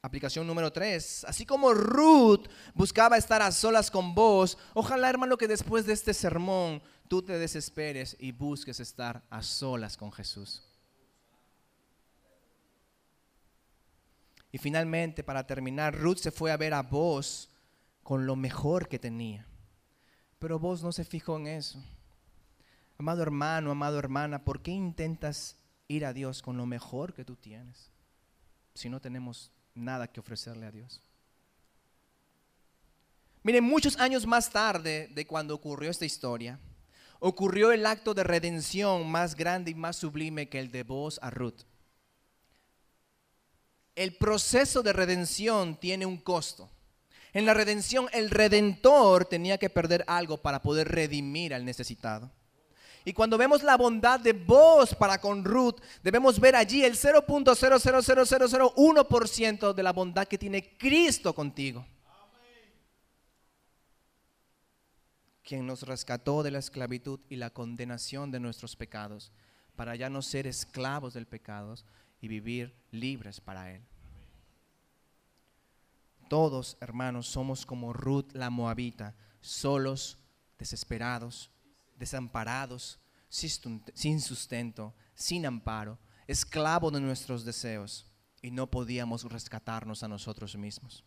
Aplicación 0.00 0.46
número 0.46 0.72
3. 0.72 1.24
Así 1.24 1.44
como 1.44 1.74
Ruth 1.74 2.46
buscaba 2.72 3.16
estar 3.16 3.42
a 3.42 3.50
solas 3.50 3.90
con 3.90 4.14
vos, 4.14 4.56
ojalá 4.72 5.10
hermano 5.10 5.36
que 5.36 5.48
después 5.48 5.86
de 5.86 5.92
este 5.92 6.14
sermón 6.14 6.80
tú 7.08 7.22
te 7.22 7.38
desesperes 7.38 8.16
y 8.18 8.32
busques 8.32 8.80
estar 8.80 9.24
a 9.28 9.42
solas 9.42 9.96
con 9.96 10.12
Jesús. 10.12 10.67
Finalmente, 14.58 15.22
para 15.22 15.46
terminar, 15.46 15.94
Ruth 15.94 16.18
se 16.18 16.30
fue 16.30 16.50
a 16.50 16.56
ver 16.56 16.74
a 16.74 16.82
vos 16.82 17.50
con 18.02 18.26
lo 18.26 18.36
mejor 18.36 18.88
que 18.88 18.98
tenía. 18.98 19.46
Pero 20.38 20.58
vos 20.58 20.82
no 20.82 20.92
se 20.92 21.04
fijó 21.04 21.36
en 21.36 21.46
eso. 21.46 21.82
Amado 22.98 23.22
hermano, 23.22 23.70
amado 23.70 23.98
hermana, 23.98 24.44
¿por 24.44 24.60
qué 24.60 24.72
intentas 24.72 25.56
ir 25.86 26.04
a 26.04 26.12
Dios 26.12 26.42
con 26.42 26.56
lo 26.56 26.66
mejor 26.66 27.14
que 27.14 27.24
tú 27.24 27.36
tienes 27.36 27.92
si 28.74 28.88
no 28.88 29.00
tenemos 29.00 29.52
nada 29.74 30.08
que 30.08 30.20
ofrecerle 30.20 30.66
a 30.66 30.72
Dios? 30.72 31.00
Miren, 33.44 33.62
muchos 33.62 33.96
años 33.98 34.26
más 34.26 34.50
tarde 34.50 35.08
de 35.14 35.26
cuando 35.26 35.54
ocurrió 35.54 35.90
esta 35.90 36.04
historia, 36.04 36.58
ocurrió 37.20 37.70
el 37.70 37.86
acto 37.86 38.14
de 38.14 38.24
redención 38.24 39.08
más 39.08 39.36
grande 39.36 39.70
y 39.70 39.74
más 39.74 39.96
sublime 39.96 40.48
que 40.48 40.58
el 40.58 40.72
de 40.72 40.82
Boaz 40.82 41.20
a 41.22 41.30
Ruth. 41.30 41.67
El 43.98 44.14
proceso 44.14 44.82
de 44.84 44.92
redención 44.92 45.74
tiene 45.74 46.06
un 46.06 46.18
costo. 46.18 46.70
En 47.32 47.44
la 47.44 47.52
redención, 47.52 48.06
el 48.12 48.30
redentor 48.30 49.24
tenía 49.24 49.58
que 49.58 49.70
perder 49.70 50.04
algo 50.06 50.40
para 50.40 50.62
poder 50.62 50.86
redimir 50.86 51.52
al 51.52 51.64
necesitado. 51.64 52.30
Y 53.04 53.12
cuando 53.12 53.36
vemos 53.36 53.64
la 53.64 53.76
bondad 53.76 54.20
de 54.20 54.34
vos 54.34 54.94
para 54.94 55.20
con 55.20 55.44
Ruth, 55.44 55.80
debemos 56.00 56.38
ver 56.38 56.54
allí 56.54 56.84
el 56.84 56.94
0.000001% 56.94 59.74
de 59.74 59.82
la 59.82 59.92
bondad 59.92 60.28
que 60.28 60.38
tiene 60.38 60.78
Cristo 60.78 61.34
contigo. 61.34 61.84
Quien 65.42 65.66
nos 65.66 65.82
rescató 65.82 66.44
de 66.44 66.52
la 66.52 66.60
esclavitud 66.60 67.18
y 67.28 67.34
la 67.34 67.50
condenación 67.50 68.30
de 68.30 68.38
nuestros 68.38 68.76
pecados, 68.76 69.32
para 69.74 69.96
ya 69.96 70.08
no 70.08 70.22
ser 70.22 70.46
esclavos 70.46 71.14
del 71.14 71.26
pecado 71.26 71.74
y 72.20 72.28
vivir 72.28 72.74
libres 72.90 73.40
para 73.40 73.74
Él. 73.74 73.82
Todos, 76.28 76.76
hermanos, 76.80 77.26
somos 77.26 77.64
como 77.64 77.92
Ruth 77.92 78.32
la 78.34 78.50
moabita, 78.50 79.14
solos, 79.40 80.18
desesperados, 80.58 81.50
desamparados, 81.96 82.98
sin 83.28 84.20
sustento, 84.20 84.94
sin 85.14 85.46
amparo, 85.46 85.98
esclavos 86.26 86.92
de 86.92 87.00
nuestros 87.00 87.44
deseos 87.44 88.06
y 88.42 88.50
no 88.50 88.70
podíamos 88.70 89.24
rescatarnos 89.24 90.02
a 90.02 90.08
nosotros 90.08 90.56
mismos. 90.56 91.04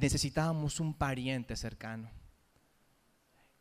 Necesitábamos 0.00 0.80
un 0.80 0.94
pariente 0.94 1.56
cercano. 1.56 2.10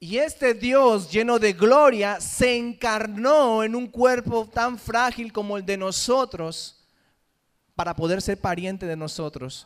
Y 0.04 0.18
este 0.18 0.54
Dios 0.54 1.10
lleno 1.10 1.40
de 1.40 1.54
gloria 1.54 2.20
se 2.20 2.58
encarnó 2.58 3.64
en 3.64 3.74
un 3.74 3.88
cuerpo 3.88 4.46
tan 4.46 4.78
frágil 4.78 5.32
como 5.32 5.56
el 5.56 5.66
de 5.66 5.78
nosotros 5.78 6.86
para 7.74 7.96
poder 7.96 8.22
ser 8.22 8.38
pariente 8.38 8.86
de 8.86 8.98
nosotros. 8.98 9.66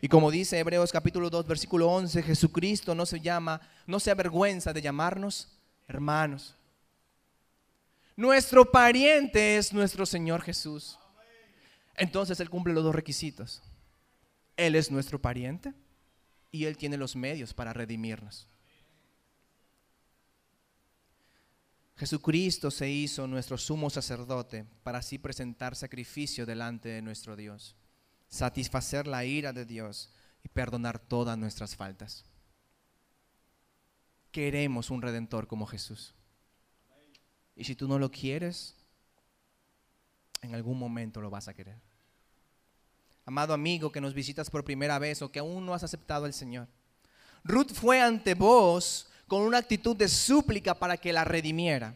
Y 0.00 0.08
como 0.08 0.32
dice 0.32 0.58
Hebreos 0.58 0.90
capítulo 0.90 1.30
2, 1.30 1.46
versículo 1.46 1.88
11, 1.88 2.20
Jesucristo 2.24 2.96
no 2.96 3.06
se 3.06 3.20
llama, 3.20 3.60
no 3.86 4.00
se 4.00 4.10
avergüenza 4.10 4.72
de 4.72 4.82
llamarnos 4.82 5.56
hermanos. 5.86 6.56
Nuestro 8.16 8.68
pariente 8.68 9.56
es 9.56 9.72
nuestro 9.72 10.04
Señor 10.04 10.42
Jesús. 10.42 10.98
Entonces 11.94 12.40
Él 12.40 12.50
cumple 12.50 12.74
los 12.74 12.82
dos 12.82 12.92
requisitos. 12.96 13.62
Él 14.56 14.74
es 14.74 14.90
nuestro 14.90 15.20
pariente 15.22 15.74
y 16.50 16.64
Él 16.64 16.76
tiene 16.76 16.96
los 16.96 17.14
medios 17.14 17.54
para 17.54 17.72
redimirnos. 17.72 18.48
Jesucristo 21.96 22.70
se 22.70 22.90
hizo 22.90 23.26
nuestro 23.26 23.56
sumo 23.56 23.88
sacerdote 23.88 24.66
para 24.82 24.98
así 24.98 25.18
presentar 25.18 25.74
sacrificio 25.74 26.44
delante 26.44 26.90
de 26.90 27.00
nuestro 27.00 27.36
Dios, 27.36 27.74
satisfacer 28.28 29.06
la 29.06 29.24
ira 29.24 29.52
de 29.54 29.64
Dios 29.64 30.12
y 30.44 30.48
perdonar 30.48 30.98
todas 30.98 31.38
nuestras 31.38 31.74
faltas. 31.74 32.24
Queremos 34.30 34.90
un 34.90 35.00
redentor 35.00 35.46
como 35.46 35.66
Jesús. 35.66 36.14
Y 37.54 37.64
si 37.64 37.74
tú 37.74 37.88
no 37.88 37.98
lo 37.98 38.10
quieres, 38.10 38.76
en 40.42 40.54
algún 40.54 40.78
momento 40.78 41.22
lo 41.22 41.30
vas 41.30 41.48
a 41.48 41.54
querer. 41.54 41.80
Amado 43.24 43.54
amigo 43.54 43.90
que 43.90 44.02
nos 44.02 44.12
visitas 44.12 44.50
por 44.50 44.64
primera 44.64 44.98
vez 44.98 45.22
o 45.22 45.32
que 45.32 45.38
aún 45.38 45.64
no 45.64 45.72
has 45.72 45.82
aceptado 45.82 46.26
al 46.26 46.34
Señor. 46.34 46.68
Ruth 47.42 47.72
fue 47.72 48.02
ante 48.02 48.34
vos 48.34 49.08
con 49.26 49.42
una 49.42 49.58
actitud 49.58 49.96
de 49.96 50.08
súplica 50.08 50.74
para 50.74 50.96
que 50.96 51.12
la 51.12 51.24
redimiera, 51.24 51.94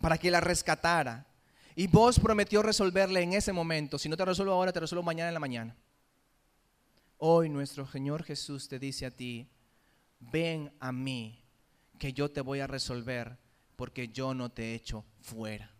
para 0.00 0.18
que 0.18 0.30
la 0.30 0.40
rescatara. 0.40 1.26
Y 1.74 1.86
vos 1.86 2.20
prometió 2.20 2.62
resolverle 2.62 3.22
en 3.22 3.32
ese 3.32 3.52
momento. 3.52 3.98
Si 3.98 4.08
no 4.08 4.16
te 4.16 4.24
resuelvo 4.24 4.52
ahora, 4.52 4.72
te 4.72 4.80
resuelvo 4.80 5.02
mañana 5.02 5.28
en 5.28 5.34
la 5.34 5.40
mañana. 5.40 5.76
Hoy 7.16 7.48
nuestro 7.48 7.86
Señor 7.86 8.24
Jesús 8.24 8.68
te 8.68 8.78
dice 8.78 9.06
a 9.06 9.10
ti, 9.10 9.48
ven 10.18 10.70
a 10.80 10.92
mí, 10.92 11.38
que 11.98 12.12
yo 12.12 12.30
te 12.30 12.40
voy 12.40 12.60
a 12.60 12.66
resolver, 12.66 13.38
porque 13.76 14.08
yo 14.08 14.34
no 14.34 14.50
te 14.50 14.74
echo 14.74 15.04
fuera. 15.20 15.70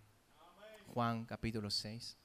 Juan 0.95 1.25
capítulo 1.25 1.70
6. 1.70 2.16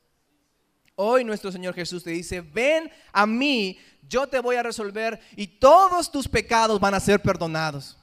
Hoy 0.96 1.24
nuestro 1.24 1.52
Señor 1.52 1.74
Jesús 1.74 2.04
te 2.04 2.12
dice, 2.12 2.42
ven 2.42 2.90
a 3.12 3.26
mí, 3.26 3.78
yo 4.08 4.28
te 4.28 4.40
voy 4.40 4.56
a 4.56 4.64
resolver 4.64 5.20
y 5.36 5.48
todos 5.48 6.12
tus 6.12 6.28
pecados 6.28 6.80
van 6.80 6.94
a 6.94 7.00
ser 7.00 7.22
perdonados 7.22 7.98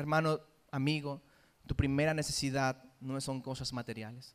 hermano, 0.00 0.40
amigo, 0.70 1.22
tu 1.66 1.76
primera 1.76 2.14
necesidad 2.14 2.82
no 3.00 3.20
son 3.20 3.40
cosas 3.40 3.72
materiales. 3.72 4.34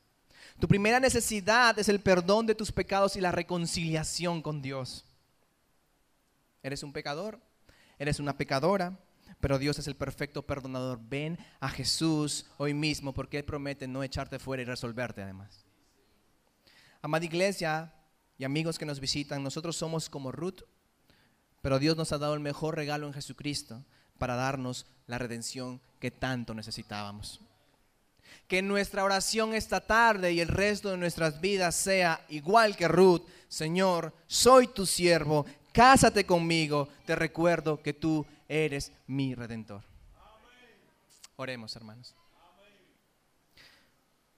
Tu 0.60 0.68
primera 0.68 1.00
necesidad 1.00 1.78
es 1.80 1.90
el 1.90 2.00
perdón 2.00 2.46
de 2.46 2.56
tus 2.56 2.72
pecados 2.72 3.16
y 3.16 3.22
la 3.22 3.32
reconciliación 3.32 4.42
con 4.42 4.62
Dios. 4.62 5.06
Eres 6.64 6.84
un 6.84 6.94
pecador, 6.94 7.42
eres 8.00 8.20
una 8.20 8.38
pecadora, 8.38 8.98
pero 9.40 9.60
Dios 9.60 9.78
es 9.80 9.88
el 9.88 9.96
perfecto 9.96 10.44
perdonador. 10.44 11.00
Ven 11.02 11.38
a 11.60 11.70
Jesús 11.70 12.46
hoy 12.58 12.74
mismo 12.74 13.14
porque 13.14 13.40
Él 13.40 13.46
promete 13.46 13.88
no 13.88 14.04
echarte 14.04 14.40
fuera 14.40 14.64
y 14.64 14.66
resolverte 14.66 15.22
además. 15.22 15.66
Amada 17.02 17.26
iglesia 17.26 17.94
y 18.38 18.44
amigos 18.44 18.80
que 18.80 18.86
nos 18.86 19.00
visitan, 19.00 19.44
nosotros 19.44 19.76
somos 19.76 20.10
como 20.10 20.32
Ruth, 20.32 20.62
pero 21.62 21.80
Dios 21.80 21.98
nos 21.98 22.12
ha 22.12 22.18
dado 22.18 22.34
el 22.34 22.40
mejor 22.40 22.76
regalo 22.76 23.08
en 23.08 23.14
Jesucristo 23.14 23.84
para 24.18 24.36
darnos 24.36 24.86
la 25.08 25.18
redención 25.18 25.82
que 26.00 26.12
tanto 26.12 26.54
necesitábamos. 26.54 27.42
Que 28.48 28.62
nuestra 28.62 29.04
oración 29.04 29.54
esta 29.54 29.82
tarde 29.82 30.34
y 30.34 30.40
el 30.40 30.48
resto 30.48 30.92
de 30.92 30.98
nuestras 30.98 31.42
vidas 31.42 31.76
sea 31.76 32.24
igual 32.30 32.76
que 32.76 32.88
Ruth. 32.88 33.24
Señor, 33.48 34.14
soy 34.28 34.68
tu 34.68 34.86
siervo, 34.86 35.46
cásate 35.72 36.26
conmigo, 36.26 36.90
te 37.06 37.16
recuerdo 37.16 37.82
que 37.82 37.94
tú 37.94 38.26
eres 38.48 38.92
mi 39.08 39.34
redentor. 39.34 39.82
Oremos, 41.38 41.76
hermanos. 41.76 42.16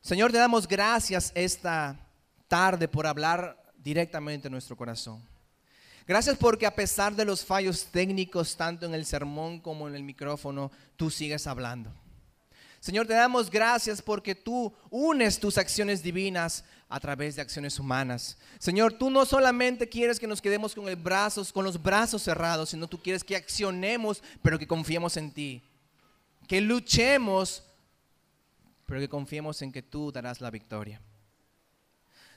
Señor, 0.02 0.32
te 0.32 0.38
damos 0.38 0.68
gracias 0.68 1.32
esta 1.36 2.00
tarde 2.48 2.88
por 2.88 3.06
hablar 3.06 3.62
directamente 3.78 4.48
en 4.48 4.54
nuestro 4.54 4.76
corazón. 4.78 5.22
Gracias 6.08 6.38
porque 6.38 6.66
a 6.66 6.74
pesar 6.74 7.14
de 7.16 7.26
los 7.26 7.44
fallos 7.44 7.88
técnicos, 7.92 8.56
tanto 8.56 8.86
en 8.86 8.94
el 8.94 9.06
sermón 9.06 9.60
como 9.60 9.90
en 9.90 9.96
el 9.96 10.04
micrófono, 10.04 10.72
tú 10.96 11.10
sigues 11.10 11.46
hablando. 11.48 11.92
Señor, 12.80 13.08
te 13.08 13.14
damos 13.14 13.52
gracias 13.52 14.02
porque 14.02 14.34
tú 14.34 14.74
unes 14.90 15.38
tus 15.38 15.58
acciones 15.58 16.02
divinas 16.02 16.64
a 16.88 17.02
través 17.02 17.36
de 17.36 17.42
acciones 17.42 17.78
humanas. 17.78 18.38
Señor, 18.58 18.94
tú 18.94 19.10
no 19.10 19.26
solamente 19.26 19.90
quieres 19.90 20.18
que 20.18 20.28
nos 20.28 20.42
quedemos 20.42 20.74
con, 20.74 21.04
brazos, 21.04 21.52
con 21.52 21.66
los 21.66 21.82
brazos 21.82 22.22
cerrados, 22.22 22.70
sino 22.70 22.88
tú 22.88 23.02
quieres 23.02 23.26
que 23.26 23.36
accionemos, 23.36 24.24
pero 24.42 24.58
que 24.58 24.66
confiemos 24.68 25.18
en 25.18 25.32
ti. 25.32 25.62
Que 26.48 26.62
luchemos, 26.62 27.64
pero 28.86 29.02
que 29.02 29.10
confiemos 29.10 29.62
en 29.62 29.74
que 29.74 29.82
tú 29.82 30.10
darás 30.14 30.40
la 30.40 30.52
victoria. 30.52 31.02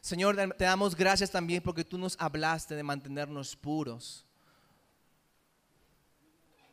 Señor, 0.00 0.36
te 0.56 0.64
damos 0.64 0.96
gracias 0.96 1.30
también 1.30 1.62
porque 1.62 1.84
tú 1.84 1.98
nos 1.98 2.16
hablaste 2.18 2.74
de 2.74 2.82
mantenernos 2.82 3.54
puros. 3.54 4.24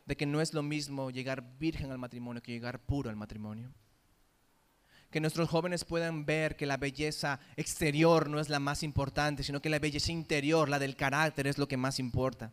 De 0.06 0.16
que 0.16 0.24
no 0.24 0.40
es 0.40 0.54
lo 0.54 0.62
mismo 0.62 1.10
llegar 1.10 1.44
virgen 1.58 1.90
al 1.90 1.98
matrimonio 1.98 2.42
que 2.42 2.52
llegar 2.52 2.80
puro 2.80 3.10
al 3.10 3.16
matrimonio. 3.16 3.70
Que 5.10 5.20
nuestros 5.20 5.48
jóvenes 5.48 5.84
puedan 5.84 6.24
ver 6.24 6.56
que 6.56 6.66
la 6.66 6.78
belleza 6.78 7.40
exterior 7.56 8.28
no 8.30 8.40
es 8.40 8.48
la 8.48 8.60
más 8.60 8.82
importante, 8.82 9.42
sino 9.42 9.60
que 9.60 9.70
la 9.70 9.78
belleza 9.78 10.10
interior, 10.12 10.68
la 10.68 10.78
del 10.78 10.96
carácter, 10.96 11.46
es 11.46 11.58
lo 11.58 11.68
que 11.68 11.76
más 11.76 11.98
importa. 11.98 12.52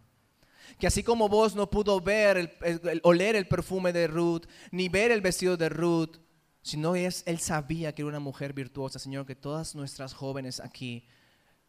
Que 0.80 0.88
así 0.88 1.03
como 1.03 1.30
vos 1.30 1.55
no 1.55 1.69
pudo 1.69 2.01
ver, 2.01 2.57
oler 3.03 3.36
el 3.36 3.47
perfume 3.47 3.93
de 3.93 4.07
Ruth, 4.07 4.43
ni 4.71 4.89
ver 4.89 5.11
el 5.11 5.21
vestido 5.21 5.55
de 5.55 5.69
Ruth, 5.69 6.17
sino 6.66 6.95
es, 6.95 7.22
él 7.28 7.38
sabía 7.38 7.93
que 7.93 8.01
era 8.01 8.09
una 8.09 8.20
mujer 8.20 8.51
virtuosa, 8.51 8.97
Señor, 8.97 9.28
que 9.28 9.36
todas 9.36 9.76
nuestras 9.76 10.16
jóvenes 10.16 10.59
aquí 10.59 11.07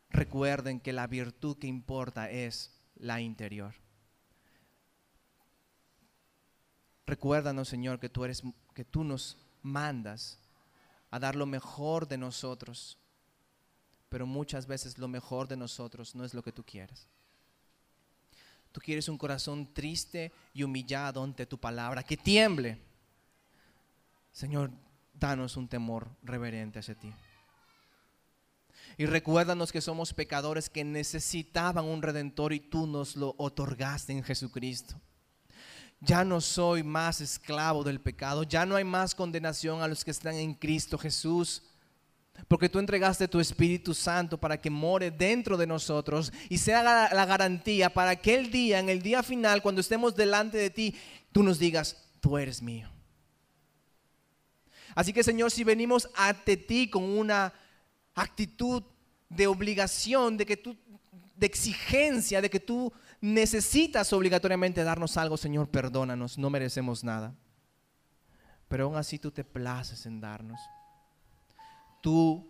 recuerden 0.08 0.80
que 0.80 0.94
la 0.94 1.06
virtud 1.06 1.58
que 1.58 1.66
importa 1.66 2.30
es 2.30 2.74
la 2.94 3.20
interior. 3.20 3.74
Recuérdanos, 7.04 7.68
Señor, 7.68 8.00
que 8.00 8.08
tú 8.08 8.24
eres 8.24 8.42
que 8.72 8.86
tú 8.86 9.04
nos 9.04 9.36
mandas 9.60 10.38
a 11.10 11.18
dar 11.18 11.36
lo 11.36 11.44
mejor 11.44 12.08
de 12.08 12.16
nosotros, 12.16 12.96
pero 14.08 14.26
muchas 14.26 14.66
veces 14.66 14.96
lo 14.96 15.08
mejor 15.08 15.46
de 15.46 15.58
nosotros 15.58 16.14
no 16.14 16.24
es 16.24 16.32
lo 16.32 16.42
que 16.42 16.52
tú 16.52 16.64
quieres. 16.64 17.06
Tú 18.72 18.80
quieres 18.80 19.10
un 19.10 19.18
corazón 19.18 19.74
triste 19.74 20.32
y 20.54 20.62
humillado 20.62 21.22
ante 21.22 21.44
tu 21.44 21.58
palabra, 21.58 22.02
que 22.02 22.16
tiemble. 22.16 22.78
Señor, 24.32 24.70
danos 25.18 25.56
un 25.56 25.68
temor 25.68 26.08
reverente 26.22 26.78
hacia 26.78 26.94
ti. 26.94 27.12
Y 28.98 29.06
recuérdanos 29.06 29.72
que 29.72 29.80
somos 29.80 30.14
pecadores 30.14 30.70
que 30.70 30.84
necesitaban 30.84 31.84
un 31.84 32.02
redentor 32.02 32.52
y 32.52 32.60
tú 32.60 32.86
nos 32.86 33.16
lo 33.16 33.34
otorgaste 33.38 34.12
en 34.12 34.22
Jesucristo. 34.22 35.00
ya 36.00 36.24
no 36.24 36.42
soy 36.42 36.82
más 36.82 37.22
esclavo 37.22 37.82
del 37.82 38.00
pecado, 38.00 38.42
ya 38.42 38.66
no 38.66 38.76
hay 38.76 38.84
más 38.84 39.14
condenación 39.14 39.80
a 39.80 39.88
los 39.88 40.04
que 40.04 40.10
están 40.10 40.34
en 40.34 40.54
Cristo 40.54 40.98
Jesús. 40.98 41.62
Porque 42.48 42.68
tú 42.68 42.78
entregaste 42.78 43.28
tu 43.28 43.40
Espíritu 43.40 43.94
Santo 43.94 44.38
para 44.38 44.60
que 44.60 44.68
more 44.68 45.10
dentro 45.10 45.56
de 45.56 45.66
nosotros 45.66 46.30
y 46.50 46.58
sea 46.58 46.82
la, 46.82 47.08
la 47.14 47.24
garantía 47.24 47.88
para 47.88 48.10
aquel 48.10 48.50
día, 48.50 48.78
en 48.78 48.90
el 48.90 49.00
día 49.00 49.22
final, 49.22 49.62
cuando 49.62 49.80
estemos 49.80 50.14
delante 50.14 50.58
de 50.58 50.68
ti, 50.68 50.94
tú 51.32 51.42
nos 51.42 51.58
digas, 51.58 51.96
tú 52.20 52.36
eres 52.36 52.60
mío. 52.60 52.90
Así 54.96 55.12
que 55.12 55.22
Señor, 55.22 55.50
si 55.50 55.62
venimos 55.62 56.08
ante 56.16 56.56
ti 56.56 56.88
con 56.88 57.04
una 57.04 57.52
actitud 58.14 58.82
de 59.28 59.46
obligación, 59.46 60.38
de 60.38 60.46
que 60.46 60.56
tú, 60.56 60.74
de 61.36 61.46
exigencia, 61.46 62.40
de 62.40 62.48
que 62.48 62.60
tú 62.60 62.90
necesitas 63.20 64.10
obligatoriamente 64.14 64.82
darnos 64.82 65.18
algo, 65.18 65.36
Señor, 65.36 65.68
perdónanos, 65.68 66.38
no 66.38 66.48
merecemos 66.48 67.04
nada. 67.04 67.34
Pero 68.68 68.84
aún 68.84 68.96
así 68.96 69.18
tú 69.18 69.30
te 69.30 69.44
places 69.44 70.06
en 70.06 70.18
darnos. 70.18 70.58
Tú 72.00 72.48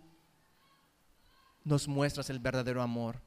nos 1.65 1.85
muestras 1.85 2.29
el 2.29 2.39
verdadero 2.39 2.81
amor, 2.81 3.21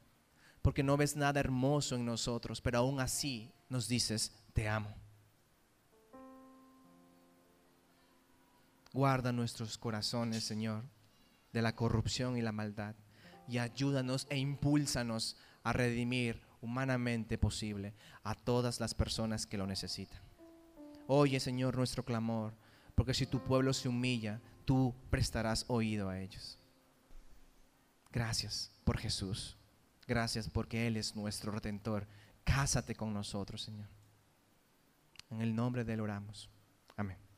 porque 0.62 0.82
no 0.82 0.96
ves 0.96 1.14
nada 1.14 1.40
hermoso 1.40 1.94
en 1.94 2.06
nosotros, 2.06 2.62
pero 2.62 2.78
aún 2.78 3.00
así 3.00 3.52
nos 3.68 3.86
dices, 3.86 4.32
te 4.54 4.66
amo. 4.66 4.99
Guarda 8.92 9.32
nuestros 9.32 9.78
corazones, 9.78 10.44
Señor, 10.44 10.84
de 11.52 11.62
la 11.62 11.76
corrupción 11.76 12.36
y 12.36 12.42
la 12.42 12.52
maldad, 12.52 12.94
y 13.48 13.58
ayúdanos 13.58 14.26
e 14.30 14.38
impúlsanos 14.38 15.36
a 15.62 15.72
redimir 15.72 16.40
humanamente 16.60 17.38
posible 17.38 17.94
a 18.22 18.34
todas 18.34 18.80
las 18.80 18.94
personas 18.94 19.46
que 19.46 19.58
lo 19.58 19.66
necesitan. 19.66 20.20
Oye, 21.06 21.40
Señor, 21.40 21.76
nuestro 21.76 22.04
clamor, 22.04 22.54
porque 22.94 23.14
si 23.14 23.26
tu 23.26 23.42
pueblo 23.42 23.72
se 23.72 23.88
humilla, 23.88 24.40
tú 24.64 24.94
prestarás 25.10 25.64
oído 25.68 26.08
a 26.08 26.20
ellos. 26.20 26.58
Gracias 28.12 28.72
por 28.84 28.98
Jesús. 28.98 29.56
Gracias 30.06 30.48
porque 30.48 30.86
Él 30.86 30.96
es 30.96 31.14
nuestro 31.14 31.52
redentor. 31.52 32.06
Cásate 32.44 32.94
con 32.94 33.14
nosotros, 33.14 33.62
Señor. 33.62 33.88
En 35.30 35.40
el 35.40 35.54
nombre 35.54 35.84
de 35.84 35.94
Él 35.94 36.00
oramos. 36.00 36.50
Amén. 36.96 37.29